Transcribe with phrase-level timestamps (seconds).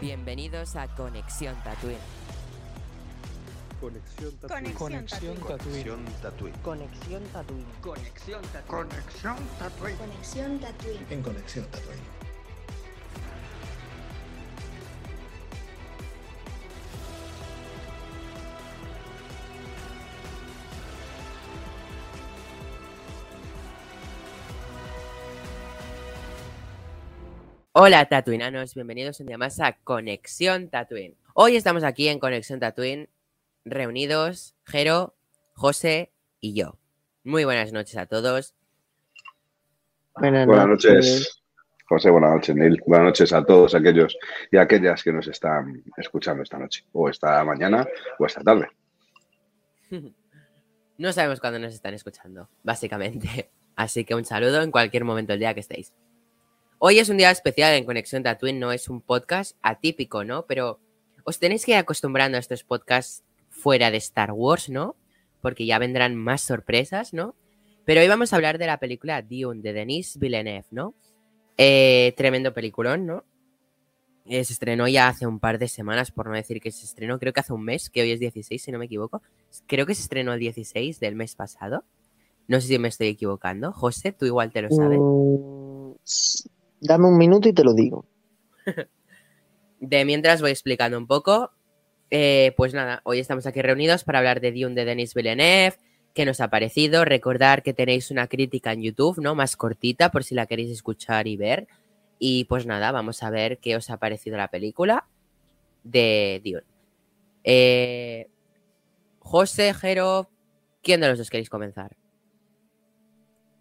[0.00, 1.98] Bienvenidos a Conexión Tatooine.
[3.80, 4.74] Conexión Tatooine.
[4.74, 5.36] Conexión.
[5.38, 5.40] Tatooine.
[5.40, 6.58] Conexión Tatooine.
[6.62, 7.66] Conexión Tatooine.
[7.80, 8.42] Conexión
[9.58, 9.96] Tatooine.
[9.98, 11.06] Conexión Tatooine.
[11.10, 12.17] En Conexión Tatooine.
[27.80, 31.14] Hola Tatooinanos, bienvenidos un día más a Conexión Tatooine.
[31.32, 33.08] Hoy estamos aquí en Conexión Tatooine,
[33.64, 35.14] reunidos Jero,
[35.54, 36.10] José
[36.40, 36.76] y yo.
[37.22, 38.56] Muy buenas noches a todos.
[40.16, 41.40] Buenas, Buenas noches,
[41.88, 42.10] José.
[42.10, 42.82] Buenas noches, Neil.
[42.84, 44.18] Buenas noches a todos aquellos
[44.50, 47.86] y aquellas que nos están escuchando esta noche, o esta mañana,
[48.18, 48.68] o esta tarde.
[50.98, 53.52] No sabemos cuándo nos están escuchando, básicamente.
[53.76, 55.92] Así que un saludo en cualquier momento del día que estéis.
[56.80, 60.46] Hoy es un día especial en Conexión Tatooine, no es un podcast atípico, ¿no?
[60.46, 60.78] Pero
[61.24, 64.94] os tenéis que ir acostumbrando a estos podcasts fuera de Star Wars, ¿no?
[65.40, 67.34] Porque ya vendrán más sorpresas, ¿no?
[67.84, 70.94] Pero hoy vamos a hablar de la película Dune de Denis Villeneuve, ¿no?
[71.56, 73.24] Eh, tremendo peliculón, ¿no?
[74.26, 77.18] Eh, se estrenó ya hace un par de semanas, por no decir que se estrenó,
[77.18, 79.20] creo que hace un mes, que hoy es 16, si no me equivoco.
[79.66, 81.82] Creo que se estrenó el 16 del mes pasado.
[82.46, 83.72] No sé si me estoy equivocando.
[83.72, 84.98] José, tú igual te lo sabes.
[85.00, 88.06] Mm, dame un minuto y te lo digo.
[89.80, 91.52] De mientras voy explicando un poco.
[92.10, 95.76] Eh, pues nada, hoy estamos aquí reunidos para hablar de Dune de Denis Villeneuve.
[96.14, 97.04] ¿Qué nos ha parecido?
[97.04, 99.34] Recordar que tenéis una crítica en YouTube, ¿no?
[99.34, 101.68] Más cortita, por si la queréis escuchar y ver.
[102.18, 105.06] Y pues nada, vamos a ver qué os ha parecido la película
[105.84, 106.64] de Dune.
[107.44, 108.28] Eh,
[109.20, 110.30] José, Jero,
[110.82, 111.96] ¿quién de los dos queréis comenzar?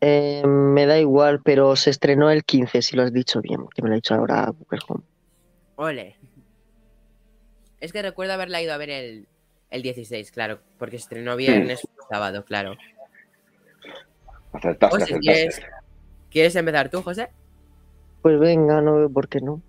[0.01, 3.81] Eh, me da igual, pero se estrenó el 15, si lo has dicho bien, que
[3.81, 5.03] me lo ha dicho ahora Google Home.
[5.75, 6.17] Ole.
[7.79, 9.27] Es que recuerdo haberla ido a ver el,
[9.69, 12.75] el 16, claro, porque se estrenó viernes o sábado, claro.
[14.53, 15.19] Acertaste, José, acertaste.
[15.19, 15.61] ¿quieres,
[16.29, 17.29] ¿quieres empezar tú, José?
[18.21, 19.61] Pues venga, no veo por qué no.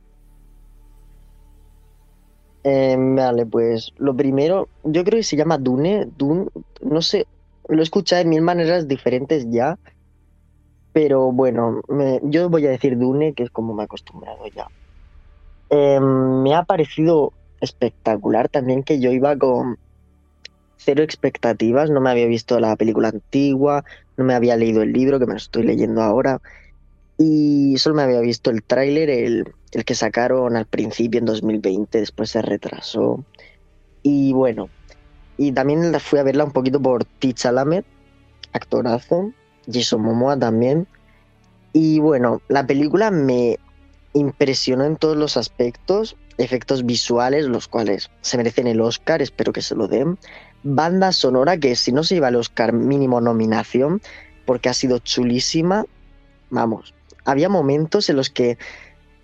[2.64, 6.48] Eh, vale, pues lo primero, yo creo que se llama Dune, Dune,
[6.82, 7.26] no sé,
[7.68, 9.78] lo he escuchado de mil maneras diferentes ya,
[10.92, 11.82] pero bueno,
[12.22, 14.68] yo voy a decir Dune, que es como me he acostumbrado ya.
[15.70, 19.78] Eh, me ha parecido espectacular también que yo iba con
[20.76, 23.84] cero expectativas, no me había visto la película antigua,
[24.16, 26.40] no me había leído el libro, que me lo estoy leyendo ahora.
[27.18, 31.98] Y solo me había visto el tráiler, el, el que sacaron al principio en 2020,
[31.98, 33.24] después se retrasó.
[34.02, 34.70] Y bueno,
[35.36, 37.84] y también fui a verla un poquito por Tich Chalamet,
[38.52, 39.32] actorazo,
[39.70, 40.86] Jason Momoa también.
[41.72, 43.58] Y bueno, la película me
[44.14, 49.62] impresionó en todos los aspectos, efectos visuales, los cuales se merecen el Oscar, espero que
[49.62, 50.18] se lo den.
[50.62, 54.00] Banda sonora, que si no se lleva el Oscar mínimo nominación,
[54.44, 55.84] porque ha sido chulísima,
[56.50, 58.58] vamos, había momentos en los que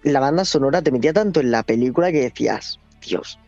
[0.03, 3.38] la banda sonora te metía tanto en la película que decías, Dios,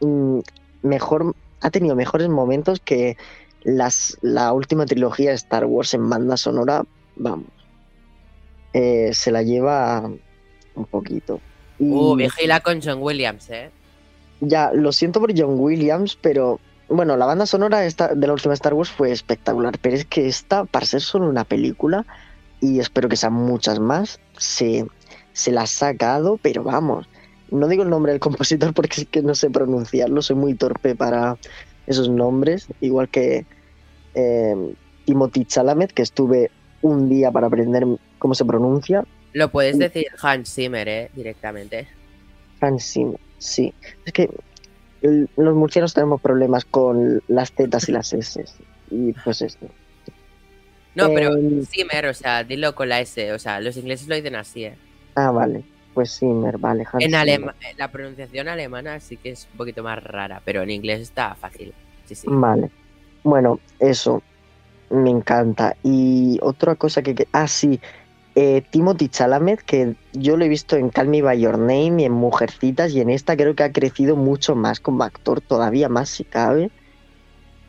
[0.00, 0.38] mm,
[0.82, 3.16] mejor, ha tenido mejores momentos que
[3.62, 6.84] las, la última trilogía de Star Wars en banda sonora,
[7.16, 7.48] vamos,
[8.72, 10.10] eh, se la lleva
[10.74, 11.40] un poquito.
[11.78, 13.70] Y Uh, vigila con John Williams, ¿eh?
[14.40, 18.54] ya, lo siento por John Williams, pero bueno, la banda sonora esta, de la última
[18.54, 22.06] Star Wars fue espectacular, pero es que esta, para ser solo una película,
[22.60, 24.86] y espero que sean muchas más, se,
[25.32, 27.08] se la ha sacado, pero vamos,
[27.50, 30.94] no digo el nombre del compositor porque es que no sé pronunciarlo, soy muy torpe
[30.94, 31.36] para
[31.88, 33.44] esos nombres, igual que
[34.14, 34.54] eh,
[35.04, 36.50] Timothy Chalamet, que estuve
[36.82, 37.84] un día para aprender
[38.18, 41.10] cómo se pronuncia, Lo puedes decir Hans Zimmer, ¿eh?
[41.14, 41.86] Directamente.
[42.60, 43.72] Hans Zimmer, sí.
[44.06, 44.30] Es que
[45.02, 48.44] el- los murcianos tenemos problemas con las Z y las S.
[48.90, 49.66] Y pues esto.
[50.94, 53.32] No, pero Eh, Zimmer, o sea, dilo con la S.
[53.32, 54.74] O sea, los ingleses lo dicen así, ¿eh?
[55.14, 55.62] Ah, vale.
[55.98, 56.84] Pues Zimmer, vale.
[56.92, 57.20] Hans En Zimmer.
[57.20, 61.34] alema- la pronunciación alemana sí que es un poquito más rara, pero en inglés está
[61.34, 61.74] fácil.
[62.04, 62.28] Sí, sí.
[62.30, 62.70] Vale.
[63.24, 64.22] Bueno, eso.
[64.90, 65.74] Me encanta.
[65.82, 67.16] Y otra cosa que...
[67.16, 67.80] que- Ah, sí.
[68.36, 72.04] Eh, Timothy Chalamet, que yo lo he visto en Call Me By Your Name y
[72.04, 76.10] en Mujercitas, y en esta creo que ha crecido mucho más como actor, todavía más
[76.10, 76.70] si cabe.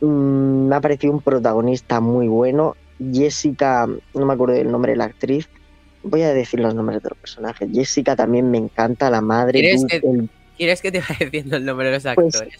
[0.00, 2.76] Mm, me ha parecido un protagonista muy bueno.
[3.12, 5.48] Jessica, no me acuerdo del nombre de la actriz.
[6.02, 7.68] Voy a decir los nombres de los personajes.
[7.72, 9.60] Jessica también me encanta, la madre.
[9.60, 12.58] ¿Quieres Duke, que- el- ¿Quieres que te vaya diciendo el nombre de los Pues- actores?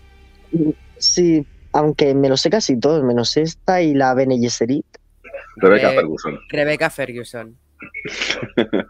[0.98, 4.84] Sí, aunque me lo sé casi todos, menos esta y la Bene Gesserit.
[5.56, 6.38] Rebecca Eh, Ferguson.
[6.50, 7.56] Rebecca Ferguson.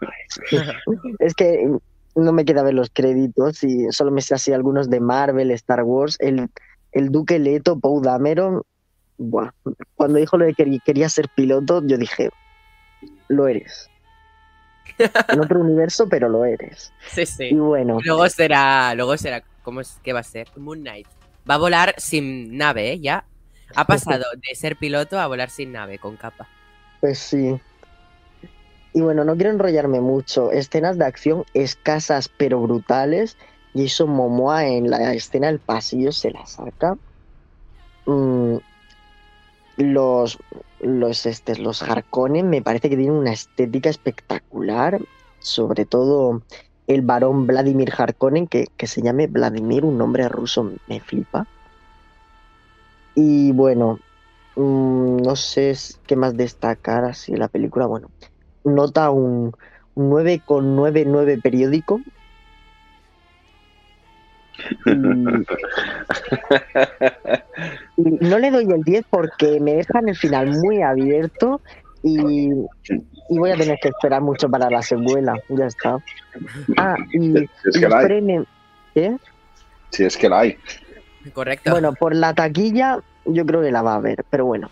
[1.19, 1.67] Es que
[2.15, 5.83] no me queda ver los créditos y solo me sé así algunos de Marvel, Star
[5.83, 6.49] Wars, el,
[6.91, 8.61] el Duque Leto, Poe Dameron.
[9.17, 9.51] Buah,
[9.95, 12.29] cuando dijo lo de que quería ser piloto, yo dije,
[13.27, 13.89] lo eres.
[15.27, 16.93] En otro universo, pero lo eres.
[17.11, 17.45] Sí, sí.
[17.51, 20.47] Y bueno, Luego será, luego será, ¿cómo es que va a ser?
[20.57, 21.07] Moon Knight.
[21.49, 22.99] Va a volar sin nave, ¿eh?
[22.99, 23.25] Ya.
[23.75, 26.49] Ha pasado de ser piloto a volar sin nave, con capa.
[26.99, 27.59] pues sí.
[28.93, 30.51] Y bueno, no quiero enrollarme mucho.
[30.51, 33.37] Escenas de acción escasas pero brutales.
[33.73, 36.97] Jason Momoa en la escena del pasillo se la saca.
[38.05, 38.57] Mm,
[39.77, 40.37] los
[40.81, 44.99] los estes, los Harkonnen me parece que tienen una estética espectacular.
[45.39, 46.43] Sobre todo
[46.87, 51.47] el varón Vladimir Harkonnen, que, que se llame Vladimir, un nombre ruso, me flipa.
[53.15, 53.99] Y bueno,
[54.55, 55.75] mm, no sé
[56.05, 57.87] qué más destacar así la película.
[57.87, 58.09] Bueno,
[58.63, 59.55] nota un,
[59.95, 62.01] un 9,99 periódico.
[67.97, 71.61] No le doy el 10 porque me dejan el final muy abierto
[72.03, 72.49] y,
[73.29, 75.35] y voy a tener que esperar mucho para la secuela.
[75.49, 75.97] Ya está.
[76.77, 78.05] Ah, y, Si es que los la hay.
[78.05, 78.47] premios.
[78.93, 79.17] ¿Qué?
[79.91, 80.57] Si es que la hay.
[81.33, 81.71] Correcto.
[81.71, 84.69] Bueno, por la taquilla yo creo que la va a ver, pero bueno.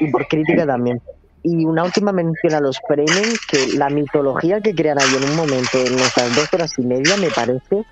[0.00, 1.00] Y por crítica también.
[1.42, 5.36] Y una última mención a los Fremen, que la mitología que crean ahí en un
[5.36, 7.84] momento, en esas dos horas y media, me parece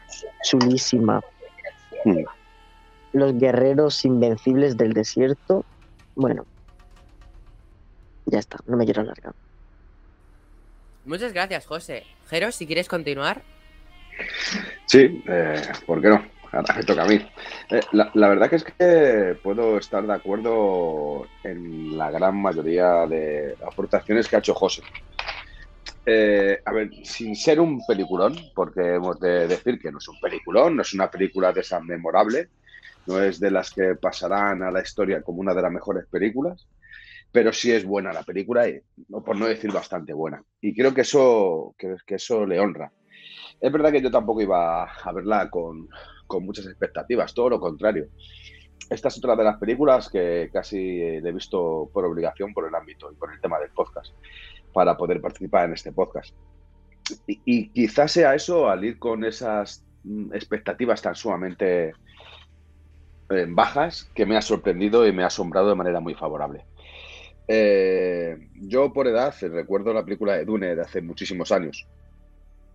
[0.43, 1.21] chulísima.
[2.05, 2.25] Hmm.
[3.13, 5.65] Los guerreros invencibles del desierto.
[6.15, 6.45] Bueno.
[8.27, 9.35] Ya está, no me quiero alargar.
[11.05, 12.05] Muchas gracias, José.
[12.29, 13.43] Jero, si quieres continuar.
[14.87, 16.36] Sí, eh, ¿por qué no?
[16.53, 17.15] Ahora me toca a mí.
[17.71, 23.57] Eh, la, verdad que es que puedo estar de acuerdo en la gran mayoría de
[23.67, 24.83] aportaciones que ha hecho José.
[26.05, 30.21] Eh, a ver, sin ser un peliculón, porque hemos de decir que no es un
[30.21, 32.51] peliculón, no es una película de esas memorable,
[33.07, 36.69] no es de las que pasarán a la historia como una de las mejores películas,
[37.33, 40.41] pero sí es buena la película, y, por no decir bastante buena.
[40.61, 42.93] Y creo que eso, que eso le honra.
[43.61, 45.89] Es verdad que yo tampoco iba a verla con,
[46.27, 48.09] con muchas expectativas, todo lo contrario.
[48.89, 52.75] Esta es otra de las películas que casi le he visto por obligación por el
[52.75, 54.15] ámbito y por el tema del podcast,
[54.73, 56.35] para poder participar en este podcast.
[57.27, 61.93] Y, y quizás sea eso al ir con esas mm, expectativas tan sumamente
[63.29, 66.65] eh, bajas que me ha sorprendido y me ha asombrado de manera muy favorable.
[67.49, 71.87] Eh, yo por edad recuerdo la película de Dune de hace muchísimos años,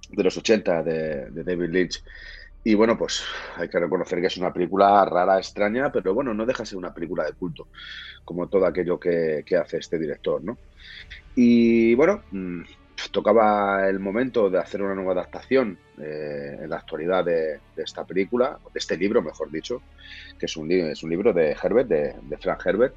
[0.10, 2.04] de los 80, de, de David Lynch.
[2.64, 3.24] Y bueno, pues
[3.58, 6.78] hay que reconocer que es una película rara, extraña, pero bueno, no deja de ser
[6.78, 7.68] una película de culto,
[8.24, 10.58] como todo aquello que, que hace este director, ¿no?
[11.36, 12.62] Y bueno, mm,
[13.12, 18.60] tocaba el momento de hacer una nueva adaptación eh, en la actualidad de, esta película,
[18.72, 19.82] de este libro, mejor dicho,
[20.38, 22.96] que es un, es un libro de Herbert, de, de Frank Herbert.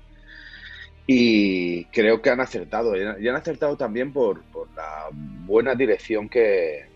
[1.07, 6.87] Y creo que han acertado, y han acertado también por, por la buena dirección que,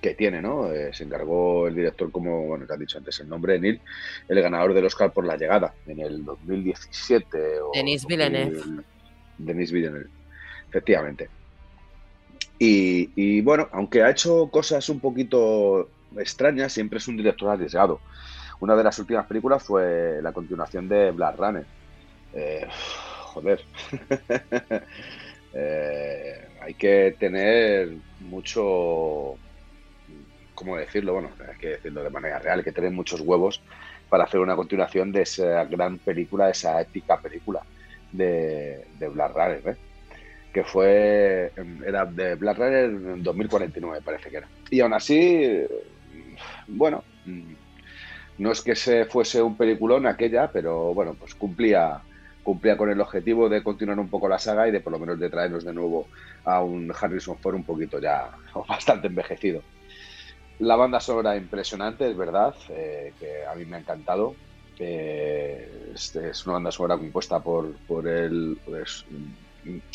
[0.00, 0.70] que tiene, ¿no?
[0.72, 3.80] Eh, se encargó el director, como bueno, que has dicho antes el nombre, Neil,
[4.28, 7.60] el ganador del Oscar por La Llegada, en el 2017.
[7.60, 8.56] O Denis Villeneuve.
[8.56, 8.84] 2000
[9.38, 10.08] Denis Villeneuve,
[10.68, 11.28] efectivamente.
[12.58, 18.00] Y, y, bueno, aunque ha hecho cosas un poquito extrañas, siempre es un director arriesgado.
[18.60, 21.66] Una de las últimas películas fue la continuación de Blade Runner.
[22.32, 22.66] Eh,
[23.24, 23.60] joder.
[25.54, 27.90] eh, hay que tener
[28.20, 29.36] mucho,
[30.56, 31.12] ¿cómo decirlo?
[31.12, 33.62] Bueno, hay que decirlo de manera real, que tener muchos huevos
[34.08, 37.62] para hacer una continuación de esa gran película, esa épica película
[38.10, 39.76] de, de Blade Runner, ¿eh?
[40.52, 41.52] que fue,
[41.86, 44.48] era de Blade Runner en 2049, parece que era.
[44.70, 45.62] Y aún así,
[46.66, 47.04] bueno,
[48.38, 52.00] no es que se fuese un peliculón aquella, pero bueno, pues cumplía,
[52.42, 55.20] cumplía con el objetivo de continuar un poco la saga y de por lo menos
[55.20, 56.08] de traernos de nuevo
[56.44, 58.30] a un Harrison Ford un poquito ya
[58.68, 59.62] bastante envejecido.
[60.58, 64.34] La banda sonora impresionante, es verdad, eh, que a mí me ha encantado.
[64.78, 69.04] Eh, es, es, una banda sonora compuesta por, por el pues,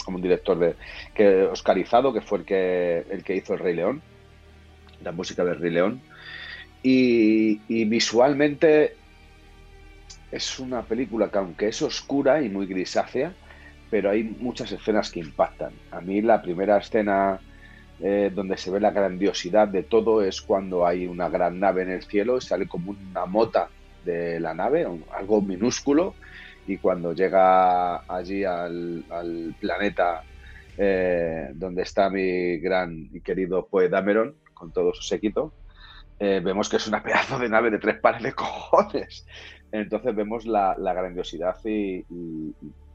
[0.03, 0.75] como un director de
[1.13, 4.01] que oscarizado, que fue el que el que hizo el Rey León,
[5.03, 6.01] la música del Rey León.
[6.83, 8.95] Y, y visualmente
[10.31, 13.33] es una película que aunque es oscura y muy grisácea,
[13.89, 15.73] pero hay muchas escenas que impactan.
[15.91, 17.39] A mí la primera escena
[18.03, 21.91] eh, donde se ve la grandiosidad de todo es cuando hay una gran nave en
[21.91, 23.70] el cielo y sale como una mota
[24.03, 26.15] de la nave, algo minúsculo,
[26.67, 29.03] y cuando llega allí al,
[29.60, 30.24] planeta
[30.77, 35.53] eh, donde está mi gran y querido Poe Dameron, con todo su séquito,
[36.20, 39.25] eh, vemos que es una pedazo de nave de tres pares de cojones.
[39.72, 42.05] Entonces vemos la, grandiosidad y,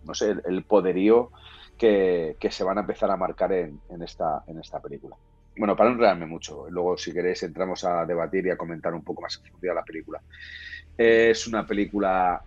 [0.05, 1.31] no sé, el, poderío
[1.77, 5.17] que, se van a empezar a marcar en, esta, en esta película.
[5.57, 9.03] Bueno, para no enredarme mucho, luego si queréis entramos a debatir y a comentar un
[9.03, 10.21] poco más en profundidad la película.
[10.97, 12.43] Es una película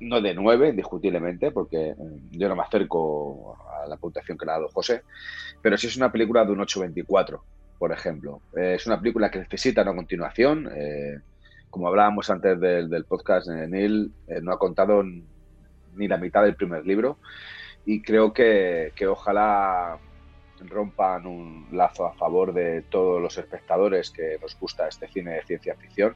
[0.00, 1.96] no de nueve, indiscutiblemente, porque eh,
[2.30, 5.02] yo no me acerco a la puntuación que le ha dado José,
[5.62, 7.42] pero sí es una película de un 824
[7.78, 8.40] por ejemplo.
[8.56, 10.70] Eh, es una película que necesita una continuación.
[10.74, 11.18] Eh,
[11.70, 14.12] como hablábamos antes del, podcast, eh, Neil
[14.42, 17.18] no ha contado ni la mitad del primer libro
[17.86, 19.98] y creo que, ojalá
[20.66, 25.42] rompan un lazo a favor de todos los espectadores que nos gusta este cine de
[25.44, 26.14] ciencia ficción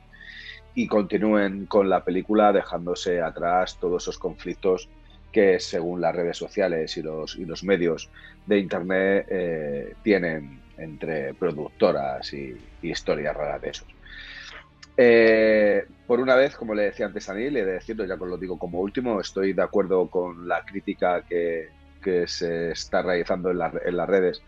[0.75, 4.89] y continúen con la película dejándose atrás todos esos conflictos
[5.33, 8.09] que según las redes sociales y los, y los medios
[8.47, 13.98] de Internet tienen entre productoras y, historias raras de esos.
[15.01, 18.37] Eh, por una vez, como le decía antes a Neil, he de ya con lo
[18.37, 21.69] digo como último, estoy de acuerdo con la crítica que,
[22.27, 24.43] se está realizando en, las redes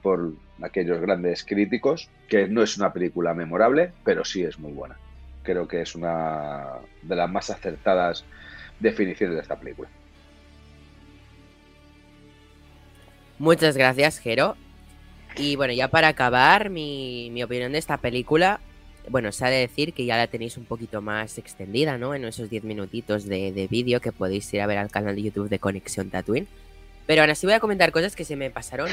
[0.00, 0.32] por
[0.62, 4.96] aquellos grandes críticos, que no es una película memorable, pero sí es muy buena.
[5.42, 8.24] Creo que es una de las más acertadas
[8.80, 9.90] definiciones de esta película.
[13.38, 14.56] Muchas gracias, Jero.
[15.36, 18.60] Y bueno, ya para acabar, mi, opinión de esta película,
[19.08, 22.14] bueno, se ha de decir que ya la tenéis un poquito más extendida, ¿no?
[22.14, 25.48] En esos 10 minutitos de, vídeo que podéis ir a ver al canal de YouTube
[25.48, 26.46] de Conexión Tatooine.
[27.06, 28.88] Pero aún así voy a comentar cosas que se me pasaron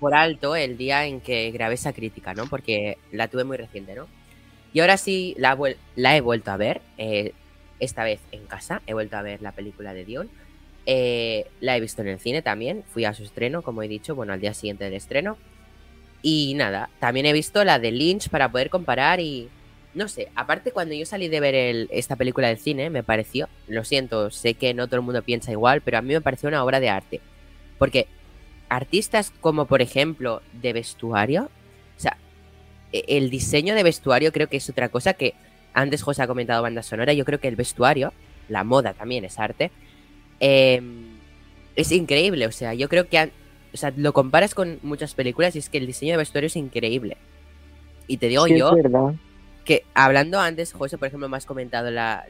[0.00, 2.46] por alto el día en que grabé esa crítica, ¿no?
[2.46, 4.08] Porque la tuve muy reciente, ¿no?
[4.72, 5.56] Y ahora sí la,
[5.96, 7.32] la he vuelto a ver, eh,
[7.78, 10.30] esta vez en casa, he vuelto a ver la película de Dion.
[10.86, 14.14] Eh, la he visto en el cine también, fui a su estreno, como he dicho,
[14.16, 15.36] bueno, al día siguiente del estreno.
[16.22, 19.48] Y nada, también he visto la de Lynch para poder comparar y...
[19.94, 23.84] No sé, aparte cuando yo salí de ver esta película del cine, me pareció, lo
[23.84, 26.64] siento, sé que no todo el mundo piensa igual, pero a mí me pareció una
[26.64, 27.20] obra de arte.
[27.76, 28.06] Porque
[28.70, 31.50] artistas como por ejemplo de vestuario,
[31.98, 32.16] o sea,
[32.90, 35.34] e, el diseño de vestuario creo que es otra cosa que
[35.74, 38.14] antes José ha comentado banda sonora, yo creo que el vestuario,
[38.48, 39.70] la moda también es arte,
[40.40, 41.18] em,
[41.76, 43.30] es increíble, o sea, yo creo que
[43.72, 46.56] o sea, lo comparas con muchas películas y es que el diseño de vestuario es
[46.56, 47.16] increíble.
[48.06, 48.74] Y te digo yo
[49.64, 52.26] que hablando antes, José, por ejemplo, me has comentado la,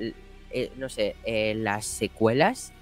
[0.51, 2.73] eh, no sé, eh, las secuelas.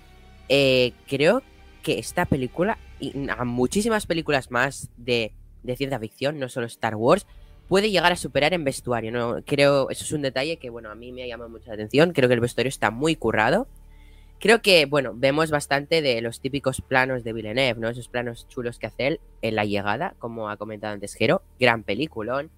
[0.48, 1.42] Eh, creo
[1.82, 6.96] que esta película y a muchísimas películas más de, de, ciencia ficción, no solo Star
[6.96, 7.26] Wars,
[7.68, 9.12] puede llegar a superar en vestuario.
[9.12, 12.12] No creo, eso es un detalle que bueno a mí me ha llamado mucha atención.
[12.12, 13.68] Creo que el vestuario está muy currado.
[14.40, 17.88] Creo que, bueno, vemos bastante de los típicos planos de Villeneuve, ¿no?
[17.90, 21.42] Esos planos chulos que hace él en La Llegada, como ha comentado antes Jero.
[21.60, 22.50] Gran peliculón.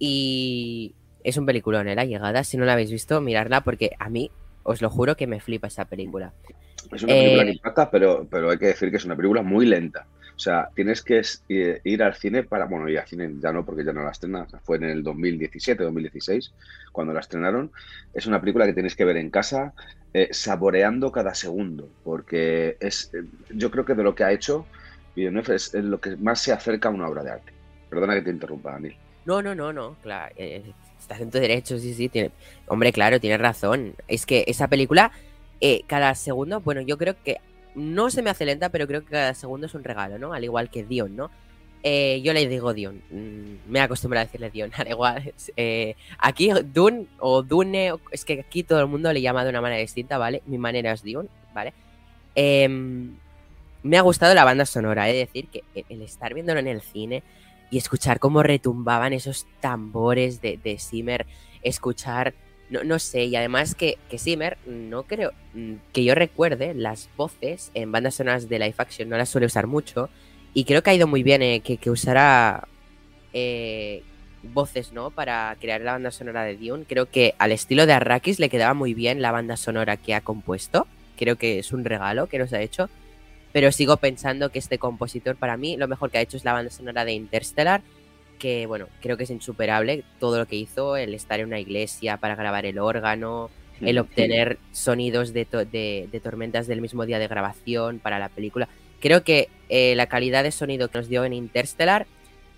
[0.00, 1.94] Y es un peliculón, ¿eh?
[1.94, 2.42] La Llegada.
[2.42, 4.32] Si no la habéis visto, mirarla porque a mí,
[4.64, 6.32] os lo juro que me flipa esa película.
[6.90, 9.42] Es una película que eh, impacta, pero, pero hay que decir que es una película
[9.42, 10.08] muy lenta.
[10.42, 13.64] O sea, tienes que eh, ir al cine para, bueno, y al cine ya no,
[13.64, 16.52] porque ya no la estrenan, fue en el 2017, 2016,
[16.90, 17.70] cuando la estrenaron.
[18.12, 19.72] Es una película que tienes que ver en casa,
[20.12, 23.22] eh, saboreando cada segundo, porque es, eh,
[23.54, 24.66] yo creo que de lo que ha hecho
[25.14, 27.52] Villeneuve es, lo que más se acerca a una obra de arte.
[27.88, 28.96] Perdona que te interrumpa, Daniel.
[29.24, 32.32] No, no, no, no, claro, estás en tu derecho, sí, sí, tiene,
[32.66, 33.94] hombre, claro, tienes razón.
[34.08, 35.12] Es que esa película,
[35.86, 37.38] cada segundo, bueno, yo creo que
[37.74, 40.32] no se me hace lenta, pero creo que cada segundo es un regalo, ¿no?
[40.32, 41.30] Al igual que Dion, ¿no?
[41.82, 43.02] Eh, yo le digo Dion.
[43.10, 45.34] Mm, me acostumbro a decirle Dion, al igual.
[45.56, 49.60] Eh, aquí Dune o Dune, es que aquí todo el mundo le llama de una
[49.60, 50.42] manera distinta, ¿vale?
[50.46, 51.72] Mi manera es Dion, ¿vale?
[52.34, 53.16] Em,
[53.82, 57.22] me ha gustado la banda sonora, es decir, que el estar viéndolo en el cine
[57.70, 61.26] y escuchar cómo retumbaban esos tambores de, de Zimmer,
[61.62, 62.34] escuchar
[62.72, 67.70] no, no sé, y además que, que no creo mm, que yo recuerde, las voces
[67.74, 70.08] en bandas sonoras de live action no las suele usar mucho.
[70.54, 72.66] Y creo que ha ido muy bien eh, que, que, usara
[73.34, 74.02] eh,
[74.42, 75.10] voces, ¿no?
[75.10, 76.84] Para crear la banda sonora de Dune.
[76.88, 80.22] Creo que al estilo de Arrakis le quedaba muy bien la banda sonora que ha
[80.22, 80.86] compuesto.
[81.18, 82.88] Creo que es un regalo que nos ha hecho.
[83.52, 86.54] Pero sigo pensando que este compositor, para mí, lo mejor que ha hecho es la
[86.54, 87.82] banda sonora de Interstellar
[88.42, 92.16] que, bueno, creo que es insuperable todo lo que hizo, el estar en una iglesia
[92.16, 98.00] para grabar el órgano, el obtener sonidos de, de, tormentas del mismo día de grabación
[98.00, 98.68] para la película.
[98.98, 102.08] Creo que eh, la calidad de sonido que nos dio en Interstellar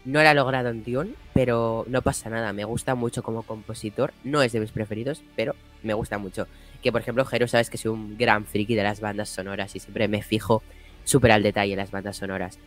[0.07, 2.55] no la ha logrado en Dune, pero no pasa nada.
[2.55, 4.14] Me gusta mucho como compositor.
[4.25, 6.47] No es de mis preferidos, pero me gusta mucho.
[6.83, 9.81] Que por ejemplo, Jero, sabes que soy un gran friki de las bandas sonoras y
[9.81, 10.62] siempre me fijo
[11.05, 12.59] súper al detalle en las bandas sonoras.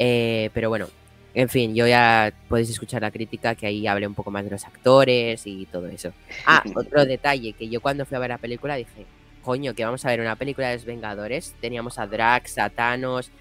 [0.00, 0.88] Eh, pero bueno,
[1.34, 4.52] En fin, yo ya podéis escuchar la crítica que ahí hablé un poco más de
[4.52, 6.12] los actores y todo eso.
[6.46, 9.04] Ah, otro detalle, que yo cuando fui a ver la película dije,
[9.42, 11.54] coño, que vamos a ver una película de los Vengadores.
[11.60, 13.32] Teníamos a Drax, a Thanos,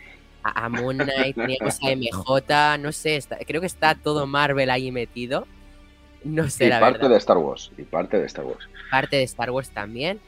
[0.42, 5.48] a, Moon Knight, teníamos a MJ, no sé, creo que está todo Marvel ahí metido.
[6.24, 8.68] No sé, y la parte de Star Wars, y parte de Star Wars.
[8.90, 10.20] Parte de Star Wars también.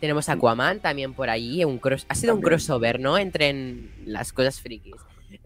[0.00, 3.16] Tenemos a Aquaman también por ahí, un cross, ha sido un crossover, ¿no?
[3.18, 4.96] Entre en las cosas frikis.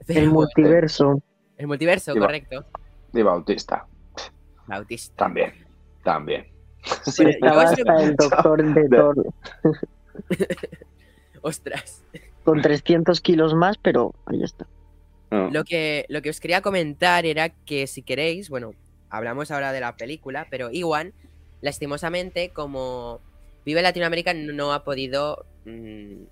[0.09, 1.21] el multiverso.
[1.57, 2.65] El multiverso, correcto.
[3.13, 3.87] Y Bautista.
[4.67, 5.17] Bautista.
[5.17, 5.53] También,
[6.03, 6.47] también.
[7.03, 9.27] Sí, estaba hasta el doctor de Thor.
[11.43, 12.05] Ostras.
[12.45, 14.67] Con 300 kilos más, pero ahí está.
[15.31, 18.75] Lo, que, lo que os quería comentar era que si queréis, bueno,
[19.11, 21.13] hablamos ahora de la película, pero Iwan,
[21.61, 23.21] lastimosamente, como
[23.65, 26.23] Vive Latinoamérica, no ha podido mm,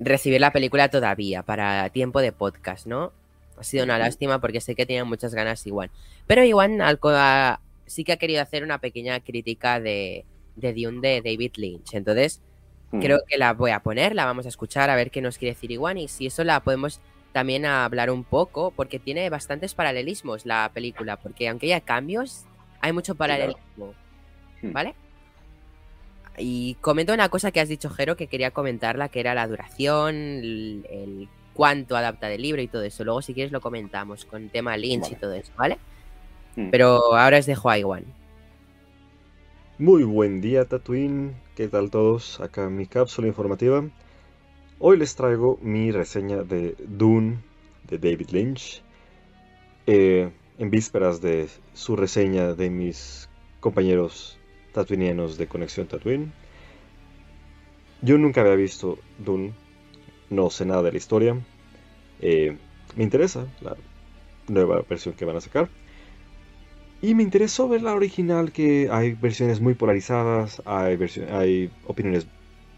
[0.00, 3.12] recibir la película todavía para tiempo de podcast, ¿no?
[3.58, 5.90] Ha sido una lástima porque sé que tenía muchas ganas igual.
[6.26, 10.24] Pero Iwan Alcoa sí que ha querido hacer una pequeña crítica de,
[10.56, 11.94] de Dune de David Lynch.
[11.94, 12.40] Entonces,
[13.00, 15.54] creo que la voy a poner, la vamos a escuchar a ver qué nos quiere
[15.54, 17.00] decir Iwan y si eso la podemos
[17.32, 22.44] también hablar un poco, porque tiene bastantes paralelismos la película, porque aunque haya cambios,
[22.80, 23.94] hay mucho paralelismo.
[24.62, 24.94] ¿Vale?
[26.38, 30.14] Y comento una cosa que has dicho, Jero, que quería comentarla, que era la duración,
[30.14, 33.02] el, cuánto adapta del libro y todo eso.
[33.02, 35.78] Luego, si quieres, lo comentamos con tema Lynch y todo eso, ¿vale?
[36.54, 36.70] Hmm.
[36.70, 38.04] Pero ahora os dejo a Iwan.
[39.76, 41.34] Muy buen día, Tatooine.
[41.56, 42.40] ¿Qué tal todos?
[42.40, 43.84] Acá mi cápsula informativa.
[44.78, 47.38] Hoy les traigo mi reseña de Dune
[47.88, 48.84] de David Lynch.
[49.88, 54.38] Eh, en vísperas de su reseña de mis compañeros
[54.72, 56.30] tatuinianos de Conexión Tatooine.
[58.00, 59.54] Yo nunca había visto Dune,
[60.30, 61.36] no sé nada de la historia.
[62.20, 62.56] Eh,
[62.96, 63.76] me interesa la
[64.48, 65.68] nueva versión que van a sacar.
[67.00, 70.98] Y me interesó ver la original, que hay versiones muy polarizadas, hay,
[71.30, 72.26] hay opiniones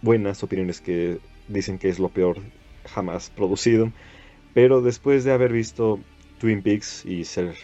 [0.02, 2.38] buenas, opiniones que dicen que es lo peor
[2.84, 3.90] jamás producido.
[4.52, 6.00] Pero después de haber visto
[6.38, 7.54] Twin Peaks y ser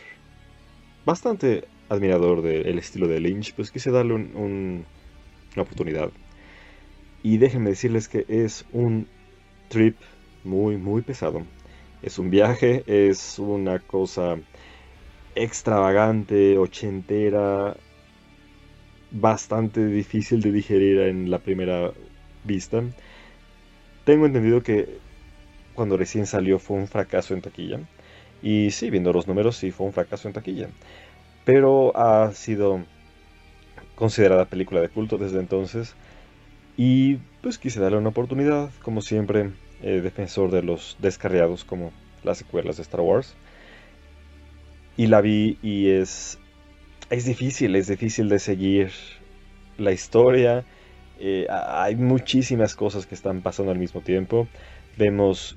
[1.04, 4.84] bastante admirador del estilo de Lynch, pues quise darle una
[5.56, 6.10] oportunidad.
[7.22, 9.08] Y déjenme decirles que es un
[9.68, 9.96] trip
[10.44, 11.42] muy, muy pesado.
[12.02, 14.36] Es un viaje, es una cosa
[15.34, 17.76] extravagante, ochentera,
[19.10, 21.92] bastante difícil de digerir en la primera
[22.44, 22.82] vista.
[24.04, 24.98] Tengo entendido que
[25.74, 27.80] cuando recién salió fue un fracaso en taquilla.
[28.42, 30.68] Y sí, viendo los números, sí fue un fracaso en taquilla.
[31.44, 32.84] Pero ha sido
[33.94, 35.94] considerada película de culto desde entonces.
[36.76, 42.38] Y pues quise darle una oportunidad, como siempre, eh, defensor de los descarriados como las
[42.38, 43.34] secuelas de Star Wars.
[44.96, 46.38] Y la vi y es,
[47.10, 48.92] es difícil, es difícil de seguir
[49.78, 50.64] la historia
[51.18, 54.48] eh, hay muchísimas cosas que están pasando al mismo tiempo.
[54.96, 55.56] Vemos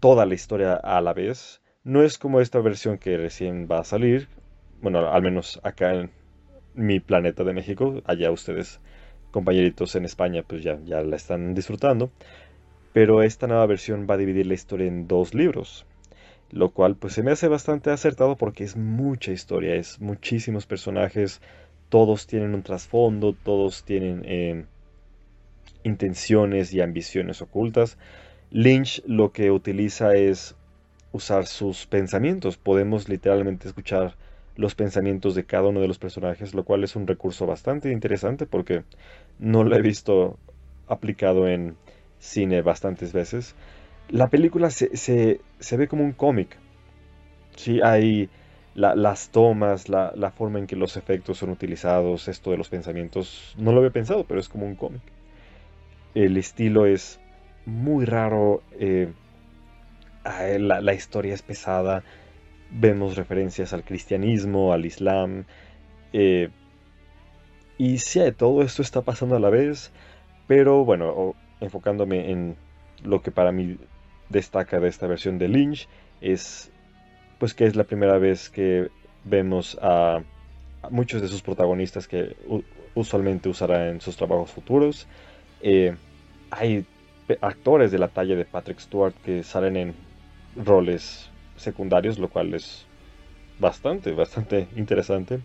[0.00, 1.60] toda la historia a la vez.
[1.82, 4.28] No es como esta versión que recién va a salir.
[4.82, 6.10] Bueno, al menos acá en
[6.74, 8.02] mi planeta de México.
[8.04, 8.80] Allá ustedes,
[9.34, 12.12] compañeritos en España, pues ya, ya la están disfrutando.
[12.92, 15.86] Pero esta nueva versión va a dividir la historia en dos libros.
[16.52, 21.40] Lo cual pues se me hace bastante acertado porque es mucha historia, es muchísimos personajes,
[21.88, 24.66] todos tienen un trasfondo, todos tienen eh,
[25.82, 27.98] intenciones y ambiciones ocultas.
[28.52, 30.54] Lynch lo que utiliza es
[31.10, 32.56] usar sus pensamientos.
[32.56, 34.14] Podemos literalmente escuchar
[34.56, 38.46] los pensamientos de cada uno de los personajes, lo cual es un recurso bastante interesante
[38.46, 38.84] porque
[39.38, 40.38] no lo he visto
[40.86, 41.76] aplicado en
[42.18, 43.54] cine bastantes veces.
[44.08, 46.56] La película se, se ve como un cómic.
[47.56, 48.28] Sí, hay
[48.74, 53.72] las tomas, la, forma en que los efectos son utilizados, esto de los pensamientos, no
[53.72, 55.02] lo había pensado, pero es como un cómic.
[56.14, 57.20] El estilo es
[57.66, 59.12] muy raro, eh,
[60.24, 62.02] la, historia es pesada,
[62.70, 65.44] vemos referencias al cristianismo, al islam,
[66.12, 66.50] eh,
[67.78, 69.90] y sí, todo esto está pasando a la vez,
[70.46, 72.56] pero bueno, enfocándome en
[73.02, 73.78] lo que para mí
[74.28, 75.88] destaca de esta versión de Lynch,
[76.20, 76.70] es
[77.38, 78.88] pues que es la primera vez que
[79.24, 80.22] vemos a,
[80.90, 82.36] muchos de sus protagonistas que
[82.94, 85.06] usualmente usará en sus trabajos futuros.
[85.62, 85.94] Eh,
[86.50, 86.84] hay
[87.40, 89.94] actores de la talla de Patrick Stewart que salen en
[90.56, 92.86] roles secundarios, lo cual es
[93.58, 95.40] bastante, bastante interesante.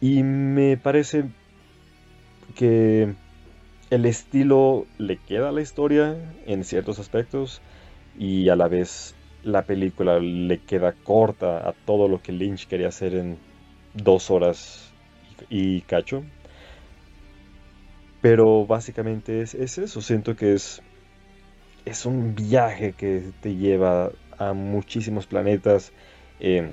[0.00, 1.24] Y me parece
[2.54, 3.14] que
[3.90, 7.60] el estilo le queda a la historia en ciertos aspectos
[8.18, 12.88] y a la vez la película le queda corta a todo lo que Lynch quería
[12.88, 13.38] hacer en
[13.94, 14.92] dos horas
[15.48, 16.24] y cacho.
[18.20, 20.82] Pero básicamente es, eso, siento que es,
[21.84, 25.92] es un viaje que te lleva a muchísimos planetas.
[26.40, 26.72] Eh,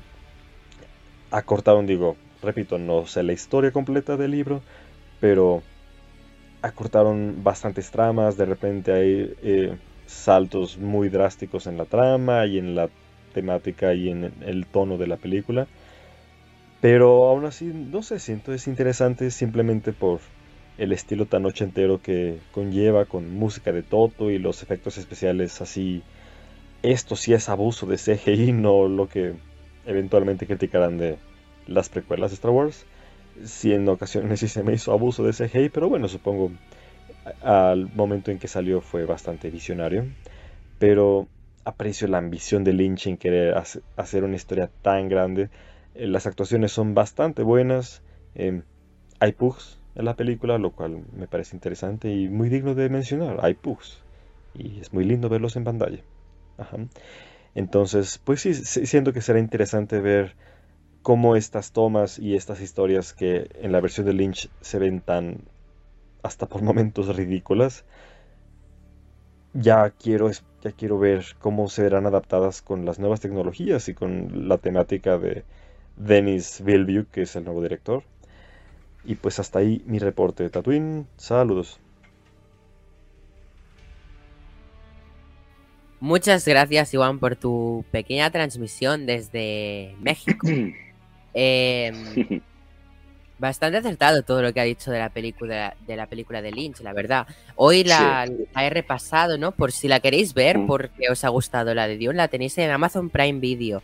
[1.29, 4.61] acortaron, digo, repito, no sé la historia completa del libro,
[5.19, 5.63] pero
[6.61, 12.75] acortaron bastantes tramas, de repente hay eh, saltos muy drásticos en la trama y en
[12.75, 12.89] la
[13.33, 15.67] temática y en el tono de la película.
[16.81, 20.19] Pero aún así, no sé, siento es interesante simplemente por
[20.77, 26.01] el estilo tan ochentero que conlleva con música de Toto y los efectos especiales así.
[26.81, 29.33] Esto sí es abuso de CGI, no lo que
[29.85, 31.17] eventualmente criticarán de
[31.67, 32.85] las precuelas de Star Wars.
[33.43, 36.51] Sí, en ocasiones sí se me hizo abuso de CGI, pero bueno, supongo
[37.41, 40.05] al momento en que salió fue bastante visionario.
[40.79, 41.27] Pero
[41.65, 43.55] aprecio la ambición de Lynch en querer
[43.95, 45.49] hacer una historia tan grande.
[45.95, 48.01] Eh, las actuaciones son bastante buenas.
[48.35, 48.63] Em,
[49.19, 53.39] hay pugs en la película, lo cual me parece interesante y muy digno de mencionar.
[53.41, 54.03] Hay pugs.
[54.53, 56.03] Y es muy lindo verlos en pantalla.
[57.55, 60.35] Entonces, pues sí, siento que será interesante ver
[61.03, 65.41] cómo estas tomas y estas historias que en la versión de Lynch se ven tan
[66.23, 67.83] hasta por momentos ridículas,
[69.53, 74.47] ya quiero, ya quiero ver cómo se verán adaptadas con las nuevas tecnologías y con
[74.47, 75.43] la temática de
[75.97, 78.03] Denis Villeneuve, que es el nuevo director.
[79.03, 81.05] Y pues hasta ahí mi reporte de Tatooine.
[81.17, 81.79] Saludos.
[85.99, 90.47] Muchas gracias, Iván, por tu pequeña transmisión desde México.
[91.33, 92.41] Em,
[93.39, 96.79] bastante acertado todo lo que ha dicho de la película de la película de Lynch,
[96.81, 97.27] la verdad.
[97.55, 99.51] Hoy la, he repasado, ¿no?
[99.51, 100.67] Por si la queréis ver, mm.
[100.67, 103.81] porque os ha gustado la de Dios, la tenéis en Amazon Prime Video.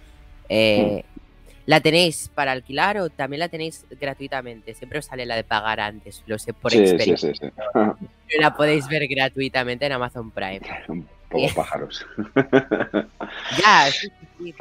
[0.48, 1.20] Eh, mm.
[1.66, 4.74] ¿La tenéis para alquilar o también la tenéis gratuitamente?
[4.74, 7.32] Siempre os sale la de pagar antes, lo sé por experiencia.
[7.36, 7.52] Sí,
[8.40, 10.62] la podéis ver gratuitamente en Amazon Prime.
[10.88, 12.06] Un poco pájaros.
[13.62, 14.10] ya, sí,
[14.40, 14.56] sí,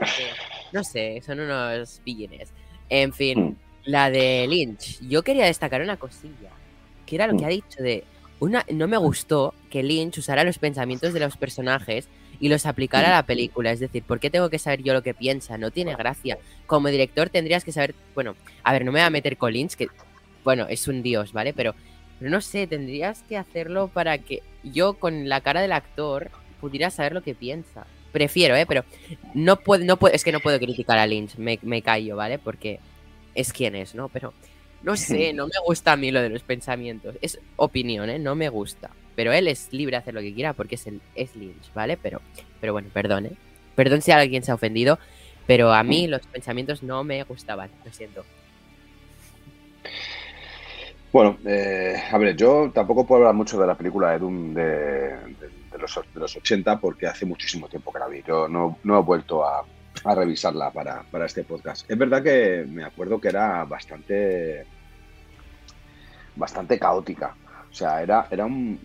[0.73, 2.53] no sé, son unos billines.
[2.89, 3.57] En fin, mm.
[3.85, 5.01] la de Lynch.
[5.01, 6.51] Yo quería destacar una cosilla,
[7.07, 7.47] que era lo que mm.
[7.47, 8.05] ha dicho de...
[8.41, 13.09] Una, no me gustó que Lynch usara los pensamientos de los personajes y los aplicara
[13.09, 13.73] a la película.
[13.73, 15.59] Es decir, ¿por qué tengo que saber yo lo que piensa?
[15.59, 16.39] No tiene gracia.
[16.67, 17.97] Como director tendrías que saber...
[18.15, 19.89] Bueno, a ver, no me voy a meter con Lynch, que...
[20.45, 21.53] Bueno, es un dios, ¿vale?
[21.53, 21.75] Pero,
[22.21, 26.91] pero no sé, tendrías que hacerlo para que yo con la cara del actor pudiera
[26.91, 28.67] saber lo que piensa prefiero, ¿eh?
[28.67, 28.85] Pero
[29.35, 32.39] no puedo, no puedo, es que no puedo criticar a Lynch, me, me callo, ¿vale?
[32.39, 32.81] Porque
[33.35, 34.09] es quien es, ¿no?
[34.09, 34.33] Pero
[34.83, 37.17] no sé, no me gusta a mí lo de los pensamientos.
[37.21, 38.19] Es opinión, ¿eh?
[38.19, 38.91] No me gusta.
[39.15, 41.97] Pero él es libre de hacer lo que quiera porque es, el, es Lynch, ¿vale?
[41.97, 42.21] Pero,
[42.61, 43.33] pero bueno, perdón, ¿eh?
[43.75, 44.99] Perdón si alguien se ha ofendido,
[45.47, 48.25] pero a mí los pensamientos no me gustaban, lo siento.
[51.13, 54.63] Bueno, eh, a ver, yo tampoco puedo hablar mucho de la película de Doom de
[54.63, 58.23] de los, de los 80 porque hace muchísimo tiempo que la vi.
[58.27, 59.65] Yo no, no he vuelto a,
[60.15, 61.91] revisarla para, para, este podcast.
[61.91, 64.65] Es verdad que me acuerdo que era bastante
[66.39, 67.35] bastante caótica.
[67.71, 68.79] O sea, era, era un,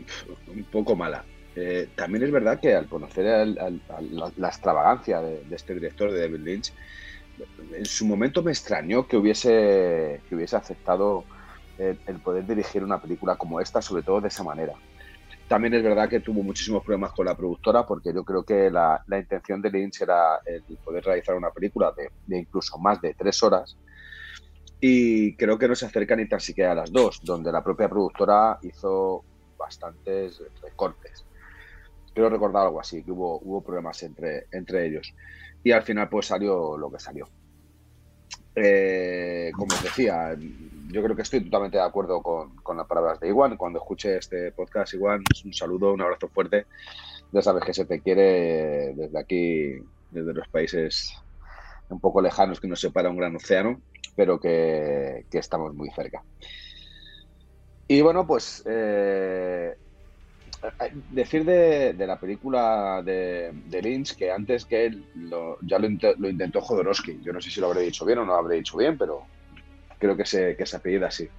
[0.71, 1.23] poco mala.
[1.55, 6.73] Eh, también es verdad que al conocer la, extravagancia de, este director, de David Lynch,
[7.73, 11.23] en su momento me extrañó que hubiese, que hubiese aceptado
[11.77, 14.73] el, el poder dirigir una película como esta, sobre todo de esa manera.
[15.47, 19.03] También es verdad que tuvo muchísimos problemas con la productora porque yo creo que la,
[19.09, 23.77] intención de Lynch era el poder realizar una película de, incluso más de tres horas
[24.79, 27.87] y creo que no se acerca ni tan siquiera a las dos, donde la propia
[27.87, 29.23] productora hizo
[29.57, 31.25] bastantes recortes.
[32.13, 35.13] Quiero recordar algo así, que hubo, hubo problemas entre, entre ellos.
[35.63, 37.29] Y al final pues salió lo que salió.
[38.55, 40.35] Eh, como os decía,
[40.93, 43.57] yo creo que estoy totalmente de acuerdo con, con, las palabras de Iguan.
[43.57, 46.67] Cuando escuche este podcast, Iguan, un saludo, un abrazo fuerte.
[47.31, 49.73] Ya sabes que se te quiere desde aquí,
[50.11, 51.11] desde los países
[51.89, 53.81] un poco lejanos que nos separa un gran océano,
[54.15, 56.23] pero que, que estamos muy cerca.
[57.87, 59.75] Y bueno, pues eh,
[61.09, 63.51] decir de, la película de,
[63.81, 65.05] Lynch que antes que él
[65.63, 67.19] ya lo, lo, intentó Jodorowsky.
[67.23, 69.23] Yo no sé si lo habré dicho bien o no lo habré dicho bien, pero
[70.03, 71.29] creo que se, que se apellida así.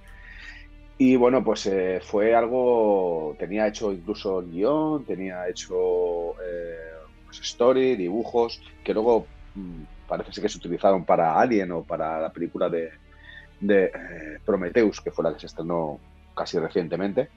[0.97, 6.93] Y bueno, pues eh, fue algo, tenía hecho incluso guion, tenía hecho eh,
[7.25, 12.31] pues, story, dibujos, que luego mm, parece que se utilizaron para Alien o para la
[12.31, 12.91] película de,
[13.59, 15.99] de eh, Prometheus, que fue la que se estrenó
[16.33, 17.29] casi recientemente.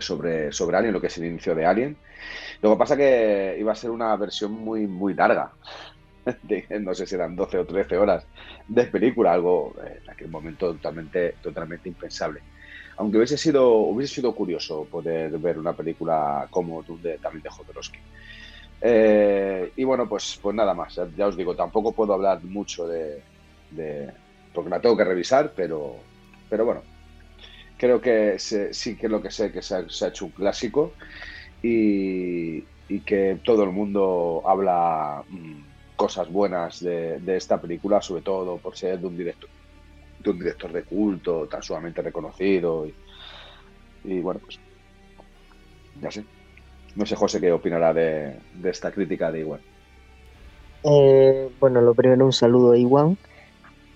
[0.00, 1.96] sobre, sobre Alien, lo que es el inicio de Alien.
[2.62, 5.52] Lo que pasa que iba a ser una versión muy, muy larga.
[6.80, 8.26] no sé si eran 12 o 13 horas
[8.66, 12.40] de película, algo en aquel momento totalmente, totalmente impensable.
[12.96, 17.98] Aunque hubiese sido, hubiese sido curioso poder ver una película como de, también de Jodorowsky.
[18.80, 21.00] Eh, y bueno, pues, pues nada más.
[21.16, 23.22] Ya, os digo, tampoco puedo hablar mucho de,
[24.52, 25.96] porque la tengo que revisar, pero,
[26.48, 26.82] pero bueno,
[27.76, 30.92] creo que sí que lo que sé que se ha, hecho un clásico
[31.62, 32.62] y,
[33.06, 38.98] que todo el mundo habla mm, cosas buenas de, esta película, sobre todo por ser
[38.98, 39.50] de un director
[40.20, 42.86] de un director de culto tan sumamente reconocido
[44.04, 44.58] y, bueno pues
[46.00, 46.24] ya sé
[46.96, 49.60] no sé José qué opinará de, esta crítica de Iwan
[50.84, 53.18] eh, bueno lo primero un saludo a Iwan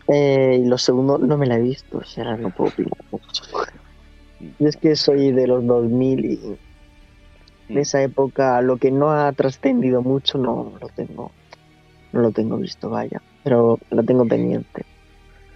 [0.09, 3.45] eh, y lo segundo, no me la he visto, o sea, no puedo opinar mucho.
[4.59, 6.59] es que soy de los 2000 y
[7.69, 7.79] en mm.
[7.79, 11.31] esa época lo que no ha trascendido mucho no lo tengo,
[12.13, 14.85] no lo tengo visto, vaya, pero lo tengo pendiente.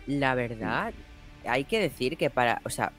[0.07, 0.93] La verdad,
[1.47, 2.93] hay que decir que para, o sea,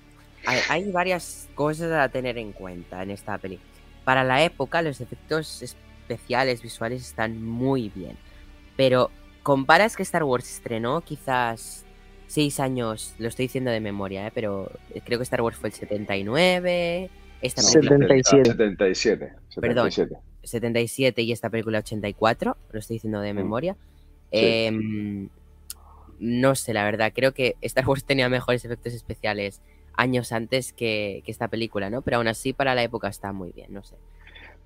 [0.46, 3.60] hay, varias cosas a tener en cuenta en esta peli.
[4.04, 8.18] Para la época, los efectos especiales visuales están muy bien,
[8.76, 9.10] pero
[9.42, 11.86] comparas que Star Wars estrenó quizás
[12.28, 14.32] seis años, lo estoy diciendo de memoria, ¿eh?
[14.34, 14.72] pero
[15.06, 17.10] creo que Star Wars fue el 79.
[17.42, 18.52] Esta 77.
[18.52, 19.34] 77.
[19.60, 19.90] Perdón,
[20.44, 23.36] 77 y esta película 84, lo estoy diciendo de mm.
[23.36, 23.78] memoria.
[24.32, 25.30] Em,
[26.20, 29.62] no sé, la verdad, creo que Star Wars tenía mejores efectos especiales
[29.96, 32.02] años antes que, esta película, ¿no?
[32.02, 33.96] Pero aún así para la época está muy bien, no sé.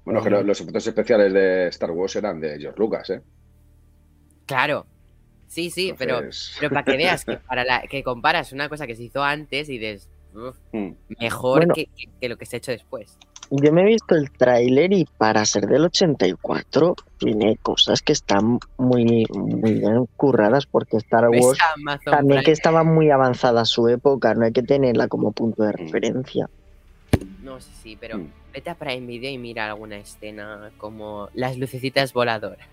[0.06, 3.22] Bueno, que los efectos especiales de Star Wars eran de George Lucas, ¿eh?
[4.46, 4.86] Claro.
[5.48, 6.22] Sí, sí, pero,
[6.60, 9.68] pero para que veas que, para la, que comparas una cosa que se hizo antes
[9.70, 10.10] y dices,
[10.72, 10.92] mm.
[11.20, 11.90] mejor que,
[12.22, 13.18] lo que se ha hecho después.
[13.50, 18.60] Yo me he visto el tráiler y para ser del 84 tiene cosas que están
[18.78, 21.58] muy, muy bien curradas porque Star Wars
[22.04, 25.78] también que estaba muy avanzada su época, no hay que tenerla como punto de mm.
[25.78, 26.50] referencia.
[27.42, 28.28] No, sí, sí, pero mm.
[28.54, 32.68] vete a Prime Video y mira alguna escena como las lucecitas voladoras.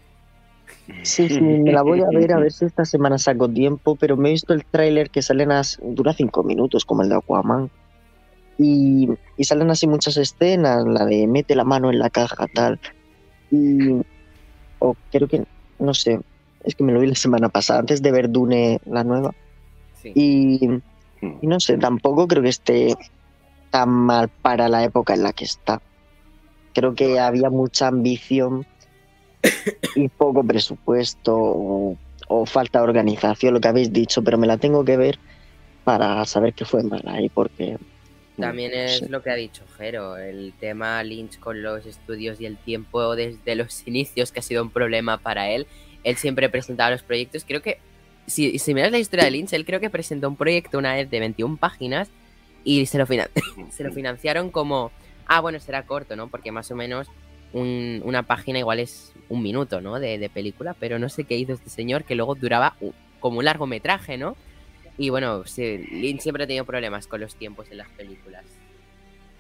[1.03, 4.17] Sí, sí, me la voy a ver a ver si esta semana saco tiempo, pero
[4.17, 7.71] me he visto el tráiler que salen as, dura cinco minutos, como el de Aquaman.
[8.59, 9.09] Y,
[9.43, 12.79] salen así muchas escenas, la de mete la mano en la caja, tal.
[13.51, 14.01] Y,
[14.79, 15.45] o creo que,
[15.79, 16.21] no sé,
[16.63, 19.35] es que me lo vi la semana pasada, antes de ver Dune, la nueva.
[20.05, 20.61] Y,
[21.21, 22.95] y no sé, tampoco creo que esté
[23.71, 25.81] tan mal para la época en la que está.
[26.75, 28.67] Creo que había mucha ambición
[29.95, 34.85] y poco presupuesto o, falta de organización, lo que habéis dicho, pero me la tengo
[34.85, 35.19] que ver
[35.85, 37.79] para saber qué fue mal ahí, porque...
[38.39, 42.57] También es lo que ha dicho Jero, el tema Lynch con los estudios y el
[42.57, 45.67] tiempo desde los inicios, que ha sido un problema para él.
[46.03, 47.45] Él siempre presentaba los proyectos.
[47.47, 47.79] Creo que,
[48.27, 51.09] si, si miras la historia de Lynch, él creo que presentó un proyecto una vez
[51.11, 52.09] de 21 páginas
[52.65, 53.07] y se lo,
[53.71, 54.91] se lo financiaron como,
[55.27, 56.29] ah, bueno, será corto, ¿no?
[56.29, 57.09] Porque más o menos
[57.53, 60.01] una página igual es un minuto, ¿no?
[60.01, 62.77] De, película, pero no sé qué hizo este señor que luego duraba
[63.21, 64.37] como un largometraje, ¿no?
[64.97, 68.45] Y bueno, sí, Lynch siempre ha tenido problemas con los tiempos en las películas.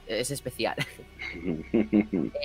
[0.07, 0.77] Es especial.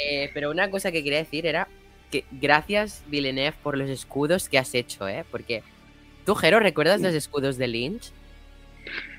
[0.02, 1.67] Eh, pero una cosa que quería decir era
[2.10, 5.26] que gracias, Villeneuve, por los escudos que has hecho, ¿eh?
[5.30, 5.62] Porque
[6.26, 8.12] tú, Jero, ¿recuerdas los escudos de Lynch?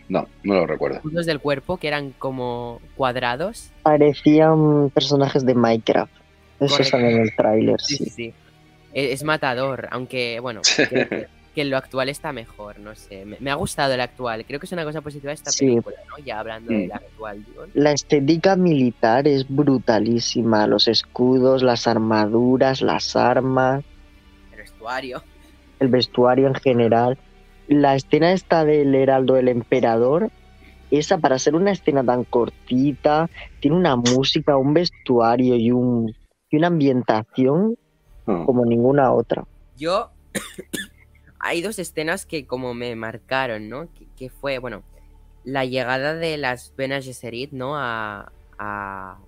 [0.09, 0.96] No, no lo recuerdo.
[0.96, 3.70] Escudos del cuerpo que eran como cuadrados.
[3.83, 6.12] Parecían personajes de Minecraft.
[6.59, 7.96] Eso sale en el tráiler, sí.
[7.96, 8.35] Sí, sí.
[8.92, 10.62] E-, es, matador, aunque, bueno,
[11.55, 13.25] que, lo actual está mejor, no sé.
[13.25, 14.45] Me, ha gustado el actual.
[14.47, 16.25] Creo que es una cosa positiva esta película, ¿no?
[16.25, 16.93] Ya hablando del mm.
[16.93, 17.45] actual.
[17.75, 20.67] La estética militar es brutalísima.
[20.67, 23.85] Los escudos, las armaduras, las armas.
[24.53, 25.23] El vestuario.
[25.79, 27.19] El vestuario en general.
[27.69, 30.31] La escena esta del heraldo del emperador
[30.91, 36.15] esa para ser una escena tan cortita, tiene una música, un vestuario y un
[36.51, 37.77] y una ambientación
[38.27, 38.45] hmm.
[38.45, 39.47] como ninguna otra.
[39.77, 40.11] Yo,
[41.40, 43.88] hay dos escenas que como me marcaron, ¿no?
[44.16, 44.83] Que, fue, bueno,
[45.42, 47.76] la llegada de las Bene Gesserit, ¿no?
[47.76, 49.18] A, a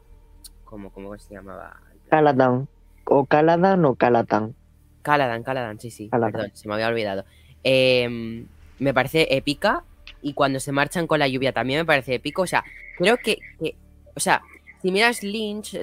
[0.64, 1.80] ¿cómo, ¿cómo, se llamaba?
[2.10, 2.68] Caladan.
[3.06, 4.54] O Caladan o Calatan.
[5.00, 6.08] Caladan, Caladan, sí, sí.
[6.08, 7.24] Perdón, se me había olvidado.
[7.64, 8.46] Em,
[8.78, 9.84] me parece épica
[10.20, 12.42] y cuando se marchan con la lluvia también me parece épico.
[12.42, 12.62] O sea,
[12.98, 13.74] creo que, que
[14.14, 14.42] o sea,
[14.82, 15.74] si miras Lynch,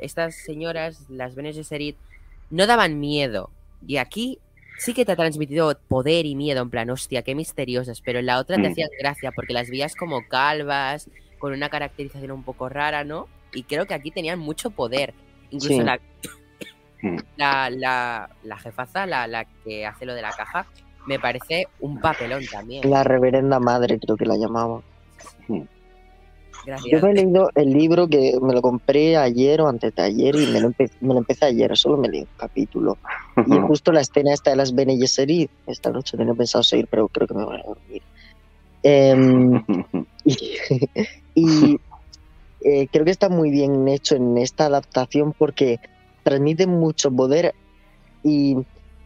[0.00, 1.96] estas señoras, las Bene Gesserit,
[2.50, 3.50] no daban miedo.
[3.86, 4.38] Y aquí
[4.78, 8.26] sí que te ha transmitido poder y miedo, en plan, hostia, qué misteriosas, pero en
[8.26, 8.72] la otra te mm.
[8.72, 13.28] hacían gracia porque las veías como calvas, con una caracterización un poco rara, ¿no?
[13.52, 15.14] Y creo que aquí tenían mucho poder.
[15.50, 16.00] Incluso la,
[17.36, 20.66] la, la, la, jefaza, la, la que hace lo de la caja,
[21.06, 22.88] me parece un papelón también.
[22.88, 24.82] La reverenda madre, creo que la llamaba.
[26.66, 26.90] Gracias.
[26.90, 30.34] Yo me he leído el libro que me lo compré ayer o antes de ayer
[30.36, 32.98] y me lo, empe me lo empecé ayer, solo me leí un capítulo.
[33.46, 37.08] Y justo la escena esta de las Bene Gesserit, esta noche tenía pensado seguir, pero
[37.08, 38.02] creo que me voy a dormir.
[38.82, 39.16] Eh,
[40.24, 40.50] y,
[41.34, 41.80] y
[42.60, 45.78] eh, creo que está muy bien hecho en esta adaptación porque
[46.22, 47.54] transmite mucho poder
[48.22, 48.56] y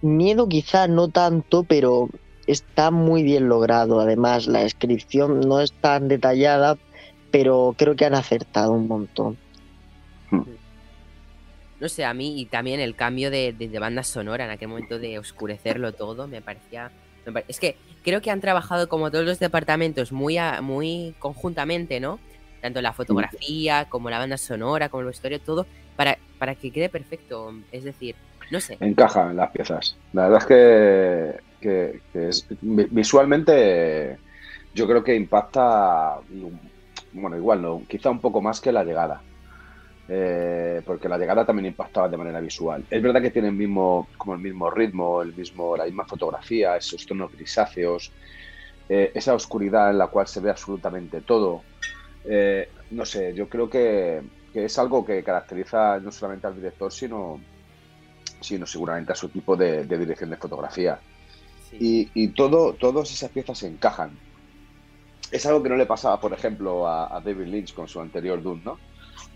[0.00, 2.08] miedo quizá no tanto, pero
[2.46, 4.00] está muy bien logrado.
[4.00, 6.78] Además, la descripción no es tan detallada,
[7.32, 9.36] pero creo que han acertado un montón.
[11.80, 14.68] No sé, a mí y también el cambio de, de, de banda sonora en aquel
[14.68, 16.92] momento de oscurecerlo todo me parecía...
[17.26, 17.46] Me pare...
[17.48, 22.20] Es que creo que han trabajado como todos los departamentos muy, a, muy conjuntamente, ¿no?
[22.60, 25.66] Tanto la fotografía como la banda sonora, como el vestuario, todo,
[25.96, 27.52] para, para que quede perfecto.
[27.72, 28.14] Es decir,
[28.52, 28.76] no sé.
[28.78, 29.96] Encajan las piezas.
[30.12, 34.18] La verdad es que, que, que es, visualmente
[34.74, 36.18] yo creo que impacta,
[37.12, 39.20] bueno, igual no, quizá un poco más que la llegada.
[40.08, 42.84] Eh, porque la llegada también impactaba de manera visual.
[42.90, 46.76] Es verdad que tiene el mismo, como el mismo ritmo, el mismo, la misma fotografía,
[46.76, 48.10] esos tonos grisáceos,
[48.88, 51.62] eh, esa oscuridad en la cual se ve absolutamente todo.
[52.24, 54.20] Eh, no sé, yo creo que,
[54.52, 57.40] que, es algo que caracteriza no solamente al director, sino,
[58.40, 60.98] sino seguramente a su tipo de, de dirección de fotografía.
[61.70, 62.10] Sí.
[62.14, 64.10] Y, y, todo, todas esas piezas se encajan.
[65.32, 68.42] Es algo que no le pasaba, por ejemplo, a, a David Lynch con su anterior
[68.42, 68.78] Dune, ¿no?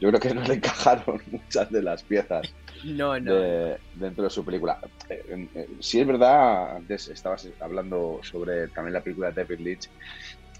[0.01, 2.53] yo creo que no le encajaron muchas de las piezas
[2.85, 3.35] no, no.
[3.35, 4.79] De, dentro de su película.
[5.09, 9.91] Eh, eh, sí es verdad, antes estabas hablando sobre también la película de David Lynch.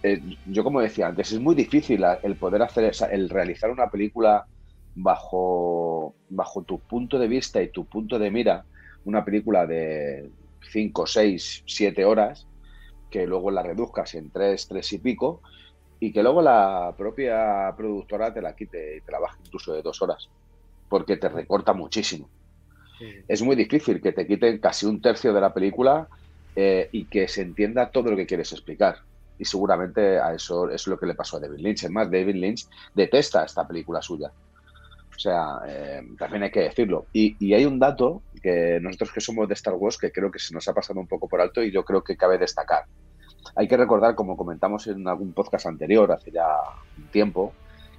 [0.03, 4.47] Eh, yo como decía antes, es muy difícil el poder hacer, el realizar una película
[4.95, 8.65] bajo, bajo tu punto de vista y tu punto de mira,
[9.05, 10.31] una película de
[10.73, 12.47] 5, 6, 7 horas,
[13.11, 15.41] que luego la reduzcas en 3, 3 y pico,
[15.99, 19.83] y que luego la propia productora te la quite y te la baje incluso de
[19.83, 20.29] dos horas,
[20.89, 22.29] porque te recorta muchísimo.
[22.99, 23.07] Sí.
[23.29, 26.09] Es muy difícil que te quiten casi un tercio de la película
[26.55, 28.97] eh, y que se entienda todo lo que quieres explicar.
[29.39, 31.85] Y seguramente a eso es lo que le pasó a David Lynch.
[31.85, 34.33] Es más, David Lynch detesta esta película suya.
[35.17, 37.07] O sea, eh, también hay que decirlo.
[37.13, 40.53] Y, hay un dato que nosotros que somos de Star Wars que creo que se
[40.53, 42.85] nos ha pasado un poco por alto y yo creo que cabe destacar.
[43.55, 46.47] Hay que recordar, como comentamos en algún podcast anterior, hace ya
[46.99, 47.55] un tiempo,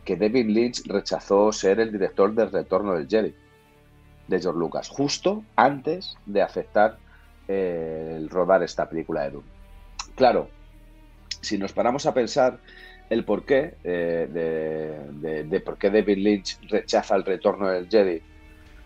[0.05, 3.33] que David Lynch rechazó ser el director del Retorno del Jedi
[4.27, 6.97] de George Lucas, justo antes de aceptar
[7.47, 9.47] eh, el rodar esta película de Dune.
[10.15, 10.49] Claro,
[11.41, 12.59] si nos paramos a pensar
[13.09, 18.21] el porqué eh, de, de, por qué David Lynch rechaza el Retorno del Jedi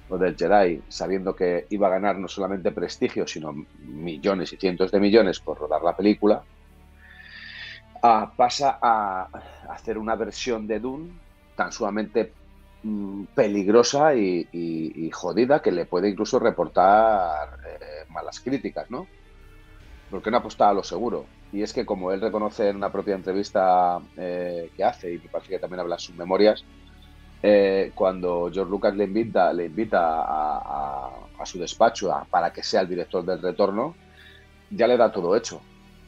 [0.09, 4.91] o del Jedi, sabiendo que iba a ganar no solamente prestigio, sino millones y cientos
[4.91, 6.43] de millones por rodar la película,
[8.03, 9.27] uh, pasa a
[9.69, 11.11] hacer una versión de Dune
[11.55, 12.33] tan sumamente
[12.83, 19.07] mm, peligrosa y, jodida que le puede incluso reportar eh, malas críticas, ¿no?
[20.09, 21.25] Porque no apostaba a lo seguro.
[21.53, 25.29] Y es que como él reconoce en una propia entrevista eh, que hace, y me
[25.29, 26.63] parece que también habla sus memorias,
[27.43, 32.87] eh, cuando George Lucas le invita, le invita a, su despacho para que sea el
[32.87, 33.95] director del retorno,
[34.69, 35.59] ya le da todo hecho.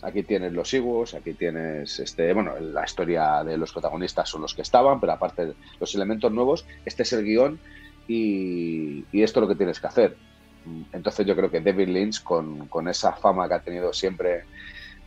[0.04, 4.54] Aquí tienes los Ewoks, aquí tienes, este, bueno, la historia de los protagonistas son los
[4.54, 7.60] que estaban, pero aparte los elementos nuevos, este es el guion
[8.08, 10.18] y, esto es lo que tienes que hacer.
[10.92, 14.44] Entonces yo creo que David Lynch, con esa fama que ha tenido siempre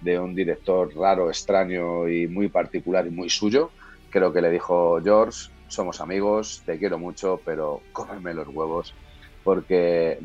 [0.01, 3.71] de un director raro, extraño y muy particular y muy suyo,
[4.11, 8.95] creo que le dijo George, somos amigos, te quiero mucho, pero cómeme los huevos,
[9.43, 10.19] porque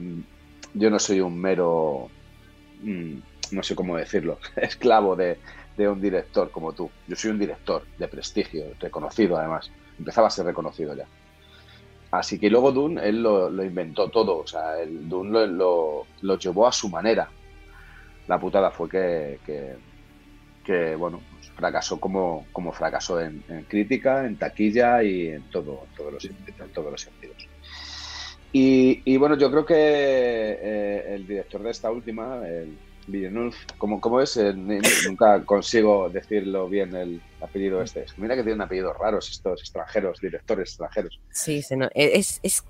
[0.74, 2.10] yo no soy un mero,
[2.84, 5.38] no sé cómo decirlo, esclavo de,
[5.78, 6.90] de, un director como tú.
[7.08, 9.72] Yo soy un director de prestigio, reconocido además.
[9.98, 11.06] Empezaba a ser reconocido ya.
[12.12, 16.72] Así que luego Dune, él lo, inventó todo, o sea, el lo, lo, llevó a
[16.72, 17.30] su manera.
[18.28, 19.40] La putada fue que,
[20.64, 21.22] que, bueno,
[21.56, 26.30] fracasó como, como fracasó en, en, crítica, en taquilla y en, todo, en, todos, los,
[26.74, 27.48] todos los sentidos.
[28.54, 34.02] Y, y, bueno, yo creo que eh, el director de esta última, el Villeneuve, ¿cómo,
[34.02, 34.38] cómo es?
[34.38, 38.06] Eh, nunca consigo decirlo bien el apellido este.
[38.18, 41.20] Mira que tienen apellidos raros estos extranjeros, directores extranjeros.
[41.32, 42.64] Sí, no, es, es,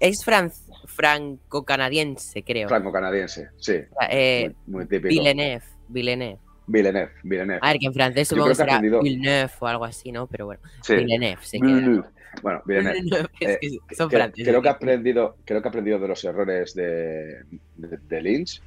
[0.00, 0.50] es fran,
[0.86, 2.68] franco-canadiense, creo.
[2.68, 3.74] Franco-canadiense, sí.
[4.10, 5.08] Eh, muy, muy, típico.
[5.08, 6.38] Villeneuve, Villeneuve.
[6.68, 7.60] Villeneuve, Villeneuve.
[7.62, 10.26] A ver, que en francés supongo que será aprendido- Villeneuve o algo así, ¿no?
[10.26, 11.66] Pero bueno, Sí, Villeneuve se queda.
[11.68, 12.08] Villeneuve.
[12.42, 13.28] Bueno, Villeneuve.
[13.40, 13.58] Es Eh,
[13.88, 14.48] que son Creo- franceses.
[14.48, 17.44] creo que ha aprendido, creo que ha aprendido de los errores de,
[17.76, 18.60] de- de Lynch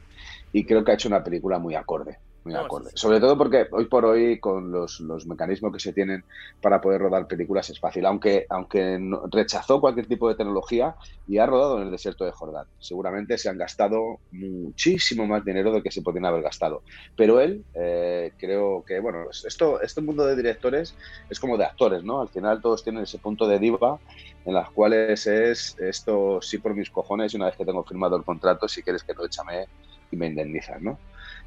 [0.53, 2.17] y creo que ha hecho una película muy acorde.
[2.43, 2.89] Muy No, acorde.
[2.89, 2.95] sí.
[2.95, 6.23] Sobre todo porque hoy por hoy, con los, los mecanismos que se tienen
[6.61, 8.05] para poder rodar películas, es fácil.
[8.05, 8.99] Aunque, aunque
[9.31, 10.95] rechazó cualquier tipo de tecnología
[11.27, 12.65] y ha rodado en el desierto de Jordán.
[12.79, 16.83] Seguramente se han gastado muchísimo más dinero del que se podían haber gastado.
[17.15, 20.95] Pero él, eh, creo que, bueno, esto, este mundo de directores
[21.29, 22.21] es como de actores, ¿no?
[22.21, 23.99] Al final todos tienen ese punto de diva
[24.45, 28.15] en las cuales es esto sí por mis cojones y una vez que tengo firmado
[28.15, 29.67] el contrato, si quieres que no échame
[30.11, 30.97] y me indemnizas, ¿no?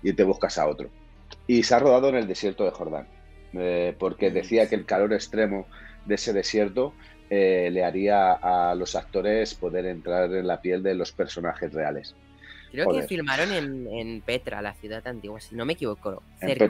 [0.03, 0.91] Y te buscas a otro.
[1.47, 3.07] Y se ha rodado en el desierto de Jordán,
[3.55, 5.67] eh, porque Mm, decía que el calor extremo
[6.07, 6.95] de ese desierto
[7.31, 12.15] eh, le haría a los actores poder entrar en la piel de los personajes reales.
[12.71, 16.23] Creo que filmaron en, en Petra, la ciudad antigua, si no me equivoco.
[16.41, 16.69] Cerca,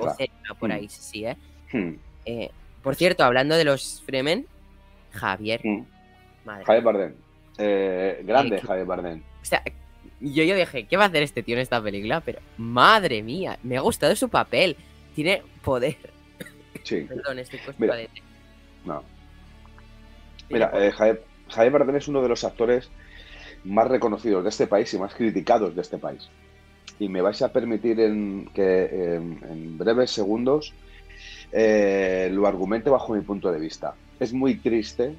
[0.58, 0.72] por Mm.
[0.72, 1.36] ahí, sí, sí, ¿eh?
[1.72, 2.50] Hmm, Eh,
[2.82, 4.44] Por cierto, hablando de los Fremen,
[5.12, 5.60] Javier,
[6.44, 6.64] madre.
[6.64, 7.14] Javier Bardem.
[7.58, 9.22] Eh, grande que- Javier Bardem.
[9.40, 9.62] O sea,
[10.22, 12.20] yo, yo dije, ¿qué va a hacer este tío en esta película?
[12.20, 14.76] Pero, madre mía, me ha gustado su papel.
[15.14, 15.96] Tiene poder.
[16.84, 18.08] Sí, Perdón, estoy Mira, de...
[18.84, 19.04] no.
[20.50, 22.90] Mira, eh, Javier, Javier Bardem es uno de los actores
[23.62, 26.28] más reconocidos de este país y más criticados de este país.
[26.98, 30.74] Y me vais a permitir en, que en, en breves segundos
[31.52, 33.94] eh, lo argumente bajo mi punto de vista.
[34.18, 35.14] Es muy triste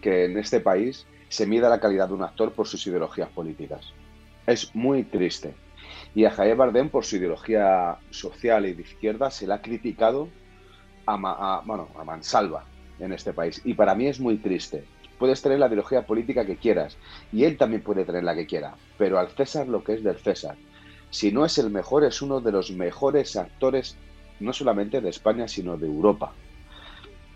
[0.00, 3.92] que en este país se mida la calidad de un actor por sus ideologías políticas.
[4.46, 5.54] Es muy triste.
[6.14, 10.30] Y a Javier Bardem por su ideología social y de izquierda se le ha criticado
[11.06, 12.64] a, ma- a- bueno, a mansalva
[12.98, 13.60] en este país.
[13.64, 14.84] Y para mí es muy triste.
[15.18, 16.98] Puedes tener la ideología política que quieras
[17.32, 20.18] y él también puede tener la que quiera, pero al César lo que es del
[20.18, 20.58] César.
[21.10, 24.00] Si no es el mejor, es uno de los mejores actores,
[24.40, 26.38] no solamente de España, sino de Europa.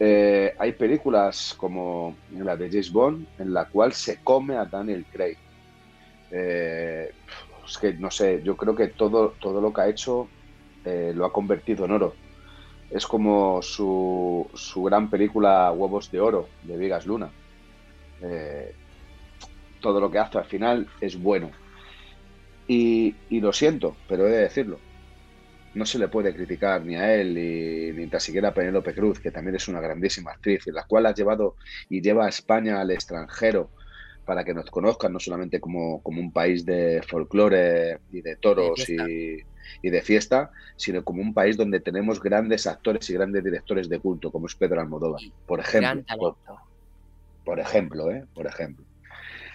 [0.00, 5.06] Eh, hay películas como la de James Bond, en la cual se come a Daniel
[5.10, 5.38] Craig.
[6.30, 7.10] Eh,
[7.66, 10.28] es que no sé, yo creo que todo, todo lo que ha hecho
[10.84, 12.14] eh, lo ha convertido en oro.
[12.90, 17.30] Es como su, su gran película Huevos de Oro de Vigas Luna.
[18.22, 18.72] Eh,
[19.80, 21.50] todo lo que hace al final es bueno.
[22.66, 24.78] Y, lo siento, pero he de decirlo.
[25.74, 29.20] No se le puede criticar ni a él ni, ni tan siquiera a Penélope Cruz,
[29.20, 31.56] que también es una grandísima actriz, en la cual ha llevado
[31.88, 33.70] y lleva a España al extranjero
[34.28, 38.86] para que nos conozcan, no solamente como, como un país de folclore y de toros
[38.86, 39.38] y,
[39.80, 43.98] y de fiesta, sino como un país donde tenemos grandes actores y grandes directores de
[43.98, 46.04] culto, como es Pedro Almodóvar, por ejemplo.
[46.18, 46.36] Por,
[47.42, 48.26] por ejemplo, ¿eh?
[48.34, 48.84] Por ejemplo.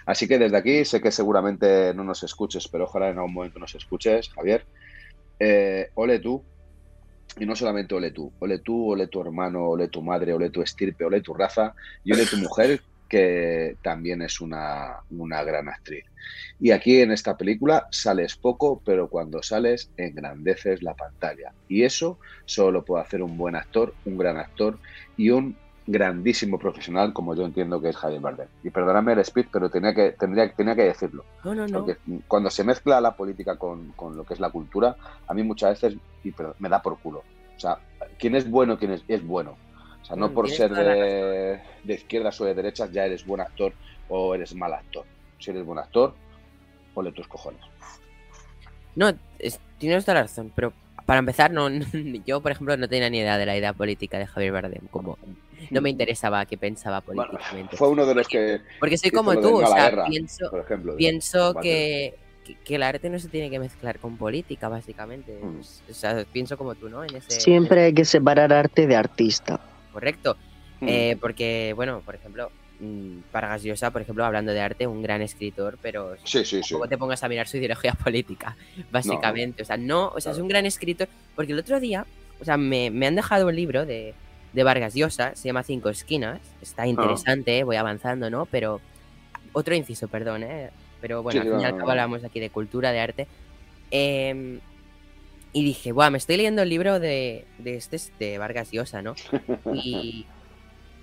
[0.07, 3.59] Así que desde aquí sé que seguramente no nos escuches, pero ojalá en algún momento
[3.59, 4.65] nos escuches, Javier.
[5.39, 6.43] Eh, ole tú,
[7.37, 10.63] y no solamente ole tú, ole tú, ole tu hermano, ole tu madre, ole tu
[10.63, 12.81] estirpe, ole tu raza, y ole tu mujer,
[13.13, 16.03] que también es una, una gran actriz.
[16.59, 21.53] Y aquí en esta película sales poco, pero cuando sales engrandeces la pantalla.
[21.67, 24.79] Y eso solo lo puede hacer un buen actor, un gran actor
[25.15, 25.55] y un
[25.85, 28.47] grandísimo profesional como yo entiendo que es Javier Bardem.
[28.63, 31.23] Y perdóname el speed, pero tenía que, tendría, tenía que decirlo.
[31.43, 31.85] No, no, no.
[31.85, 34.95] Porque cuando se mezcla la política con, con lo que es la cultura,
[35.27, 37.21] a mí muchas veces y perdón, me da por culo.
[37.55, 37.77] O sea,
[38.17, 39.55] quién es bueno, quién es, es bueno.
[40.03, 43.73] O sea, no por ser de, de izquierdas o de derechas ya eres buen actor
[44.09, 45.05] o eres mal actor.
[45.39, 46.13] Si eres buen actor,
[46.93, 47.61] ole tus cojones.
[48.95, 50.73] No, es- tienes toda la razón, pero
[51.05, 51.69] para empezar, no,
[52.25, 55.17] yo, por ejemplo, no tenía ni idea de la idea política de Javier Bardem, como
[55.71, 57.77] no me interesaba qué pensaba Bueno, políticamente.
[57.77, 60.95] fue uno de los que, Porque soy como tú, o sea, guerra, pienso, por ejemplo.
[60.97, 65.39] pienso que, que, que el arte no se tiene que mezclar con política, básicamente.
[65.41, 65.59] Mm.
[65.89, 67.03] O sea, pienso como tú, ¿no?
[67.05, 69.59] En ese, Siempre hay que separar arte de artista.
[69.93, 70.35] Correcto.
[70.81, 70.87] Mm.
[70.89, 75.21] Eh, porque, bueno, por ejemplo, mm, Vargas Llosa, por ejemplo, hablando de arte, un gran
[75.21, 76.69] escritor, pero Sí, sí, sí.
[76.71, 78.57] tampoco te pongas a mirar su ideología política,
[78.91, 79.63] básicamente.
[79.63, 81.07] O sea, no, o sea, es un gran escritor.
[81.35, 82.05] Porque el otro día,
[82.41, 84.13] o sea, me, me han dejado un libro de,
[84.51, 86.39] de Vargas Llosa, se llama Cinco Esquinas.
[86.43, 86.57] Ah.
[86.61, 88.45] Está interesante, eh, voy avanzando, ¿no?
[88.47, 88.81] Pero,
[89.53, 90.71] otro inciso, perdón, ¿eh?
[90.99, 91.91] Pero bueno, al fin y no, al no, cabo no.
[91.91, 93.27] hablamos aquí de cultura, de arte.
[93.91, 94.59] Em,
[95.53, 99.15] y dije, guau, me estoy leyendo el libro de, de este, de Vargas Llosa, ¿no?
[99.73, 100.25] Y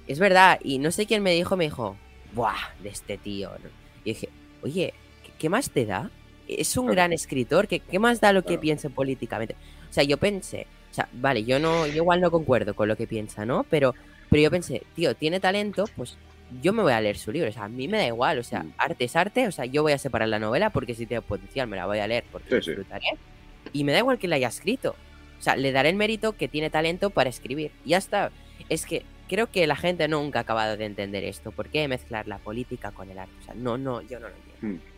[0.06, 1.96] es verdad, y no sé quién me dijo, me dijo,
[2.34, 2.56] ¡buah!
[2.82, 3.50] De este tío.
[3.62, 3.70] ¿no?
[4.04, 4.28] Y dije,
[4.62, 4.92] oye,
[5.24, 6.10] ¿qué, qué más te da?
[6.48, 6.94] Es un Claro.
[6.96, 8.60] gran escritor, ¿qué, qué más da lo que Claro.
[8.60, 9.54] piense políticamente?
[9.88, 12.96] O sea, yo pensé, o sea, vale, yo no, yo igual no concuerdo con lo
[12.96, 13.64] que piensa, ¿no?
[13.70, 13.94] Pero,
[14.30, 16.16] pero yo pensé, tío, tiene talento, pues
[16.60, 17.48] yo me voy a leer su libro.
[17.48, 18.72] O sea, a mí me da igual, o sea, Mm.
[18.78, 21.68] arte es arte, o sea, yo voy a separar la novela porque si tiene potencial
[21.68, 22.80] me la voy a leer porque Sí, sí.
[23.72, 24.96] Y me da igual que la haya escrito.
[25.38, 27.72] O sea, le daré el mérito que tiene talento para escribir.
[27.84, 28.30] Y ya está.
[28.68, 31.52] Es que creo que la gente nunca ha acabado de entender esto.
[31.52, 33.34] ¿Por qué mezclar la política con el arte?
[33.40, 34.78] O sea, no, no, yo no lo entiendo.
[34.82, 34.90] Hmm.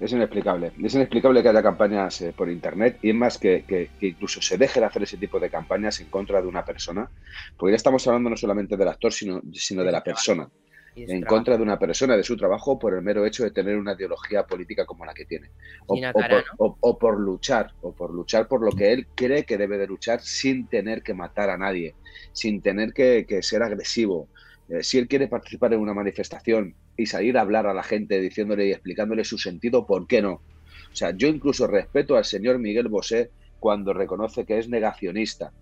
[0.00, 0.72] Es inexplicable.
[0.82, 4.58] Es inexplicable que haya campañas eh, por Internet y es más que, que, incluso se
[4.58, 7.08] deje de hacer ese tipo de campañas en contra de una persona,
[7.56, 10.48] porque ya estamos hablando no solamente del actor, sino, sino de la persona
[10.94, 13.94] en contra de una persona, de su trabajo, por el mero hecho de tener una
[13.94, 15.50] ideología política como la que tiene.
[15.86, 20.20] O, por, luchar, o por luchar por lo que él cree que debe de luchar
[20.20, 21.94] sin tener que matar a nadie,
[22.32, 24.28] sin tener que, ser agresivo.
[24.68, 28.20] Eh, si él quiere participar en una manifestación y salir a hablar a la gente
[28.20, 30.32] diciéndole y explicándole su sentido, ¿por qué no?
[30.32, 35.52] O sea, yo incluso respeto al señor Miguel Bosé cuando reconoce que es negacionista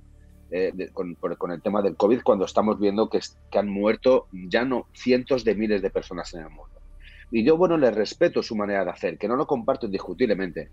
[0.51, 1.17] eh, con,
[1.53, 3.21] el tema del COVID cuando estamos viendo que,
[3.51, 6.81] que, han muerto ya no cientos de miles de personas en el mundo.
[7.33, 10.71] Y yo, bueno, le respeto su manera de hacer, que no lo comparto indiscutiblemente,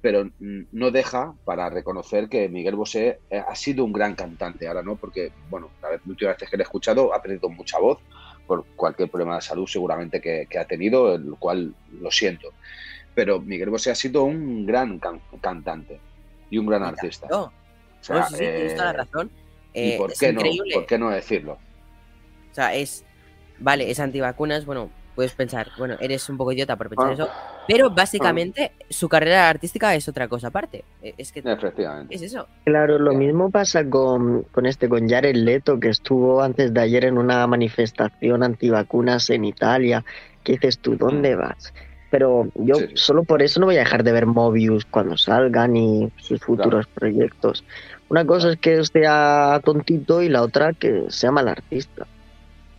[0.00, 4.66] pero no deja para reconocer que Miguel Bosé eh, ha sido un gran cantante.
[4.66, 7.98] Ahora no, porque, bueno, la última vez que le he escuchado ha perdido mucha voz
[8.46, 12.48] por cualquier problema de salud seguramente que, ha tenido, el cual lo siento.
[13.14, 15.00] Pero Miguel Bosé ha sido un gran
[15.40, 16.00] cantante
[16.50, 17.28] y un gran artista.
[18.00, 19.30] O sea, sí, sí, tienes toda la eh, razón.
[19.72, 20.42] ¿Y por, qué no,
[20.74, 21.52] por qué no decirlo?
[22.50, 23.04] O sea, es.
[23.58, 27.12] Vale, es antivacunas, bueno, puedes pensar, bueno, eres un poco idiota por pensar ah.
[27.12, 27.28] eso,
[27.68, 28.84] pero básicamente ah.
[28.88, 30.84] su carrera artística es otra cosa aparte.
[31.02, 32.14] E, es que Efectivamente.
[32.14, 32.46] es eso.
[32.64, 37.04] Claro, lo mismo pasa con, con este, con Jared Leto, que estuvo antes de ayer
[37.04, 40.04] en una manifestación antivacunas en Italia.
[40.42, 40.96] ¿Qué dices tú?
[40.96, 41.38] ¿Dónde mm.
[41.38, 41.74] vas?
[42.10, 46.10] Pero yo solo por eso no voy a dejar de ver Mobius cuando salgan y
[46.18, 47.64] sus futuros proyectos.
[48.08, 52.06] Una cosa es que sea tontito y la otra que sea mal artista.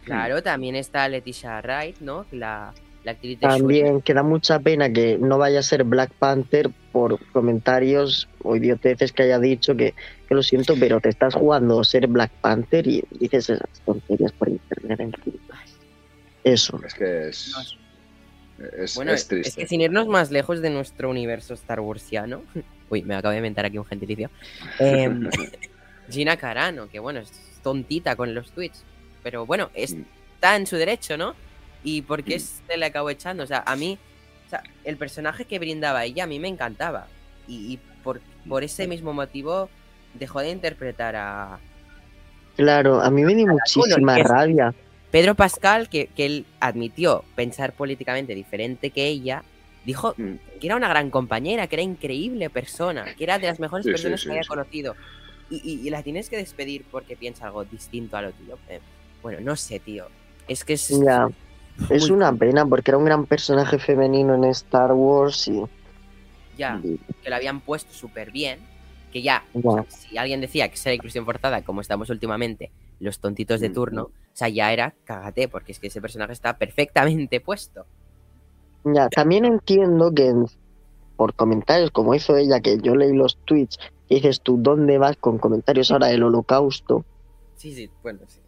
[0.03, 2.25] Claro, también está Leticia Wright, ¿no?
[2.31, 2.73] La,
[3.05, 6.69] la actriz de También que da mucha pena que no vaya a ser Black Panther
[6.91, 9.93] por comentarios o idioteces que haya dicho que,
[10.27, 14.33] que lo siento, pero te estás jugando a ser Black Panther y dices esas tonterías
[14.33, 14.99] por internet.
[14.99, 15.13] En
[16.43, 16.79] Eso.
[16.85, 17.77] Es que es,
[18.77, 19.49] es, bueno, es, triste.
[19.49, 22.41] es que sin irnos más lejos de nuestro universo Star Warsiano,
[22.91, 24.29] Uy, me acabo de inventar aquí un gentilicio.
[24.77, 25.29] Em,
[26.09, 27.31] Gina Carano, que bueno, es
[27.63, 28.83] tontita con los tweets.
[29.23, 29.77] Pero bueno, mm.
[29.77, 31.33] está en su derecho, ¿no?
[31.85, 32.39] ¿Y por qué mm.
[32.39, 33.43] se le acabó echando?
[33.43, 33.97] O sea, a mí,
[34.45, 37.07] o sea, el personaje que brindaba ella a mí me encantaba.
[37.47, 39.69] Y, por, por, ese mismo motivo
[40.13, 41.59] dejó de interpretar a.
[42.57, 44.73] Claro, a mí me dio muchísima rabia.
[45.11, 49.43] Pedro Pascal, que, que él admitió pensar políticamente diferente que ella,
[49.85, 50.59] Dijo mm.
[50.59, 54.23] que era una gran compañera, que era increíble persona, que era de las mejores personas
[54.23, 54.95] que había conocido.
[55.49, 58.57] Y, la tienes que despedir porque piensa algo distinto a lo tuyo.
[58.69, 58.79] Eh,
[59.21, 60.05] bueno, no sé, tío.
[60.47, 60.93] Es que es.
[61.89, 65.61] Es una pena porque era un gran personaje femenino en Star Wars y.
[66.57, 66.79] Ya,
[67.23, 68.59] que lo habían puesto súper bien.
[69.11, 69.43] Que ya,
[69.89, 73.73] si alguien decía que era inclusión forzada, como estamos últimamente, los tontitos de mm.
[73.73, 77.85] turno, o sea, ya era cagate, porque es que ese personaje está perfectamente puesto.
[78.83, 80.33] Ya, también entiendo que
[81.15, 83.77] por comentarios como hizo ella, que yo leí los tweets,
[84.09, 87.05] y dices tú, ¿dónde vas con comentarios ahora del holocausto?
[87.55, 88.39] Sí, sí, bueno, sí.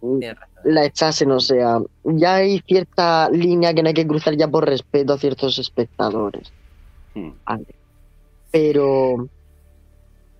[0.00, 0.20] Mm,
[0.64, 4.66] la echasen, o sea, ya hay cierta línea que no hay que cruzar ya por
[4.66, 6.52] respeto a ciertos espectadores.
[7.14, 7.30] Hmm.
[8.50, 9.28] Pero,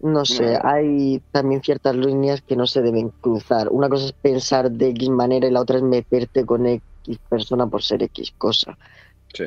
[0.03, 3.69] no sé, hay también ciertas líneas que no se deben cruzar.
[3.71, 6.83] Una cosa es pensar de X manera y la otra es meterte con X
[7.29, 8.77] persona por ser X cosa.
[9.33, 9.45] Sí.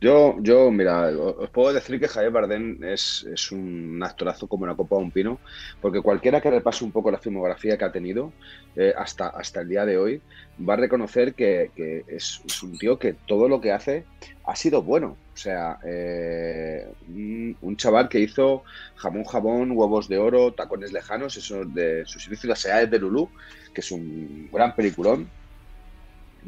[0.00, 4.96] Yo, yo, mira, os puedo decir que Javier Bardem es, un actorazo como una copa
[4.96, 5.40] de un pino,
[5.80, 8.32] porque cualquiera que repase un poco la filmografía que ha tenido
[8.74, 10.20] eh, hasta, hasta el día de hoy
[10.68, 11.70] va a reconocer que,
[12.06, 14.04] es, un tío que todo lo que hace
[14.44, 15.16] ha sido bueno.
[15.34, 18.64] O sea, eh, un, chaval que hizo
[18.96, 23.28] jamón, jabón, huevos de oro, tacones lejanos, eso de sus inicios, las de Lulú,
[23.74, 25.28] que es un gran peliculón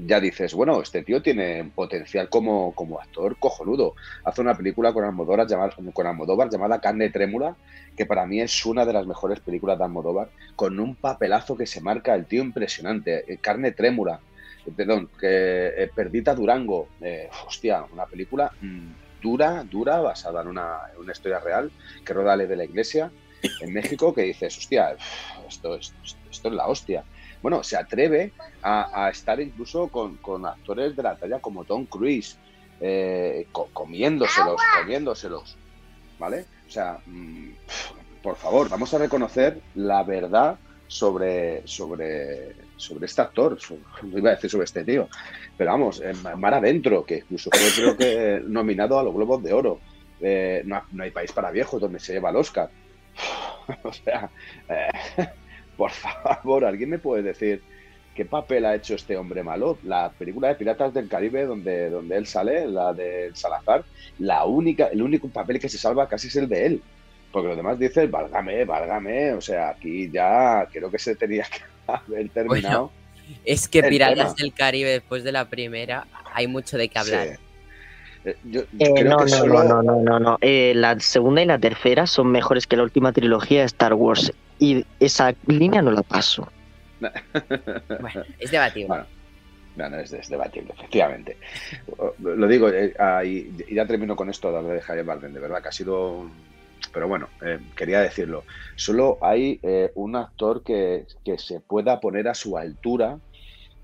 [0.06, 3.94] ya dices, bueno, este tío tiene potencial como, como actor cojonudo.
[4.24, 7.56] Hace una película con Almodóvar, llamada, con Almodóvar llamada Carne Trémula,
[7.96, 11.66] que para mí es una de las mejores películas de Almodóvar, con un papelazo que
[11.66, 13.24] se marca el tío impresionante.
[13.32, 14.20] Eh, Carne Trémula,
[14.66, 16.88] eh, perdón, que eh, Perdita Durango,
[17.46, 20.78] hostia, una película mm, dura, dura, basada en una,
[21.10, 21.72] historia real,
[22.04, 23.10] que roda de la Iglesia
[23.60, 24.96] en México, que dices, hostia,
[25.48, 25.96] esto, esto,
[26.30, 27.04] esto es la hostia
[27.42, 28.32] bueno, se atreve
[28.62, 32.38] a, estar incluso con, actores de la talla como Tom Cruise,
[32.80, 35.56] eh, comiéndoselos, comiéndoselos,
[36.18, 36.44] ¿vale?
[36.66, 37.50] O sea, mm,
[38.22, 43.58] por favor, vamos a reconocer la verdad sobre, sobre, sobre este actor,
[44.02, 45.08] no iba a decir sobre este tío,
[45.56, 46.02] pero vamos,
[46.36, 49.80] Mar Adentro, que incluso creo que nominado a los Globos de Oro.
[50.20, 52.70] Eh, no, hay país para viejos donde se lleva el Oscar.
[53.82, 54.30] o sea,
[54.68, 54.88] eh,
[55.78, 57.62] por favor, ¿alguien me puede decir
[58.14, 59.78] qué papel ha hecho este hombre malo?
[59.84, 63.84] La película de Piratas del Caribe donde, donde él sale, la de Salazar,
[64.18, 66.82] la única, el único papel que se salva casi es el de él.
[67.30, 69.32] Porque los demás dicen, válgame, válgame.
[69.34, 72.90] O sea, aquí ya creo que se tenía que haber terminado.
[73.44, 77.38] es que Piratas del Caribe después de la primera hay mucho de qué hablar.
[78.24, 82.26] Eh, eh, no, no, no, no, no, no, eh, la segunda y la tercera son
[82.32, 84.32] mejores que la última trilogía de Star Wars.
[84.58, 86.50] Y esa línea no la paso.
[87.00, 88.88] bueno, es debatible.
[88.88, 89.06] Bueno,
[89.76, 91.36] no, no, es, debatible, efectivamente.
[92.18, 92.68] Lo digo,
[93.24, 96.28] y, ya termino con esto de Javier Bardem, de verdad que ha sido
[96.92, 97.28] pero bueno,
[97.76, 98.44] quería decirlo.
[98.74, 99.60] Solo hay
[99.94, 103.18] un actor que, que, se pueda poner a su altura,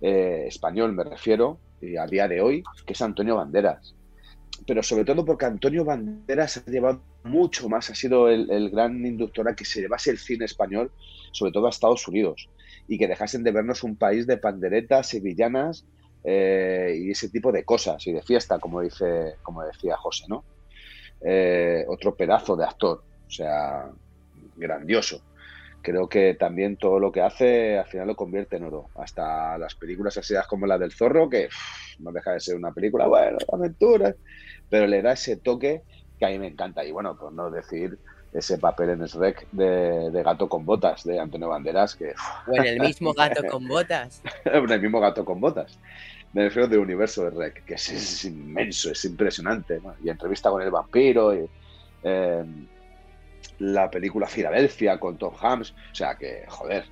[0.00, 3.94] español me refiero, y a día de hoy, que es Antonio Banderas
[4.66, 9.48] pero sobre todo porque Antonio Banderas ha llevado mucho más, ha sido el, gran inductor
[9.48, 10.92] a que se llevase el cine español,
[11.32, 12.48] sobre todo a Estados Unidos,
[12.88, 15.86] y que dejasen de vernos un país de panderetas, sevillanas
[16.22, 20.44] eh, y ese tipo de cosas, y de fiesta, como, dice, como decía José, ¿no?
[21.20, 23.90] Eh, otro pedazo de actor, o sea,
[24.56, 25.22] grandioso.
[25.84, 28.88] Creo que también todo lo que hace al final lo convierte en oro.
[28.94, 31.50] Hasta las películas así como la del zorro, que
[31.98, 34.14] no deja de ser una película, bueno, aventuras,
[34.70, 35.82] pero le da ese toque
[36.18, 36.82] que a mí me encanta.
[36.86, 37.98] Y bueno, por no decir
[38.32, 42.14] ese papel en Shrek de, de gato con botas de Antonio Banderas, que...
[42.46, 44.22] Bueno, el mismo gato con botas.
[44.46, 45.78] el mismo gato con botas.
[46.32, 49.82] Me refiero del universo de Rec, que es, inmenso, es impresionante.
[50.02, 51.46] Y entrevista con el vampiro, y,
[52.04, 52.44] eh,
[53.58, 56.84] la película Filadelfia con Tom Hanks, o sea que, joder.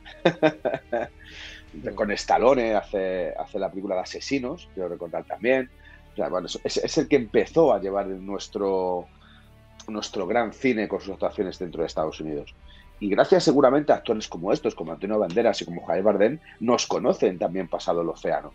[1.95, 5.71] con Stallone hace, hace la película de Asesinos, quiero recordar también
[6.65, 9.07] es, el que empezó a llevar nuestro,
[9.89, 12.55] nuestro gran cine con sus actuaciones dentro de Estados Unidos.
[13.01, 16.87] Y gracias seguramente a actores como estos, como Antonio Banderas y como Javier Bardem, nos
[16.87, 18.53] conocen también pasado el océano.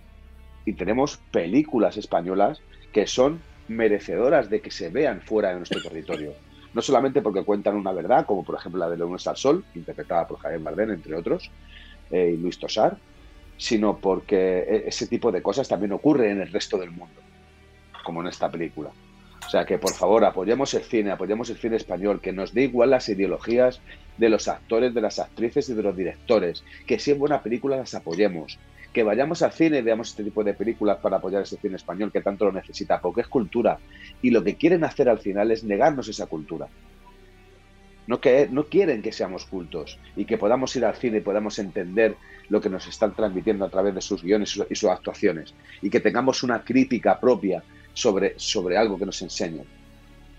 [0.66, 2.62] Y tenemos películas españolas
[2.94, 6.34] que son merecedoras de que se vean fuera de nuestro territorio.
[6.78, 10.28] No solamente porque cuentan una verdad, como por ejemplo la de Leones al Sol, interpretada
[10.28, 11.50] por Javier Bardem, entre otros,
[12.12, 13.00] eh, y Luis Tosar,
[13.58, 17.20] sino porque e, ese tipo de cosas también ocurre en el resto del mundo
[18.04, 18.92] como en esta película.
[19.48, 22.64] O sea que por favor apoyemos el cine, apoyemos el cine español, que nos dé
[22.64, 23.80] igual las ideologías
[24.18, 27.78] de los actores, de las actrices y de los directores, que si es buena película
[27.78, 28.60] las apoyemos,
[28.92, 32.12] que vayamos al cine y veamos este tipo de películas para apoyar ese cine español
[32.12, 33.80] que tanto lo necesita, porque es cultura.
[34.22, 36.68] Y lo que quieren hacer al final es negarnos esa cultura.
[38.06, 41.58] No, que, no quieren que seamos cultos y que podamos ir al cine y podamos
[41.58, 42.18] entender
[42.50, 45.54] lo que nos están transmitiendo a través de sus guiones y sus actuaciones.
[45.82, 47.64] Y que tengamos una crítica propia
[47.98, 49.66] sobre, sobre algo que nos enseñan.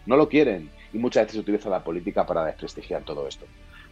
[0.06, 3.46] No lo quieren y muchas veces se utiliza la política para desprestigiar todo esto.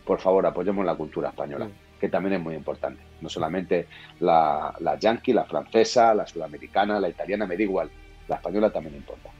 [0.04, 1.98] Por favor, apoyemos la cultura española, mm.
[2.00, 3.02] que también es muy importante.
[3.20, 3.88] No solamente
[4.20, 7.90] la, la yankee, la francesa, la sudamericana, la italiana, me da igual.
[8.28, 9.30] La española también importa.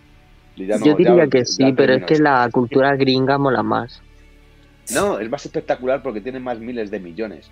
[0.57, 4.03] Yo diría que sí, pero es que la cultura gringa mola más.
[4.93, 7.49] No, es más espectacular porque tiene más miles de millones.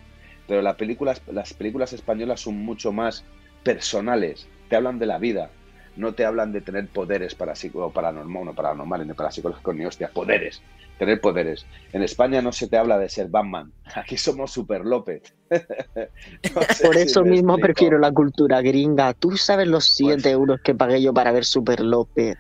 [0.49, 3.25] Pero las películas, las películas españolas son mucho más
[3.63, 4.49] personales.
[4.69, 5.51] Te hablan de la vida,
[5.97, 7.55] no te hablan de tener poderes para
[7.93, 10.63] paranormal, no paranormales, ni parapsicológicos, ni hostia, poderes,
[10.99, 11.67] tener poderes.
[11.93, 15.35] En España no se te habla de ser Batman, aquí somos Super López.
[16.83, 19.15] Por eso mismo prefiero la cultura gringa.
[19.15, 22.37] Tú sabes los 7 pues euros que pagué yo para ver Super López.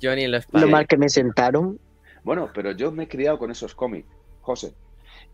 [0.00, 0.66] Yo ni los pagué.
[0.66, 1.78] Lo mal que me sentaron.
[2.24, 4.08] Bueno, pero yo me he criado con esos cómics,
[4.42, 4.74] José.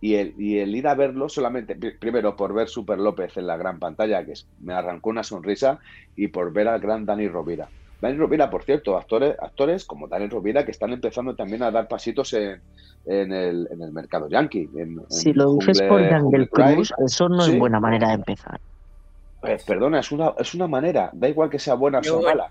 [0.01, 3.57] Y el, y el, ir a verlo solamente, primero por ver Super López en la
[3.57, 5.79] gran pantalla, que me arrancó una sonrisa,
[6.15, 7.69] y por ver al gran Dani Rovira.
[8.03, 11.89] Dani Rovira, por cierto, actores, actores como Dani Rovira que están empezando también a dar
[11.89, 12.61] pasitos en,
[13.07, 14.69] en, el, en el, mercado yankee.
[15.09, 18.61] si lo dices por Jungle Cruz, eso no es buena manera de empezar.
[19.43, 22.51] Eh, perdona, es una, es una manera, da igual que sea buena o mala,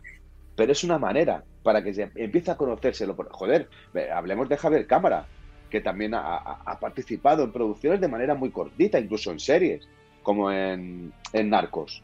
[0.56, 3.16] pero es una manera para que se empiece a conocérselo.
[3.32, 3.68] Joder,
[4.14, 5.26] hablemos de Javier Cámara
[5.74, 9.90] que también ha, participado en producciones de manera muy cortita, incluso en series,
[10.22, 12.04] como en, Narcos.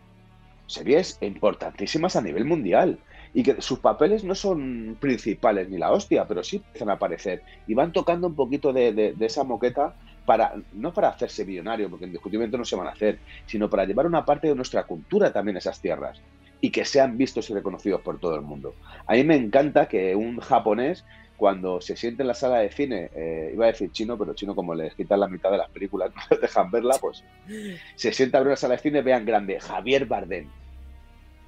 [0.65, 2.97] Series importantísimas a nivel mundial
[3.32, 7.43] y que sus papeles no son principales ni la hostia, pero sí empiezan a aparecer
[7.67, 9.93] y van tocando un poquito de, esa moqueta
[10.26, 14.07] para no para hacerse millonario, porque indiscutiblemente no se van a hacer, sino para llevar
[14.07, 16.20] una parte de nuestra cultura también a esas tierras
[16.59, 18.74] y que sean vistos y reconocidos por todo el mundo.
[19.05, 21.05] A mí me encanta que un japonés
[21.39, 24.53] cuando se siente en la sala de cine, eh, iba a decir chino, pero chino
[24.53, 27.23] como les quitan la mitad de las películas, no les dejan verla, pues
[27.95, 30.49] se sienta a ver la sala de cine, vean grande, Javier Bardem,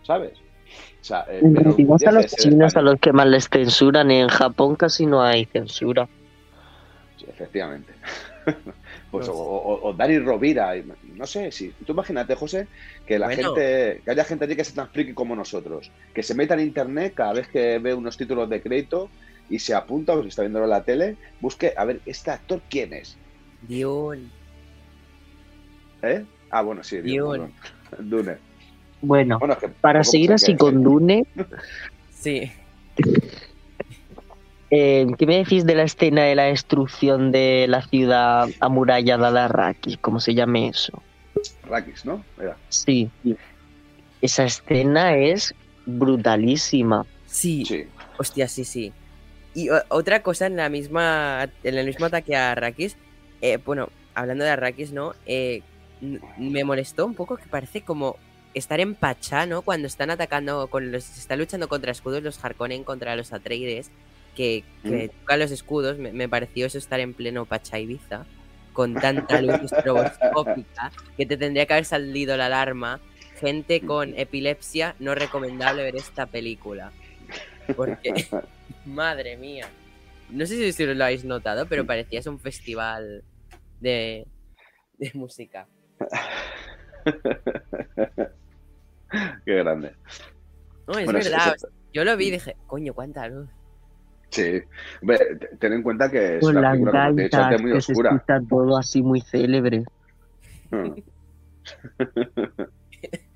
[0.02, 0.32] ¿sabes?
[0.40, 4.76] O sea, eh, a los chinos a los que más les censuran y en Japón
[4.78, 6.08] casi no hay censura.
[7.18, 7.94] Sí, efectivamente.
[9.12, 12.70] Pues, o, o- o Dani Rovira, y- no sé, si tú imagínate, José,
[13.06, 13.54] que la Bueno.
[13.54, 16.62] gente, que haya gente allí que se tan friki como nosotros, que se meta en
[16.62, 19.12] internet cada vez que ve unos títulos de crédito
[19.52, 22.62] y se apunta, o si está viéndolo en la tele, busque, a ver, ¿este actor
[22.70, 23.18] quién es?
[23.68, 24.30] Dune.
[26.02, 26.26] ¿Eh?
[26.50, 27.52] Ah, bueno, sí, Dune,
[28.00, 28.38] Dune.
[29.02, 31.26] Bueno, Bueno, es que para seguir así con Dune,
[32.12, 32.52] Sí.
[34.72, 39.40] eh, ¿qué me decís de la escena de la destrucción de la ciudad amurallada de
[39.40, 39.98] Arrakis?
[39.98, 41.02] ¿Cómo se llame eso?
[41.64, 42.24] Rakis, ¿no?
[42.40, 42.56] Era.
[42.70, 43.10] Sí.
[44.22, 45.54] Esa escena es
[45.86, 47.06] brutalísima.
[47.26, 47.66] Sí.
[47.66, 47.88] Sí.
[48.18, 48.94] Hostia, sí, sí.
[49.54, 51.50] Y otra cosa en la misma.
[51.64, 52.96] En el mismo ataque a Arrakis.
[53.42, 55.14] eh, bueno, hablando de Arrakis, ¿no?
[55.26, 55.62] Eh,
[56.38, 58.18] me molestó un poco que parece como
[58.54, 59.62] estar en Pachá, ¿no?
[59.62, 61.18] Cuando están atacando con los.
[61.18, 63.92] Está luchando contra escudos los Harkonnen contra los Atreides.
[64.36, 65.98] Que, que tocan los escudos.
[65.98, 68.26] Me, me pareció eso estar en pleno Pachá Ibiza.
[68.74, 70.92] Con tanta luz estroboscópica.
[71.18, 73.02] Que te tendría que haber salido la alarma.
[73.40, 76.92] Gente con epilepsia, no recomendable ver esta película.
[77.76, 78.28] Porque,
[78.86, 79.68] madre mía.
[80.30, 83.24] No sé si, lo habéis notado, pero parecía es un festival
[83.80, 84.28] de,
[84.98, 85.68] de música.
[89.46, 89.94] Qué grande.
[90.88, 91.56] No, es Bueno, verdad.
[91.94, 93.50] Yo lo vi y dije, coño, cuánta luz.
[94.30, 94.62] Sí.
[95.02, 95.20] Hombre,
[95.60, 97.62] ten en cuenta que es Con una las película, como te he dicho antes, gaitas
[97.62, 98.10] muy que oscura.
[98.12, 99.84] escucha todo así muy célebre.
[100.72, 100.94] Mm.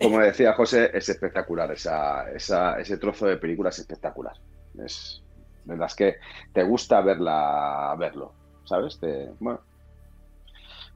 [0.00, 1.70] Como decía José, es espectacular.
[1.72, 4.34] Esa, ese trozo de película es espectacular.
[4.78, 5.22] Es
[5.64, 6.16] de las que
[6.52, 8.34] te gusta verla, verlo,
[8.64, 8.98] ¿sabes?
[8.98, 9.60] Te- bueno.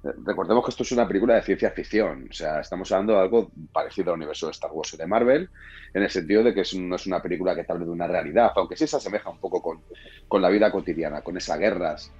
[0.02, 3.50] Recordemos que esto es una película de ciencia ficción, o sea, estamos hablando de algo
[3.72, 5.48] parecido al universo de Star Wars y de Marvel,
[5.94, 8.52] en el sentido de que es- no es una película que te de una realidad,
[8.56, 9.82] aunque sí se asemeja un poco con,
[10.28, 12.12] con la vida cotidiana, con esas guerras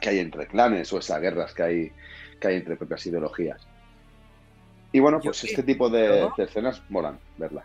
[0.00, 1.90] que hay entre clanes o esas guerras que hay,
[2.40, 3.66] que hay entre propias ideologías.
[4.94, 7.64] Y bueno, Yo pues que- este tipo de, escenas molan verla.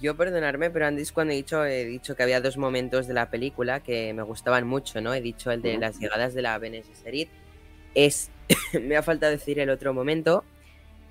[0.00, 3.28] Yo perdonarme, pero antes cuando he dicho, he dicho que había dos momentos de la
[3.28, 5.12] película que me gustaban mucho, ¿no?
[5.12, 7.28] He dicho el de las llegadas de la Bene Gesserit.
[7.96, 8.30] Es,
[8.80, 10.44] me ha faltado decir el otro momento,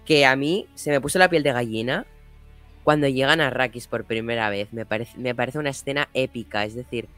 [0.06, 2.06] que a mí se me puso la piel de gallina
[2.86, 4.72] cuando llegan a Arrakis por primera vez.
[4.72, 7.10] Me parece, me parece una escena épica, es decir,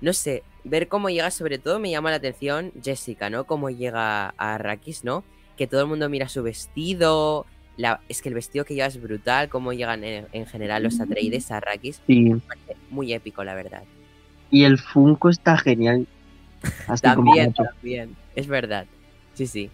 [0.00, 3.44] no sé, ver cómo llega, sobre todo me llama la atención Jessica, ¿no?
[3.44, 5.24] Cómo llega a Arrakis, ¿no?
[5.56, 7.46] Que todo el mundo mira su vestido.
[7.76, 11.00] La, es que el vestido que lleva es brutal, cómo llegan en, en general los
[11.00, 12.00] Atreides a Arrakis.
[12.06, 12.32] Sí.
[12.90, 13.82] Muy épico, la verdad.
[14.50, 16.06] Y el Funko está genial.
[16.86, 17.64] Así como También, mucho.
[17.64, 18.16] también.
[18.36, 18.86] Es verdad.
[19.34, 19.70] Sí, sí.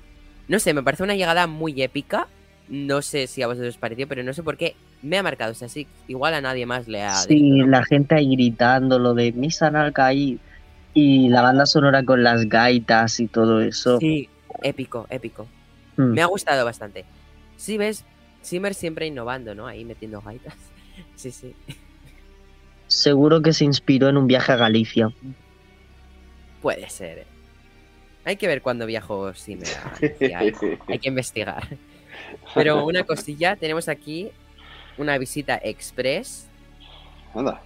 [0.49, 2.27] No sé, me parece una llegada muy épica.
[2.69, 5.53] No sé si a vosotros os pareció, pero no sé por qué me ha marcado.
[5.53, 7.15] O sea, sí, igual a nadie más le ha.
[7.15, 7.67] Sí, dicho, ¿no?
[7.67, 10.39] la gente ahí gritando lo de Misan al caer
[10.95, 13.99] y la banda sonora con las gaitas y todo eso.
[13.99, 14.29] Sí,
[14.63, 15.47] épico, épico.
[16.01, 16.15] Mm.
[16.15, 17.05] Me ha gustado bastante.
[17.57, 18.05] Sí, ves,
[18.45, 19.67] Zimmer siempre innovando, ¿no?
[19.67, 20.55] Ahí metiendo gaitas.
[21.17, 21.55] Sí, sí.
[22.87, 25.11] Seguro que se inspiró en un viaje a Galicia.
[26.61, 27.19] Puede ser.
[27.21, 27.27] ¿eh?
[28.25, 30.39] Hay que ver cuándo viajo Zimmer a Galicia.
[30.89, 31.69] Hay que investigar.
[32.55, 34.31] Pero una cosilla, tenemos aquí
[34.99, 36.49] una visita express.
[37.35, 37.63] Anda,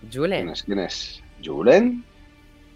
[0.00, 0.62] ¿quién Julen, es?
[0.64, 1.22] ¿Quién es?
[1.42, 2.04] ¿Julen?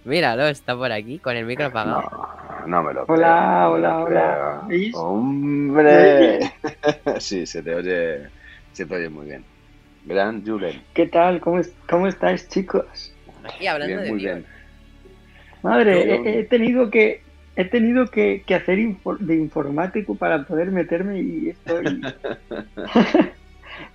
[0.04, 2.02] Míralo, está por aquí con el micro apagado.
[2.10, 3.16] No, no me lo creo.
[3.16, 4.62] Hola, no hola, hola.
[4.94, 6.40] ¡Hombre!
[7.20, 8.28] sí, se te oye,
[8.72, 9.44] se te oye muy bien.
[10.04, 10.82] Gran Julen.
[10.94, 11.40] ¿Qué tal?
[11.40, 13.12] ¿Cómo, es- cómo estáis, chicos?
[13.44, 14.46] Aquí hablando Bien, de muy bien.
[15.62, 17.22] Madre, he, he tenido que
[17.54, 22.00] he tenido que, que hacer infor- de informático para poder meterme y estoy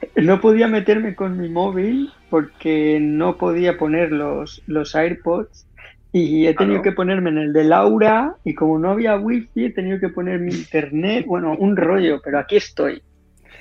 [0.16, 5.66] no podía meterme con mi móvil porque no podía poner los, los AirPods
[6.12, 6.84] y he tenido ¿no?
[6.84, 10.39] que ponerme en el de Laura y como no había wifi he tenido que poner
[10.39, 13.03] mi internet, bueno, un rollo, pero aquí estoy.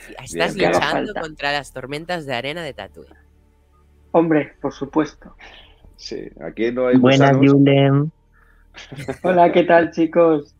[0.01, 3.16] Sí, Estás Bien, luchando contra las tormentas de arena de Tatooine.
[4.12, 5.34] Hombre, por supuesto.
[5.97, 7.36] Sí, aquí no hay Buenas.
[7.36, 8.12] Julen.
[9.22, 10.55] Hola, ¿qué tal, chicos?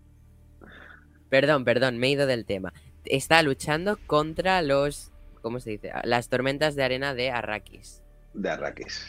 [1.29, 2.73] Perdón, perdón, me he ido del tema.
[3.05, 5.13] Está luchando contra los.
[5.43, 5.93] ¿Cómo se dice?
[6.05, 8.03] Las tormentas de arena de Arrakis.
[8.35, 9.07] de Arrakis.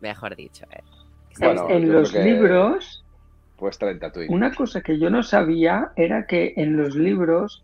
[0.00, 0.82] Mejor dicho, eh.
[1.38, 3.04] Bueno, en los que- libros
[4.00, 4.32] Tatooine.
[4.32, 7.62] Una cosa que yo no sabía era que en los libros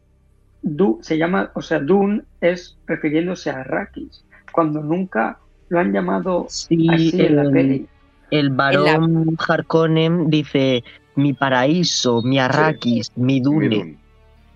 [0.63, 5.39] Du se llama, o sea, Dune es refiriéndose a Arrakis, cuando nunca
[5.69, 7.87] lo han llamado Sí, así en la el, peli.
[8.31, 10.83] el varón Harkonnen dice
[11.15, 13.97] mi paraíso, mi Arrakis, mi Dune.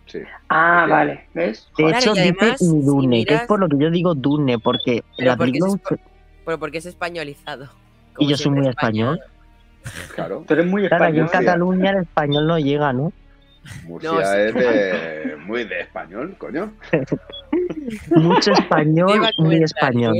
[0.06, 0.18] Sí.
[0.48, 1.68] Ah, vale, ¿ves?
[1.78, 4.14] De Claro, hecho, además, dice mi si Dune, que es por lo que yo digo
[4.14, 6.00] Dune, porque Pero la porque película es espa-
[6.44, 7.68] Pero porque es españolizado.
[8.18, 9.20] Y yo soy muy español.
[10.14, 11.46] Claro, Tú eres muy Claro, aquí en español.
[11.46, 13.12] Cataluña el español no llega, ¿no?
[13.84, 14.24] Murcia No, sí.
[14.38, 16.72] es de, muy de español, coño.
[18.10, 20.16] Mucho español, muy español.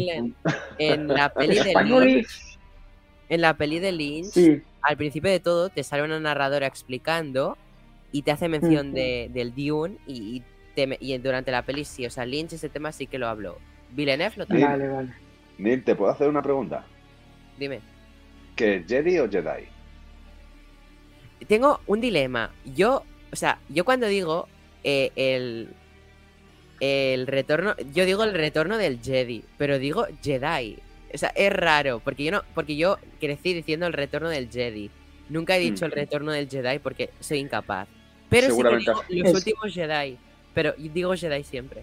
[0.79, 2.59] En la peli de Español Lynch,
[3.29, 7.57] en la peli de Lynch, Sí, al principio de todo te sale una narradora explicando
[8.13, 10.43] y te hace mención de, del Dune y, y
[10.75, 13.29] te me- y durante la peli sí, o sea, Lynch ese tema sí que lo
[13.29, 13.59] habló.
[13.93, 14.69] Villeneuve lo también.
[14.69, 15.09] vale, vale.
[15.59, 16.85] Neil, ¿te puedo hacer una pregunta?
[17.61, 17.81] Dime.
[18.57, 19.67] ¿Que es Jedi o Jedi?
[21.47, 22.51] Tengo un dilema.
[22.75, 24.49] Yo, o sea, yo cuando digo
[24.83, 25.69] eh, el
[26.81, 30.79] el retorno, yo digo el retorno del Jedi, pero digo Jedi.
[31.13, 34.91] O sea, es raro, porque yo no, porque yo crecí diciendo el retorno del Jedi.
[35.29, 35.95] Nunca he dicho el Mm.
[35.95, 37.87] retorno del Jedi porque soy incapaz.
[38.31, 40.17] Pero Seguramente sí que digo los Es- últimos Jedi.
[40.55, 41.83] Pero digo Jedi siempre.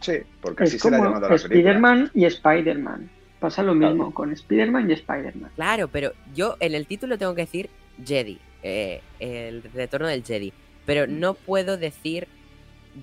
[0.00, 1.34] Sí, porque así Es se le ha como llamado a la.
[1.36, 3.10] Spider-Man y Spider-Man.
[3.46, 3.94] Pasa lo Claro.
[3.94, 5.52] mismo con Spider-Man y Spider-Man.
[5.54, 7.70] Claro, pero yo en el título tengo que decir
[8.04, 10.52] Jedi, eh, el retorno del Jedi.
[10.84, 12.26] Pero no puedo decir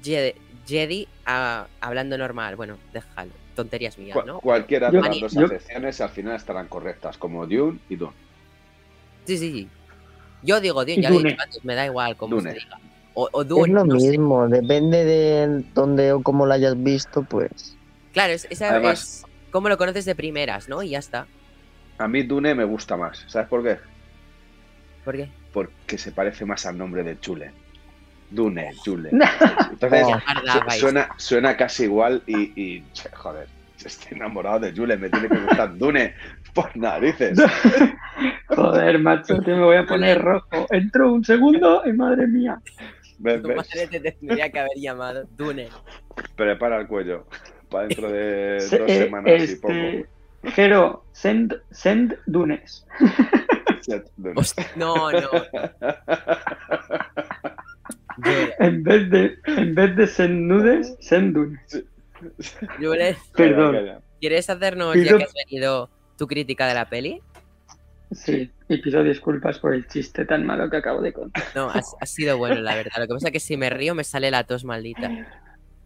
[0.04, 0.34] Jedi,
[0.68, 2.58] Jedi ah, hablando normal.
[2.58, 3.32] Bueno, déjalo.
[3.56, 4.42] Tonterías mías, ¿no?
[4.42, 8.12] Cualquiera de Yo- las dos yo- acepciones al final estarán correctas, como Dune y Dune.
[9.26, 9.68] Sí, sí, sí.
[10.42, 11.30] Yo digo Dune, ya lo he Dune.
[11.30, 12.52] dicho antes, me da igual cómo Dune.
[12.52, 12.80] se diga.
[13.14, 14.10] O, o Es Dune, lo no sé.
[14.10, 17.78] mismo, depende de dónde o cómo lo hayas visto, pues.
[18.12, 20.82] Claro, es, esa Además- es como lo conoces de primeras, ¿no?
[20.82, 21.28] Y ya está.
[22.00, 23.24] A mí Dune me gusta más.
[23.28, 23.78] ¿Sabes por qué?
[25.06, 25.30] ¿Por qué?
[25.54, 27.52] Porque se parece más al nombre de Chule.
[28.32, 29.12] Dune, Chule.
[29.72, 30.72] Entonces, Oh.
[30.72, 32.84] Suena, suena casi igual y, y,
[33.14, 33.48] joder,
[33.86, 36.16] estoy enamorado de Jule, me tiene que gustar Dune
[36.56, 37.40] por narices.
[38.48, 40.68] Joder, macho, que me voy a poner rojo.
[40.72, 42.60] Entro un segundo y madre mía.
[43.20, 45.70] ¿Ves, Tu madre te tendría que haber llamado Dune.
[46.36, 47.26] Prepara el cuello
[47.74, 49.74] para dentro de Se- dos eh, semanas y poco.
[49.74, 50.06] este,
[50.44, 52.86] Jero, send, send Dunes.
[54.16, 54.34] Dune.
[54.38, 55.30] Hostia, no, no.
[58.60, 61.84] En vez de, en vez de send nudes, send Dunes.
[63.36, 63.74] Perdón.
[63.74, 64.02] Calla, calla.
[64.22, 67.22] ¿quieres hacernos, ya que has venido, tu crítica de la peli?
[68.12, 71.44] Sí, y pido disculpas por el chiste tan malo que acabo de contar.
[71.56, 72.94] No, ha, ha sido bueno, la verdad.
[73.00, 75.10] Lo que pasa es que si me río me sale la tos maldita.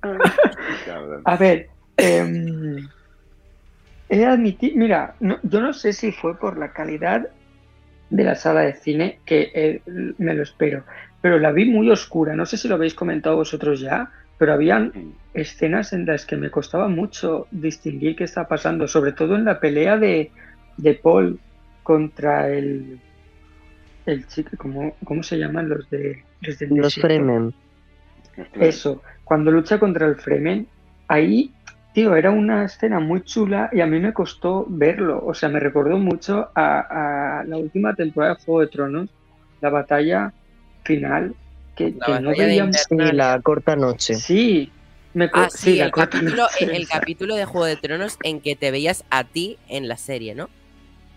[1.26, 2.88] A ver, em,
[4.10, 7.28] he admitido, mira, no- yo no sé si fue por la calidad
[8.10, 9.82] de la sala de cine, que eh,
[10.18, 10.86] me lo espero,
[11.22, 15.14] pero la vi muy oscura, no sé si lo habéis comentado vosotros ya, pero habían
[15.34, 19.60] escenas en las que me costaba mucho distinguir qué está pasando, sobre todo en la
[19.60, 20.32] pelea de,
[20.78, 21.39] de Paul
[21.84, 23.00] contra el,
[24.06, 26.95] el chico, ¿cómo, cómo se llaman los de los del Los?
[26.95, 27.54] Fremen.
[28.60, 30.68] Eso, cuando lucha contra el Fremen,
[31.08, 31.52] ahí,
[31.98, 35.20] tío, era una escena muy chula y a mí me costó verlo.
[35.26, 39.10] O sea, me recordó mucho a, a la última temporada de Juego de Tronos,
[39.62, 40.32] la batalla
[40.84, 41.34] final,
[41.76, 42.76] que, La que no batalla de veíamos.
[42.88, 44.14] Sí, la corta noche.
[44.14, 44.72] Sí,
[45.16, 47.00] me Ah, sí, la el, corta capítulo, noche, el, exacto.
[47.00, 50.50] capítulo de Juego de Tronos en que te veías a ti en la serie, ¿no?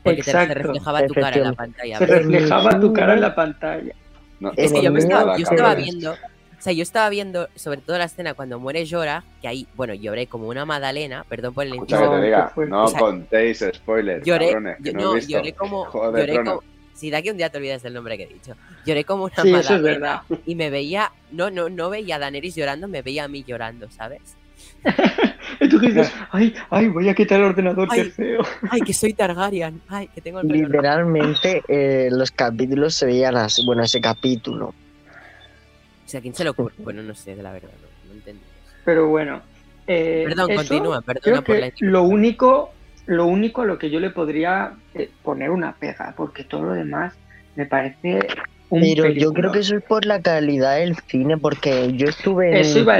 [0.02, 0.54] Porque te, se Exacto.
[0.54, 1.98] reflejaba tu cara en la pantalla.
[1.98, 3.94] Se reflejaba tu cara en la pantalla.
[4.40, 6.16] No, Es que yo, me estaba, yo estaba viendo,
[6.60, 9.94] o sea, yo estaba viendo sobre todo la escena cuando muere Llora, que ahí, bueno,
[9.94, 12.70] lloré como una magdalena, perdón por el Escucha que te No, diga, qué fuerte.
[12.70, 15.30] no O sea, contéis spoilers, lloré, cabrones, que yo- no, no, he visto.
[15.38, 18.24] lloré como, de lloré como, si de aquí un día te olvidas del nombre que
[18.24, 18.54] he dicho,
[18.84, 20.20] lloré como una Sí, eso es verdad.
[20.44, 23.90] y me veía, no, no, no veía a Daenerys llorando, me veía a mí llorando,
[23.90, 24.20] ¿sabes?
[25.62, 28.10] Y tú dices, ay, ay, voy a quitar el ordenador, qué Ay.
[28.10, 28.40] feo.
[28.70, 30.48] Ay, que soy Targaryen, ay, que tengo el.
[30.48, 34.74] Literalmente eh, los capítulos se veían así, bueno, ese capítulo.
[36.10, 36.74] O sea, ¿quién se lo ocurre?
[36.78, 38.42] Bueno, no sé, de la verdad, no, no entendí.
[38.84, 39.40] Pero bueno.
[39.86, 42.72] eh, Perdón, eso continúa, Creo perdona por la lo único,
[43.06, 46.72] lo único a lo que yo le podría eh, poner una pega, porque todo lo
[46.72, 47.14] demás
[47.54, 48.18] me parece
[48.70, 52.48] un Pero yo creo que eso es por la calidad del cine, porque yo estuve
[52.50, 52.98] en Eso iba a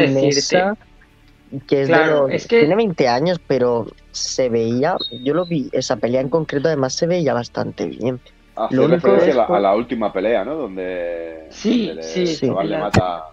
[1.67, 5.47] que es Claro, de los, es que- tiene 20 años, pero se veía, yo lo
[5.47, 8.21] vi, esa pelea en concreto además se veía bastante bien.
[8.67, 10.55] Hace Lo único referencia es a, la, por- a la última pelea, ¿no?
[10.57, 12.47] Donde, Sí, donde sí, sí.
[12.79, 13.25] mata.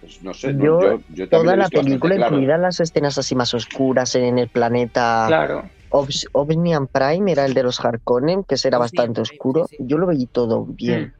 [0.00, 2.34] Pues no sé, no, Yo- yo, Toda la película, claro.
[2.36, 5.64] incluidas las escenas así más oscuras en el planeta Claro.
[5.90, 9.66] Obs- Omnium Prime, era el de los Harkonnen, que Omnium bastante oscuro.
[9.68, 9.84] sí, sí.
[9.86, 11.12] Yo lo veí todo bien.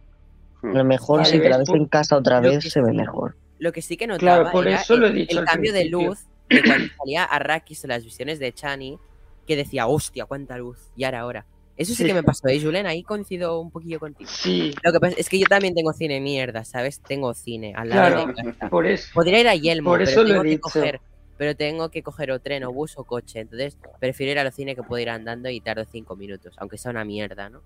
[0.63, 0.71] Hmm.
[0.71, 2.97] A lo mejor si te la ves, en casa otra vez se ve sí.
[2.97, 3.37] mejor.
[3.59, 5.73] Lo que sí que notaba Claro, por era eso lo he el, dicho el cambio
[5.75, 8.99] de luz de cuando salía Arrakis en las visiones de Chani,
[9.47, 11.47] que decía, hostia, cuánta luz, y ahora, ahora.
[11.81, 12.09] Eso sí, Sí.
[12.09, 12.87] que me pasó, ¿eh, Julen?
[12.87, 14.29] Ahí coincido un poquillo contigo.
[14.31, 17.01] Sí, Lo que pasa es que yo también tengo cine mierda, ¿sabes?
[17.01, 18.21] Tengo cine al lado Claro.
[18.21, 18.69] de mi casa.
[18.69, 19.09] por eso.
[19.15, 20.61] Podría ir a Yelmo, Por pero eso lo tengo he que dicho.
[20.61, 21.01] coger,
[21.39, 23.41] pero tengo que coger o tren o bus o coche.
[23.41, 26.77] Entonces, prefiero ir a los cines que puedo ir andando y tardo cinco minutos, aunque
[26.77, 27.63] sea una mierda, ¿no?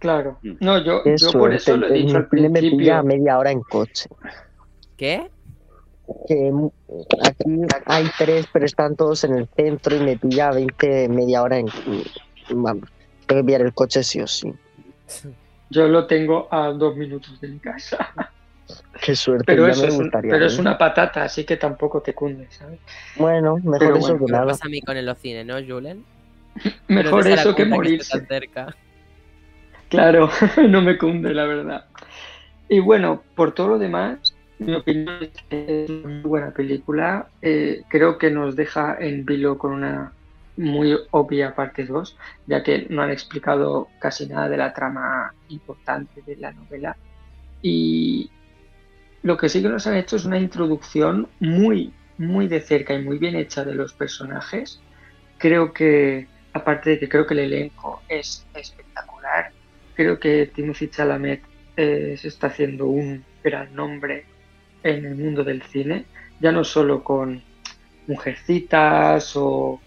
[0.00, 0.38] Claro.
[0.42, 0.52] Mm.
[0.60, 2.94] No, yo, Qué yo por eso lo he dicho al el cine me pilla principio.
[2.96, 4.08] a media hora en coche.
[4.96, 5.30] ¿Qué?
[6.26, 6.52] Que
[7.24, 7.44] aquí
[7.86, 11.66] hay tres, pero están todos en el centro y me pilla 20, media hora en...
[12.50, 12.88] Vamos,
[13.26, 14.52] que pillar el coche sí o sí.
[15.70, 18.32] Yo lo tengo a dos minutos de mi casa.
[19.00, 22.80] Qué suerte, Pero ya eso me es, una patata, así que tampoco te cunde, ¿sabes?
[23.16, 24.46] Bueno, mejor Pero eso bueno, que nada.
[24.46, 26.04] pasa a mí con el cine, ¿no, Julen?
[26.88, 28.18] Mejor eso que morirse.
[28.18, 28.76] tan cerca.
[29.88, 30.30] Claro,
[30.68, 31.84] no me cunde, la verdad.
[32.68, 37.28] Y bueno, por todo lo demás, mi opinión es que es una muy buena película.
[37.42, 40.12] Eh, creo que nos deja en vilo con una
[40.56, 46.22] muy obvia parte 2, ya que no han explicado casi nada de la trama importante
[46.26, 46.96] de la novela.
[47.62, 48.30] Y
[49.22, 53.02] lo que sí que nos han hecho es una introducción muy, muy de cerca y
[53.02, 54.80] muy bien hecha de los personajes.
[55.38, 59.50] Creo que, aparte de que creo que el elenco es espectacular,
[59.94, 61.42] creo que Timothy Chalamet
[61.76, 64.24] eh, se está haciendo un gran nombre
[64.82, 66.04] en el mundo del cine,
[66.40, 67.42] ya no solo con
[68.06, 69.80] Mujercitas o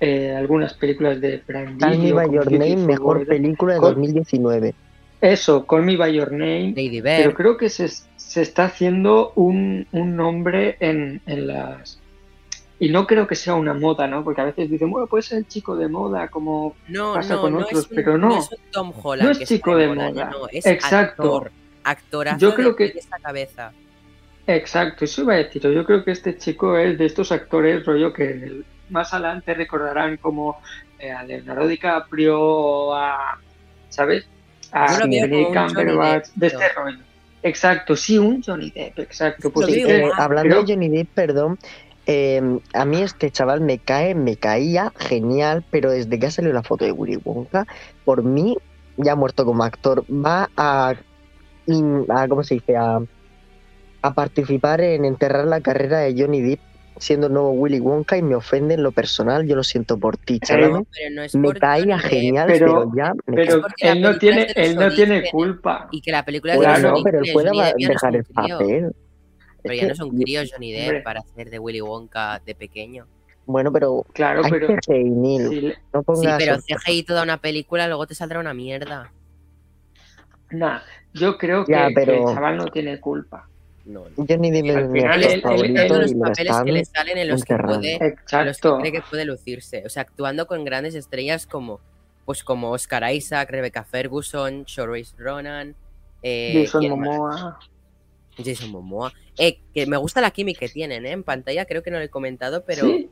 [0.00, 4.74] eh, algunas películas de Prime Call Me by Your Name, mejor película de Con- 2019.
[5.20, 9.86] Eso, Call Me by Your Name, Lady pero creo que se, se está haciendo un,
[9.92, 11.98] un nombre en, en las...
[12.78, 14.22] Y no creo que sea una moda, ¿no?
[14.24, 17.40] Porque a veces dicen, bueno, puede ser el chico de moda, como No, pasa no,
[17.42, 18.36] con no otros, es un, pero no.
[18.38, 19.24] es un Tom Holland.
[19.26, 20.30] No es que chico de moda, moda.
[20.30, 21.36] No, es Exacto.
[21.84, 22.36] actor.
[22.38, 23.72] Yo creo de que- pies a cabeza.
[24.46, 25.62] Exacto, eso iba a decir.
[25.62, 30.16] Yo creo que este chico es de estos actores, rollo, que el- más adelante recordarán
[30.16, 30.60] como
[30.98, 33.38] eh, a Leonardo DiCaprio o a,
[33.88, 34.26] ¿sabes?
[34.72, 36.98] A Benedict Cumberbatch, de este rollo.
[37.42, 39.50] Exacto, sí, un Johnny Depp, exacto.
[39.50, 41.58] Pues sí Eh, hablando de Johnny Depp, perdón,
[42.06, 46.54] eh, a mí este chaval me cae, me caía genial, pero desde que ha salido
[46.54, 47.66] la foto de Willy Wonka,
[48.04, 48.56] por mí
[48.96, 50.04] ya ha muerto como actor.
[50.10, 50.94] Va a,
[52.28, 52.76] ¿cómo se dice?
[52.76, 53.00] A,
[54.02, 56.60] a participar en enterrar la carrera de Johnny Depp
[56.98, 59.46] siendo el nuevo Willy Wonka y me ofende en lo personal.
[59.46, 60.72] Yo lo siento por ti, chaval.
[60.72, 64.46] No, pero no es me caía genial, pero- pero, ya me pero él no tiene,
[64.54, 65.30] él no tiene orígenes.
[65.32, 65.88] culpa.
[65.90, 68.58] Y que la película de no, pero él puede no dejar un el crío.
[68.58, 68.92] papel.
[69.62, 71.00] Pero Es ya no que- es un crío Johnny Depp Hombre.
[71.02, 73.06] para hacer de Willy Wonka de pequeño.
[73.46, 75.48] Bueno, pero Claro, hay pero CGI, Neil.
[75.48, 79.10] sí, le- No Sí, pongas pero CGI toda una película, luego te saldrá una mierda.
[80.50, 80.80] nah,
[81.12, 83.48] yo creo Ya, que, pero- que el chaval no tiene culpa.
[83.86, 84.24] No, no.
[84.26, 86.20] Johnny Depp es Al mi final actor él- él- favorito él- Todos los y lo
[86.20, 87.78] papeles están que le salen en los que, enterrando.
[87.80, 88.78] puede, en los que Exacto.
[88.78, 89.82] cree que puede lucirse.
[89.84, 91.80] O sea, actuando con grandes estrellas como
[92.24, 95.74] pues como Oscar Isaac, Rebecca Ferguson, Saoirse Ronan,
[96.22, 97.08] eh, Jason ¿quién más?
[97.08, 97.58] Momoa.
[98.42, 99.12] Jason Momoa.
[99.36, 101.10] Eh, que me gusta la química que tienen, ¿eh?
[101.12, 103.10] En pantalla creo que no lo he comentado, pero sí,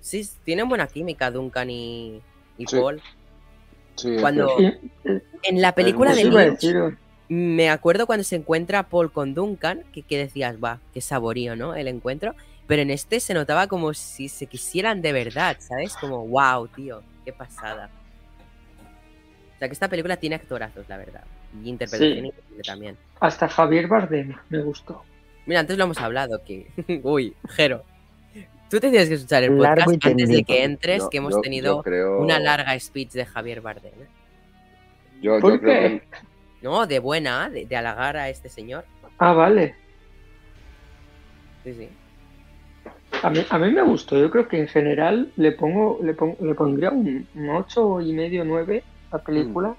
[0.00, 2.20] Sí, tienen buena química Duncan y,
[2.56, 2.76] y Sí.
[2.76, 3.00] Paul.
[3.96, 4.76] Sí, es Cuando- y-
[5.44, 6.98] En la película Eso de eso iba a Lynch, decir,
[7.28, 11.74] me acuerdo cuando se encuentra Paul con Duncan, que, que decías, va, qué saborío, ¿no?
[11.74, 12.34] El encuentro.
[12.66, 15.94] Pero en este se notaba como si se quisieran de verdad, ¿sabes?
[15.96, 17.90] Como, wow, tío, qué pasada.
[19.54, 21.24] O sea que esta película tiene actorazos, la verdad.
[21.64, 22.26] Y interpretación Sí.
[22.26, 22.96] increíble también.
[23.20, 25.02] hasta Javier Bardem me gustó.
[25.46, 26.68] Mira, antes lo hemos hablado, que...
[27.02, 27.82] Uy, Jero.
[28.70, 31.40] Tú te tienes que escuchar el podcast antes de que entres, Yo- que hemos yo-
[31.40, 33.92] tenido yo creo- una larga speech de Javier Bardem.
[33.94, 34.06] ¿eh?
[35.22, 36.00] Yo, yo ¿Por creo qué?
[36.00, 36.16] que
[36.60, 38.88] No, de buena, de, de halagar a este señor.
[39.18, 39.74] Ah, vale.
[41.62, 41.98] Sí, sí.
[43.22, 44.16] A mí, a mí me gustó.
[44.18, 48.12] Yo creo que en general le pongo, le, pon- le pondría un, un 8 y
[48.12, 49.76] medio, 9 a la película.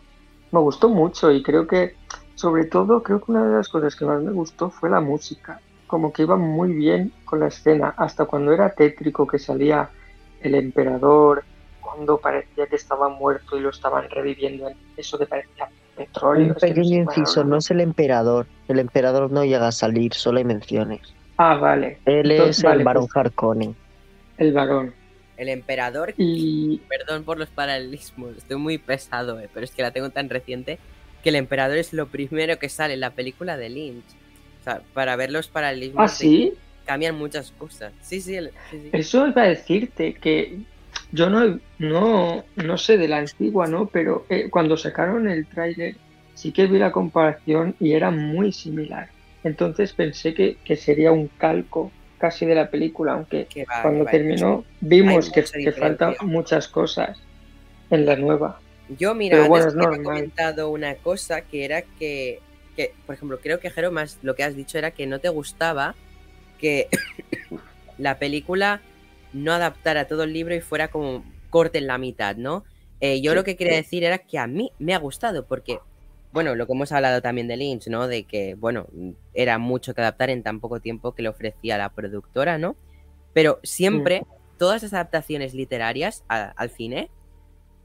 [0.52, 1.98] Me gustó mucho y creo que,
[2.34, 5.62] sobre todo, creo que una de las cosas que más me gustó fue la música.
[5.86, 9.92] Como que iba muy bien con la escena, hasta cuando era tétrico que salía
[10.40, 11.46] el emperador,
[11.80, 15.70] cuando parecía que estaba muerto y lo estaban reviviendo, eso que parecía
[16.06, 16.48] petróleo.
[16.48, 18.48] Un pequeño inciso, no- es el emperador.
[18.68, 21.02] El emperador no llega a salir, solo hay menciones.
[21.38, 22.00] Ah, vale.
[22.06, 23.76] Él Entonces, es vale, el varón pues, Harkonnen.
[24.38, 24.94] el varón.
[25.38, 29.92] El emperador Y Perdón por los paralelismos, estoy muy pesado, eh, pero es que la
[29.92, 30.80] tengo tan reciente
[31.24, 34.04] que el emperador es lo primero que sale en la película de Lynch.
[34.60, 36.54] O sea, para ver los paralelismos ¿Ah, sí?
[36.86, 37.94] cambian muchas cosas.
[38.02, 38.90] Sí, sí, el- sí, sí.
[38.92, 40.60] Eso iba a decirte que
[41.12, 43.88] yo no, no, no sé de la antigua, ¿no?
[43.88, 45.96] Pero eh, cuando sacaron el tráiler
[46.36, 49.10] sí que vi la comparación y era muy similar.
[49.44, 53.48] Entonces pensé que, que sería un calco casi de la película, aunque
[53.82, 57.18] cuando terminó vimos que, que faltan muchas cosas
[57.90, 58.60] en la nueva.
[58.98, 62.40] Yo, mira, antes bueno, comentado una cosa que era que,
[62.76, 65.30] que, por ejemplo, creo que Jero, más lo que has dicho era que no te
[65.30, 65.96] gustaba
[66.60, 66.90] que
[67.98, 68.82] la película
[69.34, 72.64] no adaptara todo el libro y fuera como corte en la mitad, ¿no?
[73.00, 73.36] Eh, yo Sí.
[73.36, 75.80] lo que quería decir era que a mí me ha gustado porque
[76.32, 78.08] bueno, lo que hemos hablado también de Lynch, ¿no?
[78.08, 78.86] De que, bueno,
[79.34, 82.76] era mucho que adaptar en tan poco tiempo que le ofrecía la productora, ¿no?
[83.34, 84.22] Pero siempre,
[84.60, 87.10] todas las adaptaciones literarias a- al cine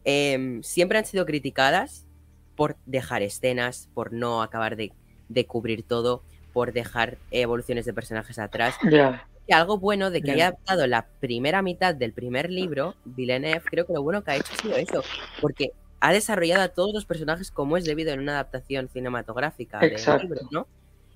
[0.05, 2.07] em, siempre han sido criticadas
[2.55, 4.93] por dejar escenas, por no acabar de,
[5.31, 6.23] de cubrir todo,
[6.53, 8.75] por dejar evoluciones de personajes atrás.
[8.91, 9.27] Ya.
[9.47, 10.33] Y algo bueno de que Ya.
[10.35, 14.37] haya adaptado la primera mitad del primer libro, Villeneuve, creo que lo bueno que ha
[14.37, 15.05] hecho ha sido eso,
[15.41, 19.97] porque ha desarrollado a todos los personajes como es debido en una adaptación cinematográfica del
[20.23, 20.67] libro, ¿no?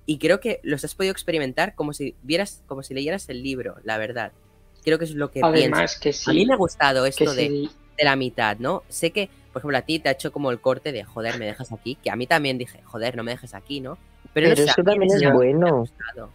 [0.05, 3.75] Y creo que los has podido experimentar como si vieras, como si leyeras el libro,
[3.83, 4.31] la verdad.
[4.83, 5.49] Creo que es lo que pienso.
[5.57, 6.31] Además que sí.
[6.31, 7.69] A mí me ha gustado que esto de, sí.
[7.97, 8.83] de la mitad, ¿no?
[8.89, 11.45] Sé que, por ejemplo, a ti te ha hecho como el corte de joder, me
[11.45, 13.97] dejas aquí, que a mí también dije, joder, no me dejes aquí, ¿no?
[14.33, 15.85] Pero, no Pero sé, a eso también es bueno.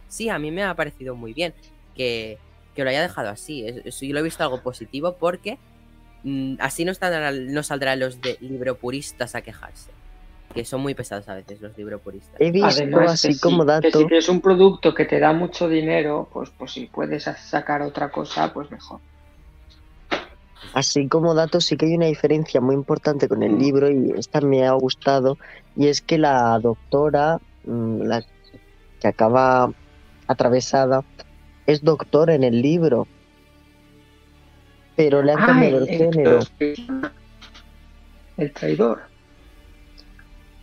[0.08, 1.54] Sí, a mí me ha parecido muy bien
[1.94, 2.38] que,
[2.74, 3.66] que lo haya dejado así.
[3.66, 5.58] Eso yo lo he visto algo positivo porque
[6.22, 9.90] mm, así no, están, no saldrán los de libropuristas a quejarse.
[10.54, 12.40] Que son muy pesados a veces los libropuristas.
[12.40, 13.98] He visto Además, así que, sí, como que dato.
[13.98, 18.10] si tienes un producto que te da mucho dinero, pues, pues si puedes sacar otra
[18.10, 19.00] cosa, pues mejor.
[20.74, 24.40] Así como datos, sí que hay una diferencia muy importante con el libro y esta
[24.40, 25.38] me ha gustado
[25.76, 28.24] y es que la doctora, mm, la
[29.00, 29.72] que acaba
[30.26, 31.04] atravesada,
[31.66, 33.06] es doctora en el libro,
[34.96, 36.40] pero le han cambiado el género.
[38.36, 39.02] El traidor.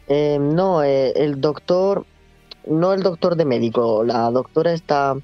[0.07, 2.05] Eh, no, eh, el doctor,
[2.65, 5.15] no el doctor de médico, la doctora está,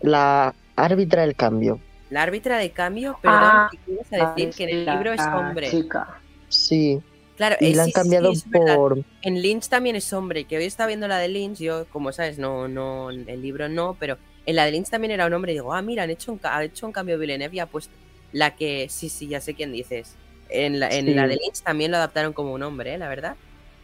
[0.00, 1.80] la árbitra del cambio.
[2.10, 5.20] La árbitra de cambio, perdón, Ah, que ibas a decir que en el libro es
[5.20, 5.70] hombre.
[5.70, 6.20] Chica.
[6.48, 7.00] Sí,
[7.36, 10.44] Claro, y eh, la han sí, sí, cambiado es por, En Lynch también es hombre,
[10.44, 13.96] que hoy está viendo la de Lynch, yo, como sabes, no, no, el libro no,
[13.98, 16.32] pero en la de Lynch también era un hombre y digo, ah, mira, han hecho
[16.32, 17.92] un, ha hecho un cambio Villeneuve y ha puesto
[18.32, 20.16] la que, sí, sí, ya sé quién dices.
[20.48, 21.14] En la, en Sí.
[21.14, 22.98] la de Lynch también lo adaptaron como un hombre, ¿eh?
[22.98, 23.36] la verdad.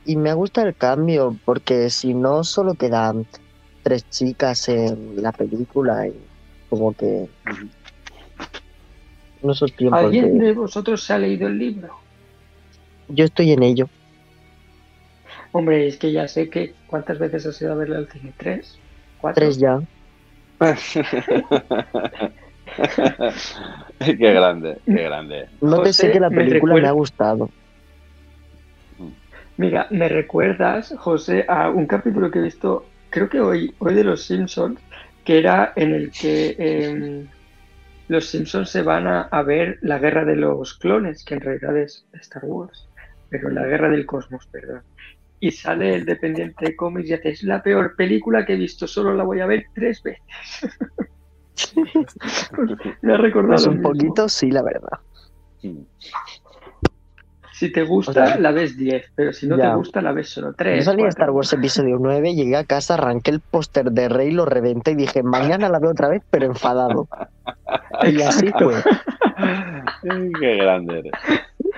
[0.04, 3.26] Y me gusta el cambio, porque si no solo quedan
[3.82, 6.14] tres chicas en la película y
[6.68, 7.28] como que
[9.42, 10.46] no son tiempos ¿Alguien de...
[10.46, 11.88] de vosotros se ha leído el libro?
[13.08, 13.88] Yo estoy en ello.
[15.52, 18.32] Hombre, es que ya sé que cuántas veces has ido a verla al cine.
[18.36, 18.78] ¿Tres?
[19.20, 19.40] ¿Cuatro?
[19.40, 19.80] Tres ya.
[23.98, 25.46] qué grande, qué grande.
[25.60, 27.48] No te sé que la película me, ha gustado.
[29.56, 34.04] Mira, me recuerdas, José, a un capítulo que he visto, creo que hoy, hoy de
[34.04, 34.80] Los Simpsons,
[35.24, 37.28] que era en el que em,
[38.08, 41.76] los Simpsons se van a, a ver la guerra de los clones, que en realidad
[41.76, 42.88] es Star Wars,
[43.28, 44.82] pero la guerra del cosmos, perdón.
[45.40, 48.86] Y sale el dependiente de cómics y hace, es la peor película que he visto,
[48.86, 50.22] solo la voy a ver tres veces.
[53.02, 54.98] me ha recordado Pues un poquito sí, la verdad.
[57.52, 59.70] Si te gusta, O sea, la ves 10, pero si no ya.
[59.70, 60.84] te gusta, la ves solo Yo 3.
[60.84, 64.44] salí a Star Wars episodio 9, llegué a casa, arranqué el póster de Rey, lo
[64.44, 67.08] reventé y dije, mañana la veo otra vez, pero enfadado.
[68.06, 68.74] Y así fue.
[70.40, 71.12] qué grande eres.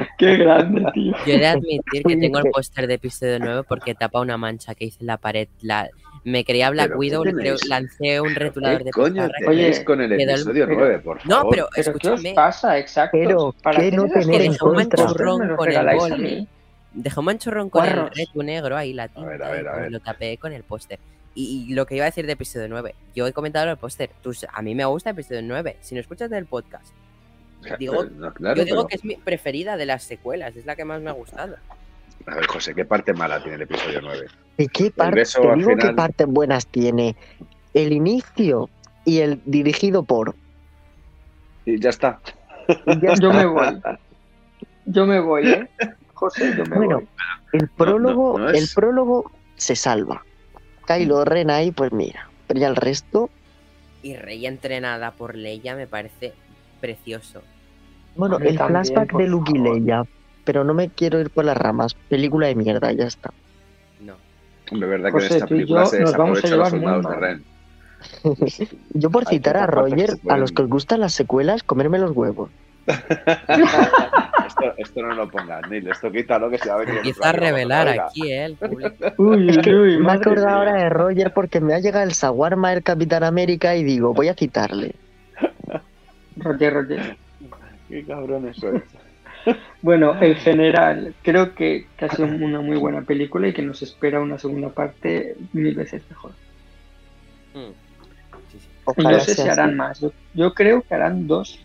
[0.18, 1.14] Qué grande, tío.
[1.26, 4.74] Yo he de admitir que tengo el póster de episodio 9 porque tapa una mancha
[4.74, 5.48] que hice en la pared.
[5.62, 5.88] La,
[6.24, 9.28] me creía Black ¿Pero Widow, creo, lancé un retulador ¿Qué de coño.
[9.48, 11.50] Oye, tenéis con el el- episodio pero- 9, por No, favor?
[11.54, 12.78] pero ¿Pero qué os escúchame, pasa?
[12.78, 13.16] Exacto.
[13.18, 14.56] Pero, ¿Para ¿qué no tener en un
[15.56, 16.46] con el a.
[16.92, 19.70] Dejó un manchurrón con el retu negro ahí, la tinta, ver, a ver, y a
[19.70, 19.92] pues ver.
[19.92, 20.98] lo tapé con el póster.
[21.36, 24.10] Y, y lo que iba a decir de episodio 9, yo he comentado el póster,
[24.52, 26.88] a mí me gusta episodio 9, si no escuchas del podcast,
[27.78, 30.76] digo- No, claro, yo digo pero- que es mi preferida de las secuelas, es la
[30.76, 31.56] que más me ha gustado.
[32.26, 34.26] A ver, José, ¿qué parte mala tiene el episodio 9?
[34.58, 35.22] ¿De qué parte?
[35.24, 37.16] Te digo qué partes buenas tiene.
[37.72, 38.68] El inicio
[39.04, 40.34] y el dirigido por.
[41.64, 42.20] Y ya está.
[42.86, 43.80] Y ya Yo me voy.
[44.86, 45.68] Yo me voy, ¿eh?
[46.14, 47.08] José, yo me Bueno, voy.
[47.52, 50.24] El prólogo, no es- el prólogo se salva.
[50.86, 52.28] Kylo Ren ahí, pues mira.
[52.48, 53.30] Pero ya el resto.
[54.02, 56.32] Y Rey entrenada por Leia me parece
[56.80, 57.42] precioso.
[58.16, 59.58] Bueno, el también, flashback de Luke y.
[59.58, 60.04] Leia.
[60.44, 61.94] Pero no me quiero ir por las ramas.
[61.94, 63.30] Película de mierda, ya está.
[64.00, 64.14] No.
[64.70, 67.10] De verdad que José, en esta película yo se nos vamos a desaprovechan los soldados
[67.10, 67.16] de.
[67.16, 67.44] Ren.
[68.94, 72.50] Yo por citar a Roger, a los que os gustan las secuelas, comerme los huevos.
[72.86, 75.86] esto, esto no lo pongas, Neil.
[75.86, 76.94] Esto quítalo que se va a venir.
[76.94, 78.44] en Empieza a revelar aquí, ¿eh?
[78.46, 78.94] El público.
[79.18, 80.48] Uy, Es que uy, me mía.
[80.48, 84.28] ahora de Roger porque me ha llegado el Saguarma del Capitán América y digo, voy
[84.28, 84.94] a citarle.
[86.40, 87.16] Roger, Roger.
[87.88, 88.82] Qué cabrón sois.
[89.82, 93.80] Bueno, en general, creo que, que ha sido una muy buena película y que nos
[93.82, 96.32] espera una segunda parte mil veces mejor.
[97.54, 97.70] Mm.
[98.52, 98.68] Sí, sí.
[98.68, 99.76] Y Ojalá no sé si harán así.
[99.76, 100.00] más.
[100.00, 101.58] Yo, yo creo que harán dos.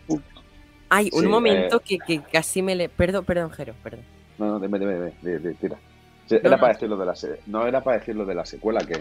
[0.90, 2.90] Ay, un Sí, momento que, que casi me le.
[2.90, 4.06] Perdón, perdón, Jero, perdón.
[4.38, 5.78] No, no, dime, dime, dime, dime, tira.
[6.26, 6.60] Sí, era no.
[6.60, 7.14] para decirlo de la
[7.48, 9.00] no era para decirlo de la secuela que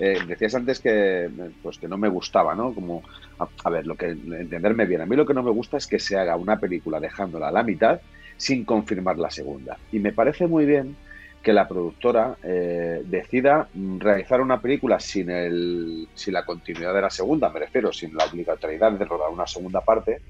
[0.00, 1.30] eh, decías antes que
[1.62, 2.74] pues que no me gustaba, ¿no?
[2.74, 3.02] Como
[3.38, 5.86] a, a ver, lo que entenderme bien, a mí lo que no me gusta es
[5.86, 8.00] que se haga una película dejándola a la mitad
[8.36, 9.78] sin confirmar la segunda.
[9.92, 10.96] Y me parece muy bien
[11.42, 13.68] que la productora eh, decida
[13.98, 18.24] realizar una película sin el sin la continuidad de la segunda, me refiero, sin la
[18.24, 20.22] obligatoriedad de rodar una segunda parte.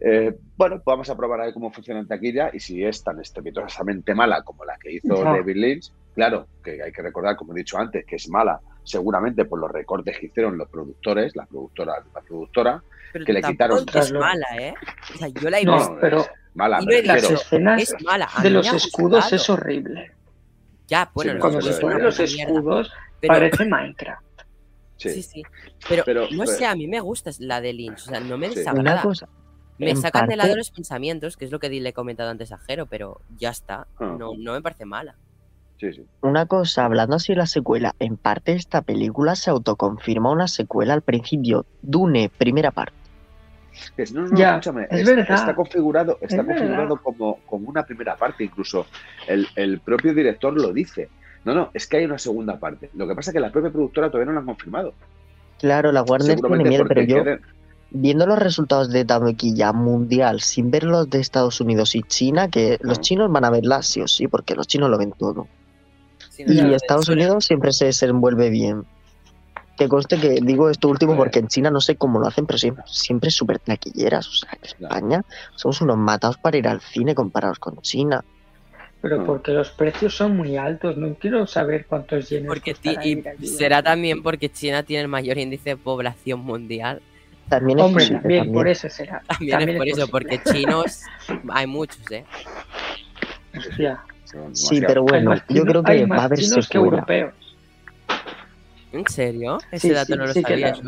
[0.00, 3.20] Eh, bueno, vamos a probar a ver cómo funciona en taquilla y si es tan
[3.20, 5.32] estrepitosamente mala como la que hizo Ajá.
[5.38, 9.44] David Lynch, claro, que hay que recordar, como he dicho antes, que es mala seguramente
[9.44, 13.84] por los recortes que hicieron los productores, la productora, la productora, Pero que le quitaron-
[13.92, 14.74] es mala, ¿eh?
[15.14, 15.98] O sea, yo la he No, visto.
[16.00, 18.28] pero- mala, he Las escenas Es mala.
[18.42, 19.36] De los escudos gustado.
[19.36, 20.12] es horrible.
[20.86, 24.22] Ya, bueno, Sí, los Cuando se ponen los escudos, pero- parece Minecraft.
[24.96, 25.10] Sí.
[25.10, 25.42] Sí, sí.
[25.88, 27.98] Pero, Pero- no pero- sé, a mí me gusta la de Lynch.
[27.98, 28.56] O sea, no me Sí.
[28.56, 28.80] desagrada.
[28.94, 29.28] Una cosa,
[29.78, 32.50] Me en sacan de lado los pensamientos, que es lo que le he comentado antes
[32.52, 33.86] a Jero, pero ya está.
[33.98, 34.16] Ah.
[34.18, 35.14] No, no me parece mala.
[35.78, 36.04] Sí, sí.
[36.22, 40.92] una cosa, hablando así de la secuela, en parte esta película se autoconfirma una secuela
[40.94, 41.66] al principio.
[41.82, 42.94] Dune, primera parte.
[43.96, 45.34] Es- no, no, Ya, escúchame, es está, verdad.
[45.36, 48.86] está configurado, está Es configurado como, como una primera parte, incluso
[49.28, 51.08] el, el propio director lo dice.
[51.44, 52.90] No, no, es que hay una segunda parte.
[52.94, 54.94] Lo que pasa es que la propia productora todavía no la han confirmado.
[55.60, 57.40] Claro, la Warner tiene miedo, pero yo, queden-
[57.90, 62.78] viendo los resultados de taquilla mundial, sin ver los de Estados Unidos y China, que
[62.82, 65.46] los chinos van a verla sí o sí, porque los chinos lo ven todo.
[66.30, 68.84] Sí, no Y Estados Unidos siempre se desenvuelve bien.
[69.76, 72.58] Que conste que digo esto último porque en China no sé cómo lo hacen, pero
[72.58, 74.26] siempre, siempre súper taquilleras.
[74.28, 74.66] O sea, que.
[74.66, 75.24] España
[75.54, 78.24] somos unos matados para ir al cine comparados con China.
[79.00, 79.24] Pero Ah.
[79.24, 80.96] porque los precios son muy altos.
[80.96, 82.74] No quiero saber cuántos yenes Porque
[83.40, 87.00] y será también porque China tiene el mayor índice de población mundial.
[87.48, 88.54] También es Hombre, posible, también, también.
[88.54, 89.22] por eso será.
[89.28, 91.00] También, es por eso, porque chinos
[91.50, 92.24] hay muchos, ¿eh?
[94.52, 96.96] Sí, pero bueno, yo creo hay que va a haber chinos que secuela.
[96.96, 97.34] europeos.
[98.92, 99.58] ¿En serio?
[99.70, 100.72] Ese Sí, dato sí, no lo sí sabía.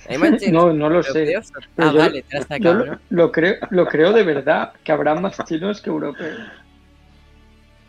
[0.38, 1.34] chinos No, no lo sé.
[1.78, 3.00] Ah, yo- vale, te has Yo sacado, lo, ¿no?
[3.10, 6.38] lo creo, lo creo de verdad, que habrá más chinos que europeos.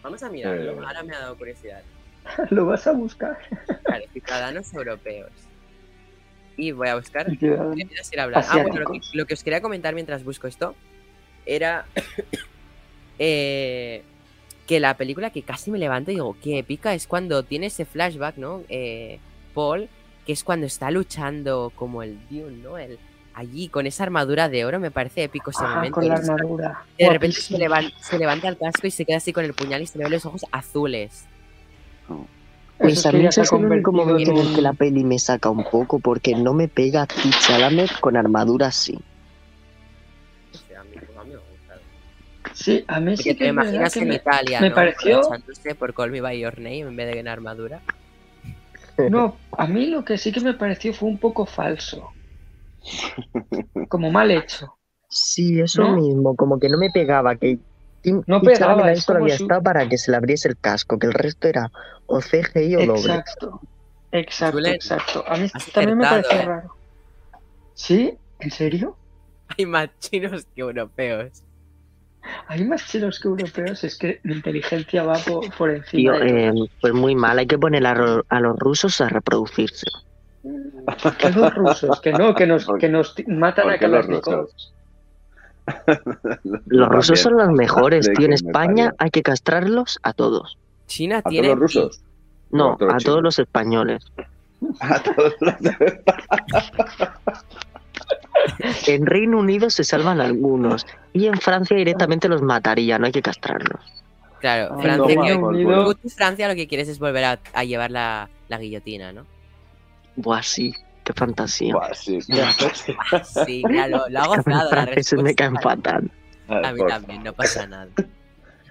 [0.04, 0.72] Vamos a mirarlo.
[0.72, 0.86] Eh.
[0.86, 1.82] Ahora me ha dado curiosidad.
[2.50, 3.38] Lo vas a buscar.
[3.90, 5.32] Vale, ciudadanos europeos.
[6.58, 7.28] Y voy a buscar.
[7.30, 9.12] Ah, bueno, lo que, Asiáticos.
[9.14, 10.76] lo que os quería comentar mientras busco esto
[11.46, 11.86] era
[13.20, 14.04] eh,
[14.66, 17.86] que la película que casi me levanto y digo, qué épica, es cuando tiene ese
[17.86, 18.64] flashback, ¿no?
[18.70, 19.20] Eh,
[19.54, 19.88] Paul,
[20.26, 22.78] que es cuando está luchando como el Dune, ¿no?
[22.78, 23.00] El,
[23.38, 25.94] allí con esa armadura de oro, me parece épico ese momento.
[25.94, 27.58] con la Y de repente se,
[28.18, 30.26] levanta el casco y se queda así con el puñal y se le ven los
[30.26, 31.26] ojos azules.
[32.80, 35.04] Pues a mí ese se es ha el único momento en el que la peli
[35.04, 38.98] me saca un poco, porque no me pega Steve Chalamet con armadura así.
[40.78, 41.34] A a.
[42.54, 44.76] Sí, a mí sí te que verdad imaginas que en me- Italia, me ¿no?
[44.76, 45.22] pareció-
[45.76, 47.82] por Call Me By Your Name en vez de en armadura.
[49.10, 52.12] No, a mí lo que sí que me pareció fue un poco falso.
[53.90, 54.76] Como mal hecho.
[55.10, 55.96] Sí, eso ¿No?
[55.96, 57.60] mismo, como que no me pegaba, que
[58.02, 61.08] Tim No pegaba, como había si- estado para que se le abriese el casco, que
[61.08, 61.72] el resto era
[62.06, 63.00] o CGI o doble.
[63.16, 63.60] Exacto.
[64.12, 65.24] Exacto, exacto.
[65.28, 66.46] A mí también me pareció ¿eh?
[66.46, 66.76] raro.
[67.74, 68.18] ¿Sí?
[68.40, 68.98] ¿En serio?
[69.58, 71.44] Hay más chinos que europeos.
[72.48, 73.84] Hay más chinos que europeos.
[73.84, 77.48] Es que mi inteligencia va por, por Tío, encima de eh, pues muy mal, hay
[77.48, 79.88] que poner a, ro- a los rusos a reproducirse.
[81.20, 84.74] Que los rusos, que no, que nos, que nos matan ¿Por a los rusos?
[86.68, 88.26] Los rusos son los mejores, tío.
[88.26, 90.58] En España hay que castrarlos a todos.
[90.88, 91.48] China ¿A todos tiene.
[91.50, 92.02] los rusos?
[92.52, 94.06] No, a todos a los todos españoles.
[94.80, 95.56] A todos los
[98.88, 103.22] En Reino Unido se salvan algunos y en Francia directamente los mataría, no hay que
[103.22, 103.80] castrarlos.
[104.40, 105.16] Claro, Ah, Francia.
[105.16, 105.96] que- Unido-
[106.48, 109.26] lo que quieres es volver a, a llevar la, la guillotina, ¿no?
[110.16, 110.74] Buah, sí,
[111.08, 111.74] qué fantasía.
[111.74, 112.20] Buah, sí.
[113.12, 114.64] Ah, Sí, claro, lo ha gozado.
[114.64, 115.92] La franceses me caen respuesta.
[115.94, 116.12] fatal.
[116.66, 117.88] A mí también, no pasa nada.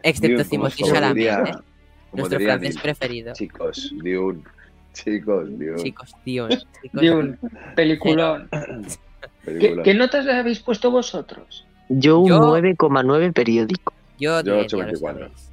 [0.02, 1.54] Excepto como Chalamet, diría- ¿eh?
[2.12, 2.82] nuestro diría francés Dune.
[2.82, 3.32] preferido.
[3.34, 4.42] Chicos, Dune.
[4.92, 5.82] Chicos, Dune.
[5.82, 6.48] Chicos, tío.
[6.48, 7.38] Chicos, De un
[7.76, 8.48] peliculón.
[8.50, 9.82] ¿Qué, Película.
[9.82, 11.66] qué notas le habéis puesto vosotros?
[11.88, 13.92] Yo un Yo- 9,9 periódico.
[14.18, 14.98] Yo, Yo 10, ya lo 8.24.
[15.00, 15.50] sabéis.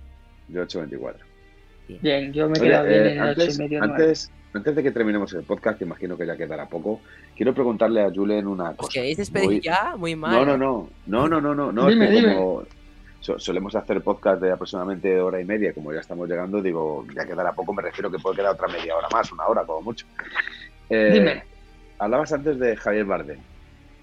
[0.49, 1.25] Yo 824.
[2.01, 3.93] Bien, yo me he quedado bien eh, en el antes, 8 y medio nueve.
[4.03, 7.01] antes, antes de que terminemos el podcast, que imagino que ya quedará poco,
[7.35, 8.91] quiero preguntarle a Julen una ¿Os cosa.
[8.93, 9.95] queréis despedir ya?
[9.97, 10.31] Muy mal.
[10.33, 11.87] No, no, no, no, no, no, no, no.
[11.87, 12.35] Dime, es que dime.
[12.35, 12.63] como
[13.19, 17.25] so- solemos hacer podcast de aproximadamente hora y media, como ya estamos llegando, digo, ya
[17.25, 20.05] quedará poco, me refiero que puede quedar otra media hora más, una hora como mucho.
[20.89, 21.43] Eh, Dime.
[21.99, 23.39] Hablabas antes de Javier Bardem.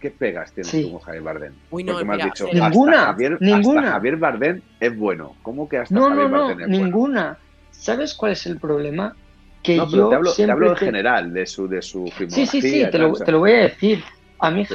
[0.01, 0.85] ¿qué pegas tienes Sí.
[0.85, 1.53] tú con Javier Bardem?
[1.71, 2.49] Uy, no, Porque me has mira, dicho.
[2.51, 3.91] Ninguna, Javier, hasta ninguna.
[3.93, 5.37] Javier Bardem es bueno.
[5.43, 6.85] ¿Cómo que hasta No, Javier no, no, Bardem es bueno?
[6.85, 7.39] ninguna.
[7.71, 9.15] ¿Sabes cuál es el problema?
[9.63, 12.05] Que No, yo te hablo, te siempre hablo en te- general de su, de su
[12.07, 12.47] Sí, filmografía.
[12.47, 14.05] sí, sí, y te lo, te lo voy a decir.
[14.39, 14.75] A mí, Sí.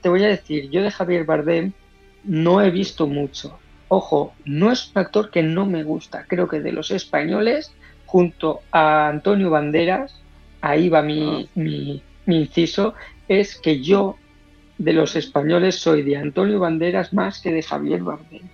[0.00, 1.74] Te voy a decir, yo de Javier Bardem
[2.24, 3.58] no he visto mucho.
[3.88, 6.26] Ojo, no es un actor que no me gusta.
[6.28, 10.24] Creo que de los españoles, junto a Antonio Banderas,
[10.60, 12.94] ahí va mi, mi, mi inciso,
[13.28, 14.16] es que yo
[14.76, 18.50] de los españoles soy de Antonio Banderas más que de Javier Bardem.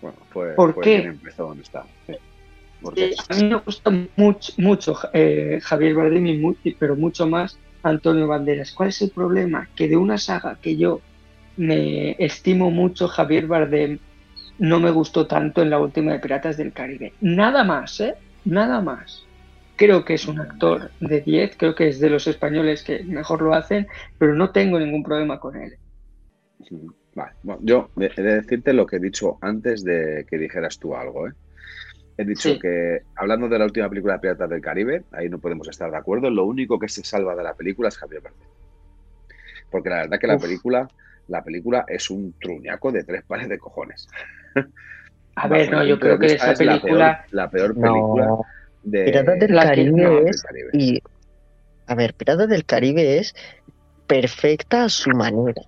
[0.00, 0.96] Bueno, fue, ¿Por fue qué?
[0.98, 1.84] empezó donde está.
[2.84, 2.90] Sí.
[2.90, 3.04] ¿Por qué?
[3.10, 8.72] Eh, a mí me gusta mucho, mucho eh, Javier Bardem, pero mucho más Antonio Banderas.
[8.72, 9.68] ¿Cuál es el problema?
[9.74, 11.00] Que de una saga que yo
[11.56, 13.98] me estimo mucho, Javier Bardem
[14.58, 17.12] no me gustó tanto en la última de Piratas del Caribe.
[17.20, 18.14] Nada más, ¿eh?
[18.44, 19.24] Nada más.
[19.76, 23.42] Creo que es un actor de 10, creo que es de los españoles que mejor
[23.42, 23.88] lo hacen,
[24.18, 25.76] pero no tengo ningún problema con él.
[27.14, 30.94] Vale, bueno, yo he de decirte lo que he dicho antes de que dijeras tú
[30.94, 31.32] algo, ¿eh?
[32.16, 32.58] He dicho Sí.
[32.60, 35.96] que, hablando de la última película de Piratas del Caribe, ahí no podemos estar de
[35.96, 38.48] acuerdo, lo único que se salva de la película es Javier Bardem.
[39.70, 40.42] Porque la verdad que la Uf.
[40.42, 40.88] película,
[41.28, 44.06] la película es un truñaco de tres pares de cojones.
[45.36, 47.26] A ver, no, yo creo que esa es la peor- película...
[47.32, 48.44] La peor, película No,
[48.84, 50.42] de Piratas del Caribe no, del es.
[50.42, 50.70] Caribe.
[50.74, 51.02] Y.
[51.88, 53.34] A ver, Piratas del Caribe es
[54.06, 55.60] perfecta a su manera.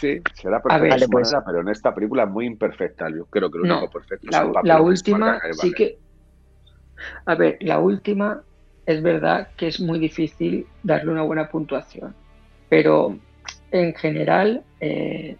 [0.00, 3.08] Sí, será perfecta ver, pues- manera, pero en esta película es muy imperfecta.
[3.10, 5.72] Yo creo que lo No, único perfecto es La, el papel la última Javier sí
[5.72, 5.98] que...
[7.26, 8.42] A ver, la última
[8.86, 12.14] es verdad que es muy difícil darle una buena puntuación,
[12.68, 13.16] pero
[13.70, 15.36] en general eh,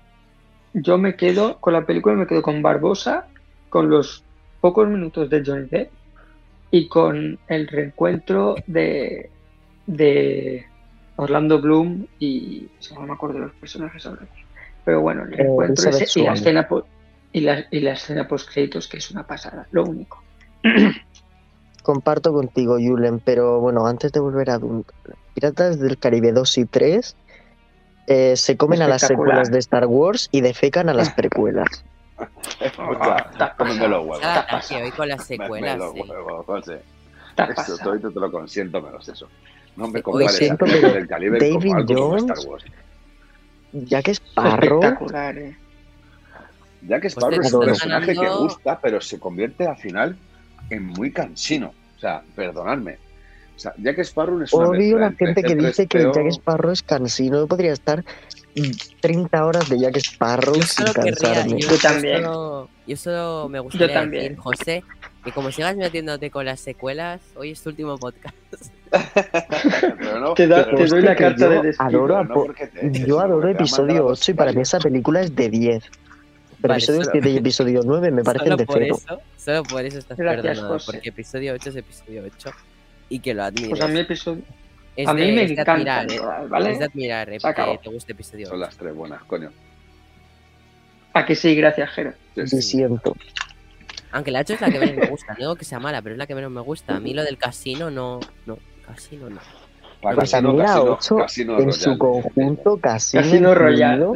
[0.72, 3.26] yo me quedo con la película, me quedo con Barbosa,
[3.68, 4.24] con los
[4.60, 5.92] pocos minutos de Johnny Depp
[6.70, 9.30] y con el reencuentro de,
[9.86, 10.66] de
[11.16, 14.22] Orlando Bloom y no me acuerdo de los personajes ahora.
[14.84, 16.68] Pero bueno, el reencuentro Elizabeth ese y la escena
[17.32, 20.22] y la, y la escena post créditos que es una pasada, lo único.
[21.82, 24.84] Comparto contigo, Julen, pero bueno, antes de volver a Dune,
[25.34, 27.16] Piratas del Caribe 2 y 3
[28.06, 31.84] eh, se comen a las secuelas de Star Wars y defecan a las precuelas.
[32.76, 34.02] Cómeme los pasado.
[34.02, 34.20] huevos.
[34.20, 34.40] Pasa.
[34.40, 35.78] ataque hoy con las Me- me secuelas.
[35.78, 36.00] los sí.
[36.08, 36.80] huevos, José.
[37.36, 39.28] Eso, todo te lo consiento menos eso.
[39.76, 42.64] No me compares a siento que del Caribe David como algo como Jones- Star Wars.
[43.72, 45.56] Jack Sparrow, Espectacular, eh.
[46.86, 50.16] Jack Sparrow te es un personaje que ganando- gusta, pero se convierte al final
[50.70, 51.72] en muy cansino.
[51.96, 52.98] O sea, perdonadme.
[53.56, 56.72] O sea, Jack Sparrow es una odio la gente que dice que C3PO Jack Sparrow
[56.72, 57.38] es cansino.
[57.38, 58.04] Yo podría estar
[59.00, 61.60] 30 horas de Jack Sparrow Yo sin cansarme.
[61.60, 62.22] yo, Yo también.
[62.24, 64.22] Solo, yo solo me gustaría también.
[64.24, 64.84] decir, José,
[65.24, 68.34] que como sigas metiéndote con las secuelas, hoy es tu último podcast.
[69.98, 71.86] Pero no- Te, da- pero- te doy la carta de despido.
[71.88, 75.20] adoro no porque eches, Yo adoro porque episodio a 8 y para mí esa película
[75.20, 75.84] es de 10.
[75.84, 78.96] Pero Vale, episodio solo- 7 y episodio 9 me parecen solo de por cero.
[78.98, 80.92] eso, solo por eso estás Gracias, perdonado, José.
[80.92, 82.50] porque episodio 8 es episodio 8
[83.08, 83.68] y que lo admires.
[83.70, 84.42] Pues a mí episodio.
[84.96, 86.12] es a mí me encanta, admirar,
[86.44, 86.70] eh, ¿vale?
[86.72, 87.72] Es de admirar eh, Se acabó.
[87.72, 88.64] que te guste episodio Son 8.
[88.66, 89.50] las tres buenas, coño.
[91.12, 92.12] A que sí, gracias, Jero.
[92.34, 92.56] Sí, sí.
[92.56, 93.16] Lo siento.
[94.12, 96.14] Aunque la 8 es la que menos me gusta, no digo que sea mala, pero
[96.14, 96.96] es la que menos me gusta.
[96.96, 99.40] A mí lo del casino no, no, casino no.
[100.02, 104.06] Para Pues a Casino, mí la Casino, 8 Casino en su conjunto casi Casino Royale.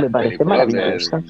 [0.00, 1.22] me parece de maravillosa.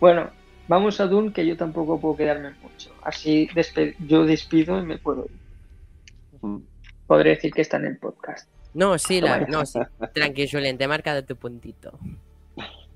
[0.00, 0.30] Bueno,
[0.68, 2.90] vamos a Dune, que yo tampoco puedo quedarme mucho.
[3.02, 6.60] Así despe- yo despido y me puedo ir.
[7.06, 8.48] Podré decir que está en el podcast.
[8.74, 9.78] No, sí, la, no, sí.
[10.12, 11.98] Tranqui, Julen, te he marcado tu puntito.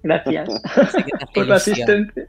[0.02, 0.48] Gracias
[1.35, 2.27] por la asistencia.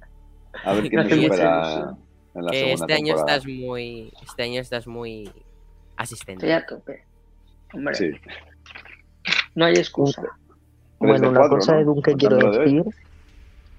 [0.63, 1.97] A ver quién supera ilusión.
[2.35, 3.37] En la Que segunda este año temporada.
[3.37, 5.31] estás muy, este año estás muy
[5.97, 6.45] asistente.
[6.45, 7.03] Estoy a tope.
[7.73, 8.11] Hombre, Sí.
[9.55, 10.23] no hay excusa.
[10.99, 11.77] Bueno, una cuatro, cosa ¿no?
[11.79, 12.83] de Dune que quiero decir.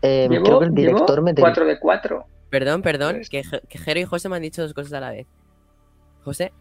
[0.03, 1.51] eh, Llevo, creo que el director me tenía.
[1.51, 2.25] 4 de 4.
[2.51, 5.27] Perdón, perdón, que, que Jero y José me han dicho dos cosas a la vez.
[6.25, 6.53] José,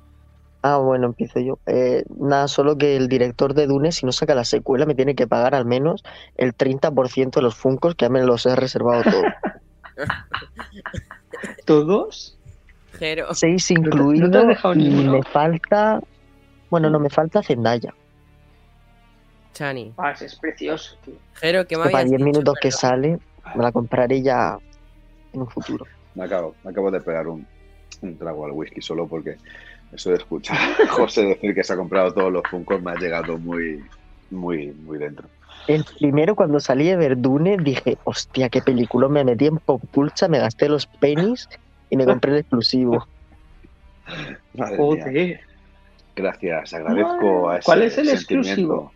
[0.63, 1.57] Ah, bueno, empiezo yo.
[1.65, 5.15] Eh, nada, solo que el director de Dune, si no saca la secuela, me tiene
[5.15, 6.03] que pagar al menos
[6.37, 9.23] el 30% de los Funcos que ya me los he reservado todos.
[11.65, 12.37] ¿Todos?
[12.99, 15.11] Jero, Seis no te has incluido dejado y ninguno.
[15.13, 16.01] me falta.
[16.69, 17.93] Bueno, no, me falta Zendaya.
[19.53, 21.15] Chani, Ah, ese es precioso, tío.
[21.35, 23.19] Jero, ¿qué Que para habías 10 dicho, minutos que sale,
[23.55, 24.57] me la compraré ya
[25.33, 25.85] en un futuro.
[26.15, 27.45] Me acabo, me acabo de pegar un,
[28.01, 29.37] un trago al whisky solo porque
[29.91, 32.95] eso de escuchar a José decir que se ha comprado todos los Funkos me ha
[32.95, 33.83] llegado muy,
[34.29, 35.27] muy, muy dentro.
[35.67, 39.07] El primero, cuando salí de ver Dune, dije, hostia, qué película.
[39.07, 41.47] Me metí en Pop Culture, me gasté los pennies
[41.89, 43.07] y me compré el exclusivo.
[44.53, 44.77] Madre mía.
[44.77, 45.39] Joder.
[46.15, 48.91] Gracias, agradezco a ese ¿Cuál es el exclusivo?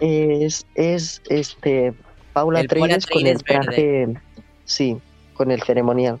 [0.00, 1.94] Es, es este
[2.32, 4.08] Paula Treyes con el traje,
[4.64, 4.98] sí,
[5.34, 6.18] con el ceremonial.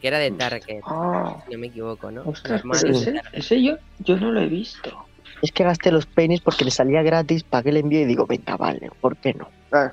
[0.00, 2.22] Que era de Target, Ah, si no me equivoco, ¿no?
[2.26, 2.88] ostras, sí.
[2.88, 5.04] ese, ese yo, yo no lo he visto.
[5.44, 8.56] Es que gasté los pennies porque le salía gratis, pagué el envío y digo, venga,
[8.56, 9.50] vale, ¿por qué no?
[9.72, 9.92] Ah,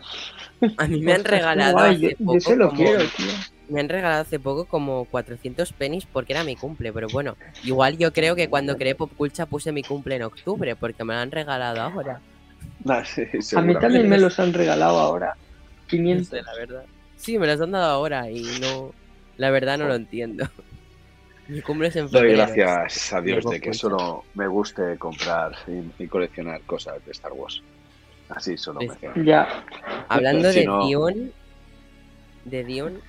[0.78, 3.32] A mí me han regalado guay, hace yo- se lo como- quiero, tío.
[3.68, 7.98] Me han regalado hace poco como 400 pennies porque era mi cumple, pero bueno, igual
[7.98, 11.32] yo creo que cuando creé Popculcha puse mi cumple en octubre porque me lo han
[11.32, 12.22] regalado ahora.
[13.03, 13.23] sí,
[13.57, 15.36] A mí también me los han regalado ahora.
[15.36, 16.28] No 500.
[16.30, 16.84] sé, la verdad.
[17.18, 18.94] Sí, me los han dado ahora y no,
[19.36, 20.48] la verdad no lo entiendo.
[21.47, 22.38] Mi cumple es en Doy febrero.
[22.55, 23.77] gracias a Dios de que cuenta.
[23.77, 27.61] solo me guste comprar y, y coleccionar cosas de Star Wars.
[28.30, 29.23] Así solo me.
[29.26, 29.63] Ya.
[30.07, 31.31] Hablando Si de no- Dune,
[32.45, 32.99] de Dune,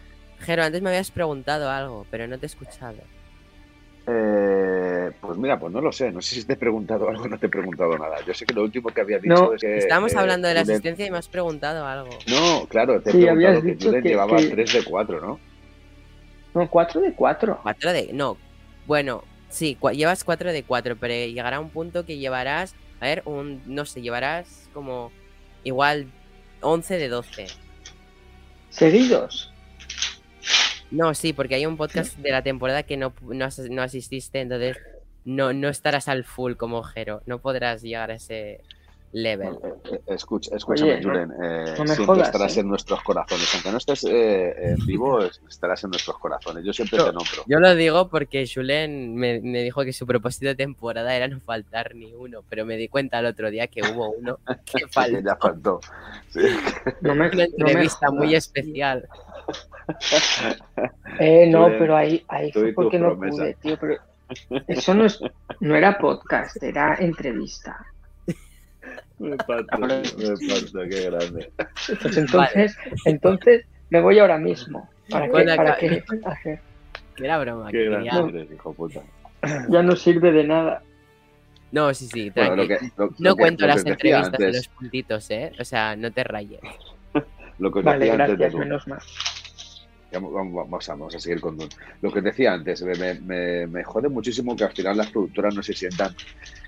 [0.40, 2.96] Jero, antes me habías preguntado algo, pero no te he escuchado.
[4.08, 6.10] Eh, pues mira, pues no lo sé.
[6.10, 8.16] No sé si te he preguntado algo o no te he preguntado nada.
[8.26, 9.76] Yo sé que lo último que había dicho No, es que.
[9.78, 12.10] Estábamos eh, hablando de la asistencia y me has preguntado algo.
[12.28, 15.38] No, claro, te he Sí, preguntado que Julen que- llevaba que- 3 de 4, ¿no?
[16.54, 17.60] No, 4 de 4.
[17.62, 18.12] Cuatro de.
[18.12, 18.36] No.
[18.86, 22.74] Bueno, sí, cua- llevas 4 de 4, pero llegará un punto que llevarás.
[23.00, 23.62] A ver, un.
[23.66, 25.10] No sé, llevarás como.
[25.64, 26.06] Igual
[26.60, 27.46] 11 de 12.
[28.70, 29.52] Seguidos.
[30.90, 34.40] No, sí, porque hay un podcast de la temporada que no, no, as- no asististe,
[34.40, 34.76] entonces
[35.24, 37.22] no, no estarás al full como Jero.
[37.26, 38.60] No podrás llegar a ese
[39.12, 39.54] level.
[39.62, 41.30] Eh, eh, escucha, escúchame, Oye, Julen.
[41.32, 42.60] eh, no me siempre jodas, estarás ¿eh?
[42.60, 43.54] en nuestros corazones.
[43.54, 46.64] Aunque no estés eh, en vivo, es- estarás en nuestros corazones.
[46.64, 47.42] Yo siempre Yo- te nombro.
[47.46, 51.40] Yo lo digo porque Julen me, me dijo que su propósito de temporada era no
[51.40, 55.20] faltar ni uno, pero me di cuenta el otro día que hubo uno que faltó.
[55.20, 55.80] ya faltó.
[56.30, 56.40] Sí.
[57.02, 59.06] No me, Una no me entrevista muy especial.
[61.18, 63.36] Eh, no, Julen, pero ahí, ahí fue porque no promesa.
[63.42, 63.76] pude, tío.
[63.78, 63.96] Pero
[64.68, 65.20] eso no, es,
[65.60, 67.84] no era podcast, era entrevista.
[69.18, 70.02] Me parto, me
[70.48, 71.52] parto, qué grande.
[72.02, 74.88] Pues entonces, entonces me voy ahora mismo.
[75.10, 75.44] ¿Para qué?
[75.56, 76.04] ¿Para qué?
[76.24, 76.60] Hacer?
[77.14, 77.70] Que era broma.
[77.70, 79.00] Qué grande quería- eres, hijo puta.
[79.68, 80.82] Ya no sirve de nada.
[81.72, 84.38] No, sí, sí, Bueno, lo que, lo- No lo que- cuento lo que las entrevistas
[84.38, 85.52] de los puntitos, ¿eh?
[85.58, 86.60] O sea, no te rayes.
[87.58, 88.98] Lo que os Vale, decía antes de gracias, menos mal.
[90.12, 91.56] Vamos, a, seguir con.
[92.00, 96.12] Lo que decía antes, me jode muchísimo que al final las productoras no se sientan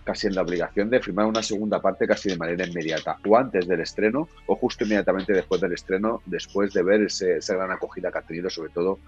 [0.05, 3.67] casi en la obligación de firmar una segunda parte casi de manera inmediata, o antes
[3.67, 8.11] del estreno, o justo inmediatamente después del estreno, después de ver ese- esa gran acogida
[8.13, 9.01] que ha tenido, sobre todo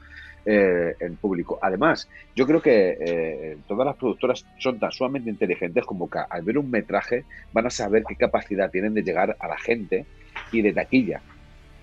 [0.45, 1.59] eh, en público.
[1.61, 6.43] Además, yo creo que eh, todas las productoras son tan sumamente inteligentes como que al
[6.43, 10.07] ver un metraje van a saber qué capacidad tienen de llegar a la gente
[10.53, 11.21] y de taquilla.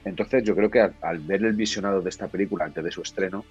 [0.06, 3.46] Entonces yo creo que al, ver el visionado de esta película antes de su estreno,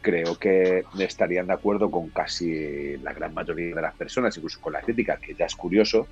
[0.00, 4.72] creo que estarían de acuerdo con casi la gran mayoría de las personas, incluso con
[4.72, 6.06] la crítica, que ya es curioso,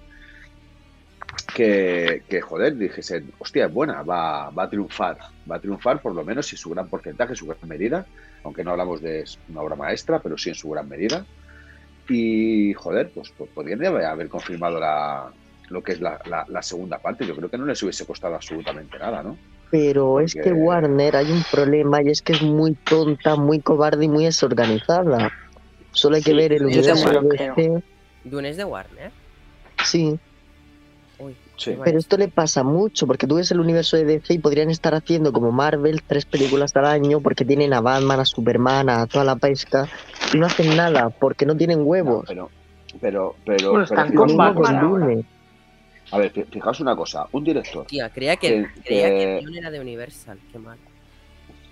[1.55, 5.19] que, joder, dijesen, hostia, es buena, va, va a triunfar,
[5.51, 8.07] va a triunfar por lo menos en su gran porcentaje, en su gran medida,
[8.45, 11.25] aunque no hablamos de una obra maestra, pero sí en su gran medida.
[12.09, 15.33] Y joder, pues, pues podrían haber confirmado la,
[15.71, 17.27] lo que es la segunda parte.
[17.27, 19.37] Yo creo que no les hubiese costado absolutamente nada, ¿no?
[19.71, 24.05] Pero es que Warner hay un problema y es que es muy tonta, muy cobarde
[24.05, 25.33] y muy desorganizada.
[25.93, 27.21] Solo hay que Sí, ver el universo de.
[27.55, 27.83] DC.
[28.25, 29.11] Dune es de Warner.
[29.85, 30.19] Sí,
[31.19, 31.75] Uy, Sí.
[31.83, 34.95] pero esto le pasa mucho porque tú ves el universo de DC y podrían estar
[34.95, 39.25] haciendo como Marvel tres películas al año porque tienen a Batman, a Superman, a toda
[39.25, 39.89] la pesca
[40.35, 42.25] y no hacen nada porque no tienen No, huevos.
[42.29, 42.51] pero,
[43.01, 44.91] pero, pero, Bueno, pero están con Batman con.
[45.01, 45.25] Dune.
[46.13, 47.27] A ver, fi- fijaos una cosa.
[47.33, 47.87] Un director.
[47.87, 50.39] Tía, creía que, Que- creía que que- Dune era de Universal.
[50.53, 50.79] Qué mal.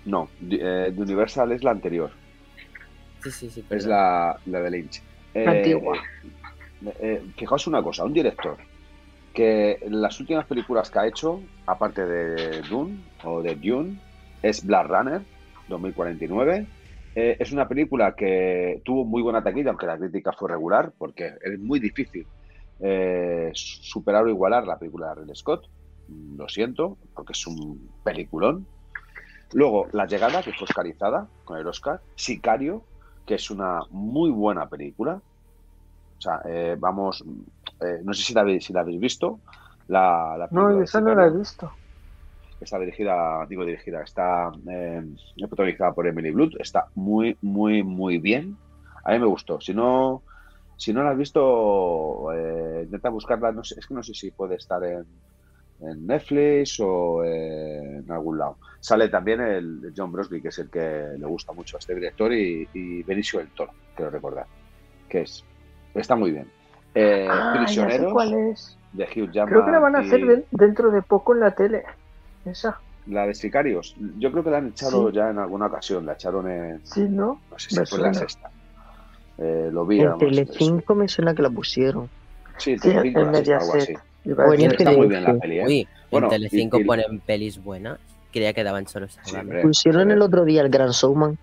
[0.05, 2.11] No, eh, de Universal es la anterior.
[3.23, 3.65] Sí, sí, sí.
[3.69, 5.01] Es la, la de Lynch.
[5.33, 5.97] Eh, Antigua.
[6.85, 8.03] eh, eh, fijaos una cosa.
[8.03, 8.57] Un director
[9.33, 13.99] que las últimas películas que ha hecho, aparte de Dune o de Dune,
[14.41, 15.21] es Blade Runner
[15.67, 16.65] 2049.
[17.15, 21.33] Eh, es una película que tuvo muy buena taquilla, aunque la crítica fue regular, porque
[21.43, 22.25] es muy difícil
[22.79, 25.67] eh, superar o igualar la película de Ridley Scott.
[26.07, 28.65] Mm, Lo siento, porque es un peliculón.
[29.53, 32.01] Luego, La Llegada, que fue oscarizada con el Oscar.
[32.15, 32.83] Sicario,
[33.25, 35.21] que es una muy buena película.
[36.17, 37.23] O sea, eh, vamos,
[37.81, 39.39] eh, no sé si la, habéis, si la habéis visto.
[39.87, 41.71] La, No, esa no la he visto.
[42.59, 44.51] está dirigida, digo dirigida, está
[45.47, 48.57] protagonizada por Emily Blunt, está muy, muy, muy bien.
[49.03, 49.61] A mí me gustó.
[49.61, 50.23] Si no,
[50.77, 53.51] si no la has visto, eh, intenta buscarla.
[53.51, 55.05] No sé, es que no sé si puede estar en,
[55.81, 58.57] en Netflix o eh, en algún lado.
[58.79, 62.31] Sale también el John Brosley, que es el que le gusta mucho a este director,
[62.33, 64.45] y, y Benicio del Toro, quiero recordar,
[65.09, 65.43] que es.
[65.93, 66.47] Está muy bien.
[66.93, 68.77] Eh, Ah, Prisioneros cuál es.
[68.93, 69.47] de Hugh Jackman.
[69.47, 71.83] Creo que la van a hacer y dentro de poco en la tele.
[72.45, 72.79] Esa.
[73.07, 73.95] La de Sicarios.
[74.17, 75.15] Yo creo que la han echado Sí.
[75.15, 76.05] ya en alguna ocasión.
[76.05, 76.85] La echaron en.
[76.85, 77.39] Sí, ¿no?
[77.51, 78.19] No sé si Me fue la suena.
[78.19, 78.51] sexta.
[79.37, 79.99] Eh, lo vi.
[79.99, 82.09] En además, Telecinco me suena que la pusieron.
[82.57, 83.31] Sí, en Sí, Telecinco, en.
[83.31, 83.99] Mediaset.
[84.23, 84.75] Iba a O en decir.
[84.79, 85.65] Está muy bien la peli, ¿eh?
[85.67, 87.99] Uy, Bueno, en Telecinco y- y- ponen pelis buenas.
[88.31, 89.31] Creía que daban solo Sálvame.
[89.31, 89.61] Siempre.
[89.61, 91.37] Pusieron el otro día el Gran Showman.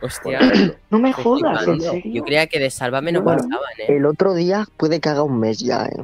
[0.00, 0.38] Hostia,
[0.90, 2.02] No me jodas, ¿en serio?
[2.14, 3.96] Yo creía que de Sálvame no Bueno, pasaban, ¿eh?
[3.96, 6.02] El otro día puede que haga un mes ya, ¿eh?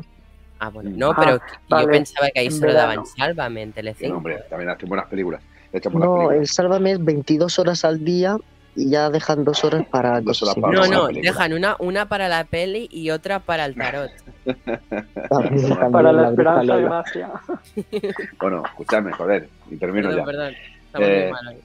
[0.59, 0.91] Ah, bueno.
[0.91, 0.99] Mm.
[0.99, 2.79] No, Ah, pero vale, yo pensaba que ahí solo verano.
[2.89, 4.17] daban Sálvame en Telecinco.
[4.17, 5.41] hombre, también hacen buenas películas.
[5.73, 6.41] Echan buenas No, películas.
[6.41, 8.37] el Sálvame es 22 horas al día
[8.77, 10.61] y ya dejan dos horas para Dos cosas horas así.
[10.61, 11.31] para No, no, película.
[11.33, 14.11] dejan una, una para la peli y otra para el tarot.
[15.29, 17.31] También Para la esperanza de gracia.
[18.41, 19.49] Bueno, escuchadme, joder.
[19.71, 20.25] Y termino Perdón, ya.
[20.27, 20.55] perdón.
[20.87, 21.61] Estamos Eh, muy mal hoy.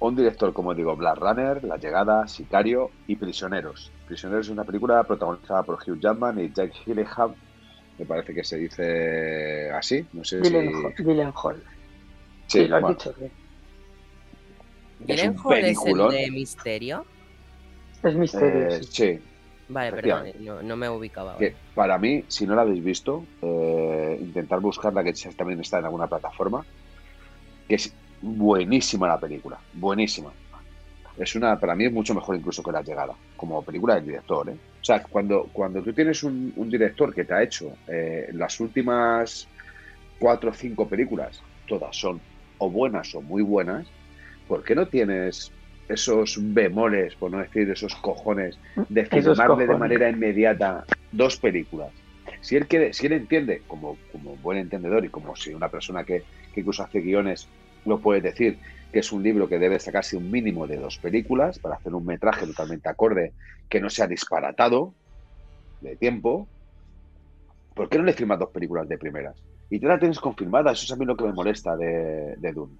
[0.00, 3.90] Un director, como digo, Black Runner, La Llegada, Sicario y Prisioneros.
[4.06, 7.34] Prisioneros es una película protagonizada por Hugh Jackman y Jake Gyllenhaal.
[7.98, 10.06] Me parece que se dice así.
[10.12, 10.50] No sé si.
[10.52, 10.94] Gyllenhaal.
[10.96, 11.56] Gyllenhaal.
[12.46, 13.32] Sí, Sí, lo has bueno, dicho bien.
[15.06, 16.10] Es un ¿Gyllenhaal es el peliculón.
[16.10, 17.06] de Misterio?
[18.02, 18.68] Es misterio.
[18.68, 18.88] eh, sí.
[18.90, 19.20] sí,
[19.70, 20.38] Vale, perdón, Efectivamente.
[20.40, 21.36] no, no me ubicaba.
[21.36, 25.84] que para mí, si no la habéis visto, eh, intentar buscarla, que también está en
[25.86, 26.64] alguna plataforma,
[27.68, 27.92] que es
[28.22, 30.32] buenísima la película, buenísima.
[31.18, 34.48] Es una, para mí es mucho mejor incluso que La Llegada, como película del director.
[34.48, 34.56] ¿eh?
[34.80, 38.60] O sea, cuando, cuando tú tienes un, un director que te ha hecho eh, las
[38.60, 39.48] últimas
[40.18, 42.20] cuatro o cinco películas, todas son
[42.58, 43.86] o buenas o muy buenas,
[44.48, 45.54] ¿por qué no tienes
[45.86, 51.94] esos bemoles, por no decir esos cojones, de filmarle de manera inmediata dos películas?
[52.40, 56.04] Si él, quiere, si él entiende, como, como buen entendedor y como si una persona
[56.04, 57.52] que, que incluso hace guiones
[57.84, 58.60] lo puede decir,
[58.92, 62.06] que es un libro que debe sacarse un mínimo de dos películas para hacer un
[62.06, 63.34] metraje totalmente acorde,
[63.68, 64.96] que no sea disparatado
[65.80, 66.50] de tiempo,
[67.74, 69.42] ¿por qué no le firmas dos películas de primeras?
[69.70, 72.52] Y tú la tienes confirmada, eso es a mí lo que me molesta de, de
[72.52, 72.78] Dune.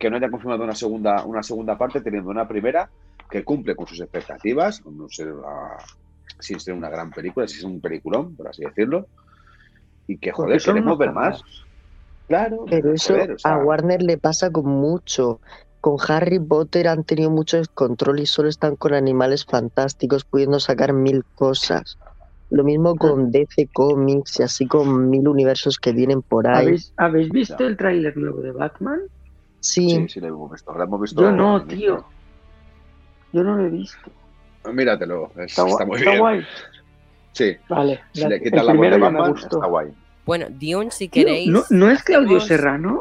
[0.00, 2.88] Que no haya confirmado una segunda, una segunda parte teniendo una primera
[3.30, 5.76] que cumple con sus expectativas, no ser, ah,
[6.38, 9.06] sin ser una gran película, sin ser un peliculón, por así decirlo,
[10.06, 11.42] y que, joder, queremos ver más.
[12.28, 15.40] Claro, Pero eso joder, o sea, a Warner le pasa con mucho.
[15.80, 20.92] Con Harry Potter han tenido mucho descontrol y solo están con animales fantásticos, pudiendo sacar
[20.92, 21.98] mil cosas.
[22.50, 26.66] Lo mismo con DC Comics y así con mil universos que vienen por ahí.
[26.66, 29.00] ¿Habéis, ¿Habéis visto el tráiler nuevo de Batman?
[29.60, 30.72] Sí, Sí, sí, lo hemos visto.
[30.72, 32.04] Lo hemos visto Yo no, tío.
[33.32, 34.10] Yo no lo he visto.
[34.72, 36.20] Míratelo, es- Está, está, muy está bien.
[36.20, 36.46] guay.
[37.32, 38.00] Sí, Vale.
[38.12, 39.88] si la- le quitas la voz de Batman, está guay.
[40.26, 41.48] Bueno, Dune, si Tío, queréis.
[41.48, 43.00] ¿no, ¿No es Claudio hacemos- Serrano?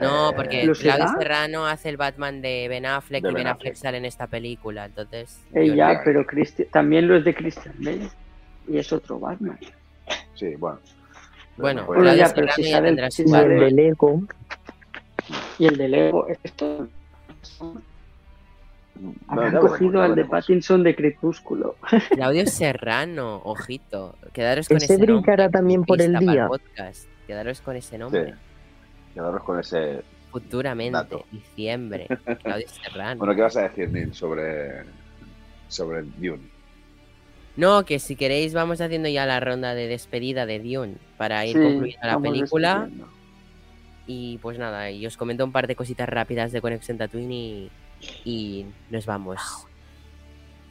[0.00, 1.08] No, Eh, porque ¿Lo Claudio será?
[1.18, 4.26] Serrano hace el Batman de Ben Affleck De y Ben Ben Affleck sale en esta
[4.26, 4.84] película.
[4.86, 5.40] Entonces.
[5.54, 8.08] Eh, yo- ya, pero Christi- también lo es de Christian Bale.
[8.68, 9.58] Y es otro Batman.
[10.34, 10.78] Sí, bueno.
[11.56, 13.58] Bueno, Bueno, Claudio ya, pero Serrano si ya sale el- tendrá su Batman.
[15.58, 16.26] Y el de Lego.
[16.42, 16.88] Esto
[17.60, 20.24] no, habrán veremos, cogido al de.
[20.24, 21.76] Pattinson de Crepúsculo.
[22.10, 24.14] Claudio Serrano, ojito.
[24.32, 25.48] Quedaros con Ese ese nombre.
[25.50, 26.46] también por el día.
[26.48, 27.06] podcast.
[27.26, 27.98] Quedaros con ese Sí.
[27.98, 28.34] nombre.
[29.14, 30.02] Quedaros con ese.
[30.30, 31.24] Futuramente, Dato.
[31.30, 32.06] diciembre.
[32.42, 33.18] Claudio Serrano.
[33.18, 34.82] Bueno, ¿qué vas a decir, Neil, sobre,
[35.68, 36.52] sobre Dune?
[37.56, 41.56] No, que si queréis vamos haciendo ya la ronda de despedida de Dune para ir
[41.56, 42.74] Sí, concluyendo la película.
[42.80, 43.08] despidiendo.
[44.06, 47.70] Y pues nada, y os comento un par de cositas rápidas de Conexión Tatooine y,
[48.24, 49.38] y nos vamos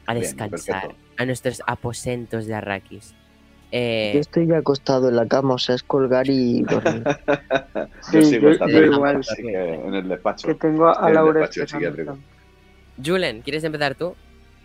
[0.06, 3.12] a descansar a nuestros aposentos de Arrakis.
[3.12, 7.04] Yo Eh, estoy ya acostado en la cama, o sea, es colgar y dormir.
[8.02, 9.16] Sí, yo sigo yo- yo igual.
[9.18, 10.48] así que en el despacho.
[10.48, 11.50] Que tengo a Laura.
[13.04, 14.14] Julen, ¿quieres empezar tú?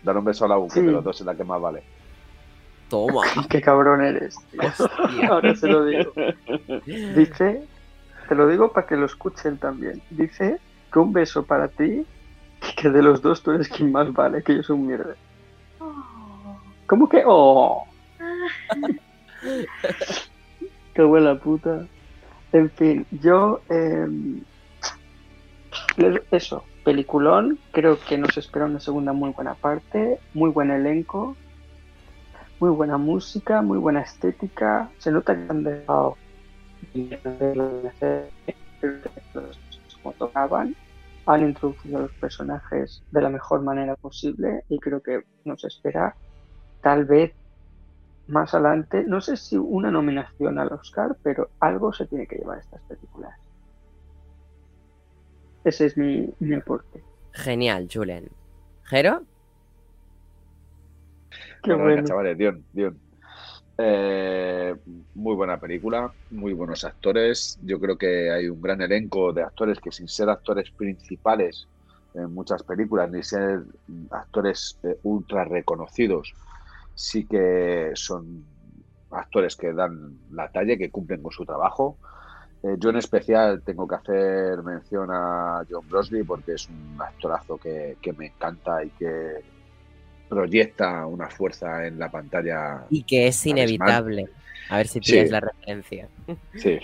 [0.03, 1.81] Dar un beso a la U, que de los dos es la que más vale.
[2.89, 3.23] Toma.
[3.49, 4.35] Qué cabrón eres.
[5.27, 6.11] Ahora se lo digo.
[7.15, 7.63] Dice,
[8.29, 9.99] te lo digo para que lo escuchen también.
[10.11, 10.59] Dice
[10.93, 12.05] que un beso para ti,
[12.77, 15.15] que de los dos tú eres quien más vale, que yo soy un mierda.
[16.85, 17.23] ¿Cómo que?
[17.25, 17.87] ¡Oh!
[20.93, 21.87] ¡Qué buena puta!
[22.53, 23.61] En fin, yo.
[25.97, 27.57] le- eso, peliculón.
[27.71, 30.19] Creo que nos espera una segunda muy buena parte.
[30.35, 31.35] Muy buen elenco.
[32.59, 34.91] Muy buena música, muy buena estética.
[34.99, 36.15] Se nota que han dejado
[40.01, 40.75] como tocaban.
[41.25, 46.15] Han introducido a los personajes de la mejor manera posible y creo que nos espera
[46.81, 47.33] tal vez
[48.27, 52.59] más adelante, no sé si una nominación al Oscar, pero algo se tiene que llevar
[52.59, 53.35] estas películas.
[55.63, 57.03] Ese es mi, mi aporte.
[57.33, 58.29] Genial, Julen.
[58.83, 59.23] ¿Jero?
[61.63, 62.07] Qué Bueno, venga, bueno.
[62.07, 62.99] chavales, Dion, Dion.
[63.81, 64.75] Eh,
[65.13, 67.57] muy buena película, muy buenos actores.
[67.61, 71.69] Yo creo que hay un gran elenco de actores que sin ser actores principales
[72.13, 73.63] en muchas películas, ni ser
[74.11, 76.35] actores eh, ultra reconocidos,
[76.93, 78.45] sí que son
[79.11, 81.99] actores que dan la talla, que cumplen con su trabajo.
[82.63, 87.57] Eh, yo en especial tengo que hacer mención a John Brosley porque es un actorazo
[87.57, 89.45] que, que me encanta y que
[90.29, 92.85] proyecta una fuerza en la pantalla.
[92.89, 94.27] Y que es inevitable.
[94.69, 95.11] A ver si Sí.
[95.13, 96.07] pillas la referencia.
[96.55, 96.79] Sí,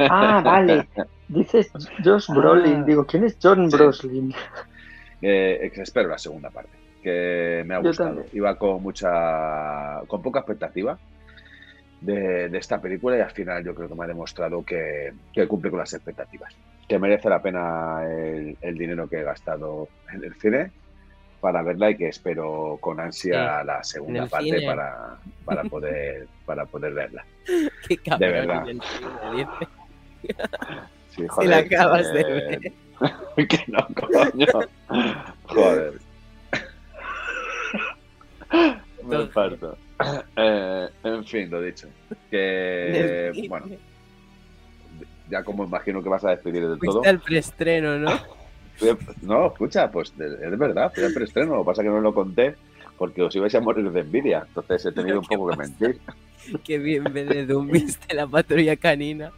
[0.00, 0.88] Ah, vale.
[1.28, 1.70] Dices
[2.04, 2.80] Josh Brolin.
[2.82, 2.84] Ah.
[2.84, 3.76] Digo, ¿quién es John Sí.
[3.76, 4.34] Brolin?
[5.22, 6.70] Eh, espero la segunda parte,
[7.02, 8.24] que me ha gustado.
[8.32, 10.98] Iba con mucha, con poca expectativa
[12.00, 15.46] de, de esta película y al final yo creo que me ha demostrado que, que
[15.48, 16.54] cumple con las expectativas,
[16.88, 20.70] que merece la pena el, el dinero que he gastado en el cine
[21.40, 24.66] para verla y que espero con ansia la segunda el parte cine.
[24.66, 27.24] para, para poder para poder verla.
[27.88, 28.32] Qué cabrón.
[28.32, 28.68] verdad.
[28.68, 29.48] el cine.
[31.10, 32.72] Sí, Si joder, la acabas de eh,
[33.36, 33.48] ver.
[33.48, 34.46] que no, coño.
[35.44, 35.94] Joder.
[39.04, 39.76] Me parto.
[40.36, 41.88] Eh, en fin, lo dicho.
[42.30, 43.66] Que, bueno,
[45.28, 46.92] ya como imagino que vas a despedir del todo.
[46.92, 48.35] Fuiste al preestreno, ¿no?
[49.22, 51.56] No, escucha, pues es verdad, fui al preestreno.
[51.56, 52.56] Lo que pasa es que no lo conté
[52.98, 54.44] porque os ibais a morir de envidia.
[54.46, 56.00] Entonces he tenido un ¿Qué poco que mentir.
[56.64, 57.04] Qué bien
[57.70, 59.32] viste la patrulla canina.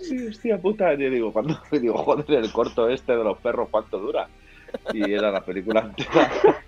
[0.00, 0.94] Sí, hostia puta.
[0.94, 4.28] Yo digo, cuando digo, joder, el corto este de los perros, ¿cuánto dura?
[4.92, 6.30] Y era la película entera.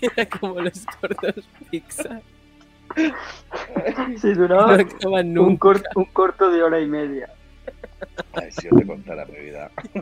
[0.00, 2.22] Era como los cortos Pixar.
[2.96, 4.78] Sí, No duraba
[5.36, 7.28] un corto de hora y media.
[8.34, 9.70] Ay, si yo te contara mi vida.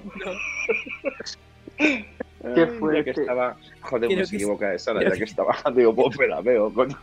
[1.77, 1.85] Qué
[2.45, 3.11] Ay, Ya que fuerte.
[3.13, 6.27] estaba, joder, Quiero uno se que- equivoca sala, quiero ya que estaba, digo, pues me
[6.29, 6.99] la veo, coño.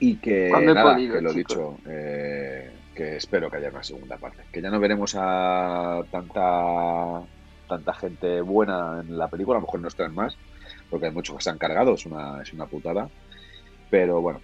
[0.00, 1.56] Y que, ¿Cuándo he nada, podido, que lo chicos?
[1.56, 4.42] dicho, eh, que espero que haya una segunda parte.
[4.52, 7.22] Que ya no veremos a tanta
[7.68, 10.36] tanta gente buena en la película, a lo mejor nos traen más,
[10.90, 13.08] porque hay muchos que se han cargado, es una, es una putada.
[13.90, 14.40] Pero bueno,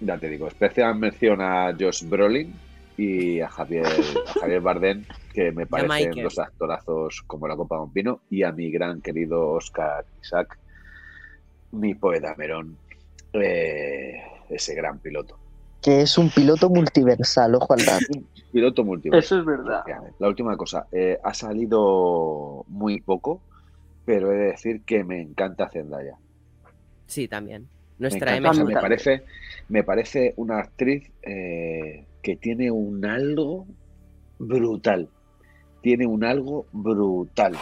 [0.00, 2.54] ya te digo, especial mención a Josh Brolin
[2.96, 7.82] y a Javier, a Javier Bardem, que me parecen dos actorazos como la copa de
[7.82, 10.58] un pino, y a mi gran querido Oscar Isaac,
[11.72, 12.76] mi poeta Merón,
[13.32, 15.38] eh, ese gran piloto.
[15.80, 18.06] Que es un piloto multiversal, ojo al dato.
[18.52, 19.34] Piloto multiverso.
[19.34, 19.82] Eso es verdad.
[20.18, 23.40] La última cosa, eh, ha salido muy poco,
[24.04, 26.18] pero he de decir que me encanta Zendaya.
[27.06, 27.62] Sí, también.
[27.98, 28.74] Me, Nuestra encanta, o sea, M.
[28.74, 29.24] me parece,
[29.68, 33.66] me parece una actriz eh, que tiene un algo
[34.38, 35.08] brutal.
[35.82, 37.56] Tiene un algo brutal.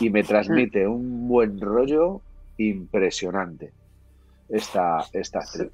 [0.00, 2.22] Y me transmite un buen rollo
[2.56, 3.72] impresionante
[4.48, 5.70] esta, esta actriz.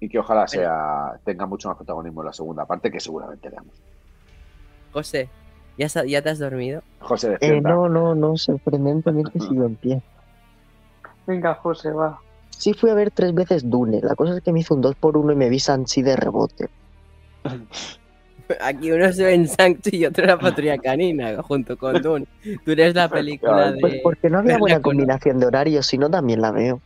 [0.00, 3.80] Y que ojalá sea tenga mucho más protagonismo en la segunda parte, que seguramente veamos.
[4.92, 5.28] José,
[5.78, 6.82] ¿ya, ¿ya te has dormido?
[7.00, 10.02] José, Eh, no, no, no, sorprendentemente sigo en pie.
[11.26, 12.20] Venga, José, va.
[12.50, 14.00] Sí fui a ver tres veces Dune.
[14.02, 16.16] La cosa es que me hizo un 2 por 1 y me vi Sanchi de
[16.16, 16.68] rebote.
[18.60, 22.26] Aquí uno se ve en Sancho y otro en la patrulla canina, junto con Dune.
[22.64, 24.00] Tú eres la película Pues de...
[24.02, 26.80] porque no había buena combinación de horarios, si no también la veo.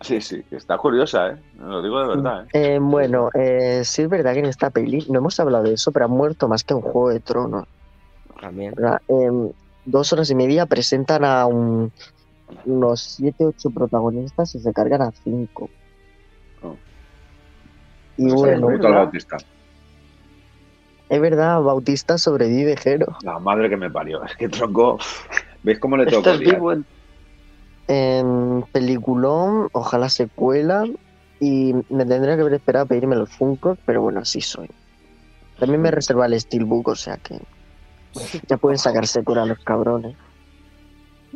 [0.00, 1.36] Sí, sí, está curiosa, ¿eh?
[1.58, 2.74] Lo digo de verdad, ¿eh?
[2.74, 5.90] Eh, bueno, eh, sí es verdad que en esta peli, no hemos hablado de eso,
[5.92, 7.66] pero ha muerto más que un Juego de Tronos.
[8.40, 8.74] También.
[9.08, 9.52] En
[9.84, 11.92] dos horas y media presentan a un-
[12.64, 15.70] unos 7, 8 protagonistas y se cargan a 5.
[16.62, 16.76] Oh.
[18.16, 18.68] Y Pues bueno.
[21.12, 23.18] Es verdad, Bautista sobrevive, Jero.
[23.22, 24.24] La madre que me parió.
[24.24, 24.98] Es que tronco.
[25.62, 26.38] ¿Veis cómo le que odiar?
[26.38, 26.86] vivo en...
[27.86, 30.86] En peliculón, ojalá secuela.
[31.38, 34.70] Y me tendría que haber esperado a pedirme los Funkos, pero bueno, así soy.
[35.58, 37.38] También me reserva el Steelbook, o sea que
[38.48, 40.16] ya pueden sacarse cura los cabrones.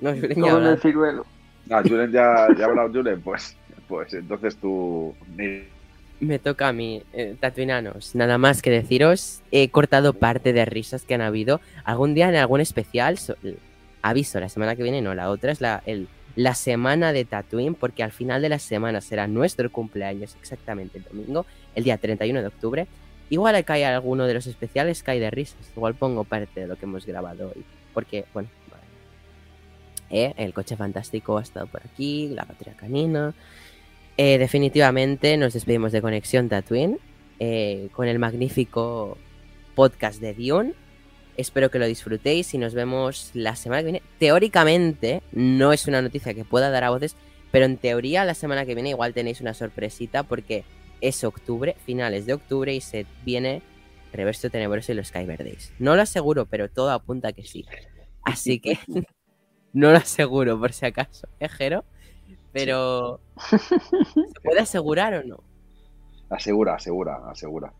[0.01, 0.73] No, en hablar.
[0.73, 1.27] el ciruelo.
[1.71, 3.55] Ah, Julen ya, ya ha hablado Julen, pues,
[3.89, 5.15] pues entonces tú.
[5.37, 5.76] ni-
[6.19, 8.15] Me toca a mí, eh, tatuinanos.
[8.15, 11.61] Nada más que deciros, he cortado parte de risas que han habido.
[11.85, 13.37] Algún día en algún especial, so-
[14.01, 15.83] aviso, la semana que viene no, la otra es la,
[16.35, 21.05] la semana de Tatooine, porque al final de la semana será nuestro cumpleaños, exactamente el
[21.05, 21.45] domingo,
[21.75, 22.87] el día 31 de octubre.
[23.29, 25.59] Igual cae alguno de los especiales, cae de risas.
[25.77, 27.65] Igual pongo parte de lo que hemos grabado hoy.
[27.93, 28.85] Porque, bueno, vale.
[30.09, 33.35] Eh, el coche fantástico ha estado por aquí, la patria canina.
[34.19, 36.99] Eh, definitivamente nos despedimos de Conexión Tatooine
[37.39, 39.19] eh, con el magnífico
[39.75, 40.75] podcast de Dion.
[41.37, 44.03] Espero que lo disfrutéis y nos vemos la semana que viene.
[44.19, 47.15] Teóricamente, no es una noticia que pueda dar a voces,
[47.51, 50.65] pero en teoría la semana que viene igual tenéis una sorpresita porque
[51.03, 53.61] es octubre, finales de octubre y se viene
[54.15, 55.75] Reverso Tenebroso y los Skyverdays.
[55.79, 57.67] No lo aseguro, pero todo apunta que sí.
[58.23, 58.79] Así que
[59.75, 61.85] no lo aseguro por si acaso, ¿eh, Jero?
[62.65, 63.21] Pero
[63.51, 65.43] ¿se puede asegurar o no?
[66.31, 67.73] Asegura, asegura, asegura.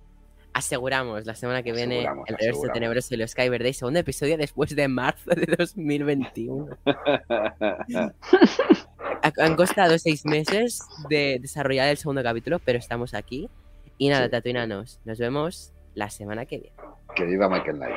[0.53, 2.69] Aseguramos la semana que viene el Reverso.
[2.73, 6.69] Tenebroso y los Skyverdays, segundo episodio después de marzo de 2021.
[6.87, 8.13] Ha-
[9.39, 10.81] Han costado seis meses
[11.11, 13.49] de desarrollar el segundo capítulo, pero estamos aquí.
[13.99, 14.31] Y nada, Sí.
[14.31, 16.77] tatuinanos, nos vemos la semana que viene.
[17.15, 17.95] que viva Michael Knight.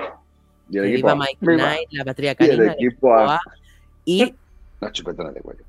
[0.70, 1.54] Y el Que equipo viva Viva.
[1.56, 3.22] Knight, la Y el canina, el equipo A.
[3.22, 3.40] equipo A,
[4.06, 4.36] y
[4.82, 5.64] La chupetona de cuello.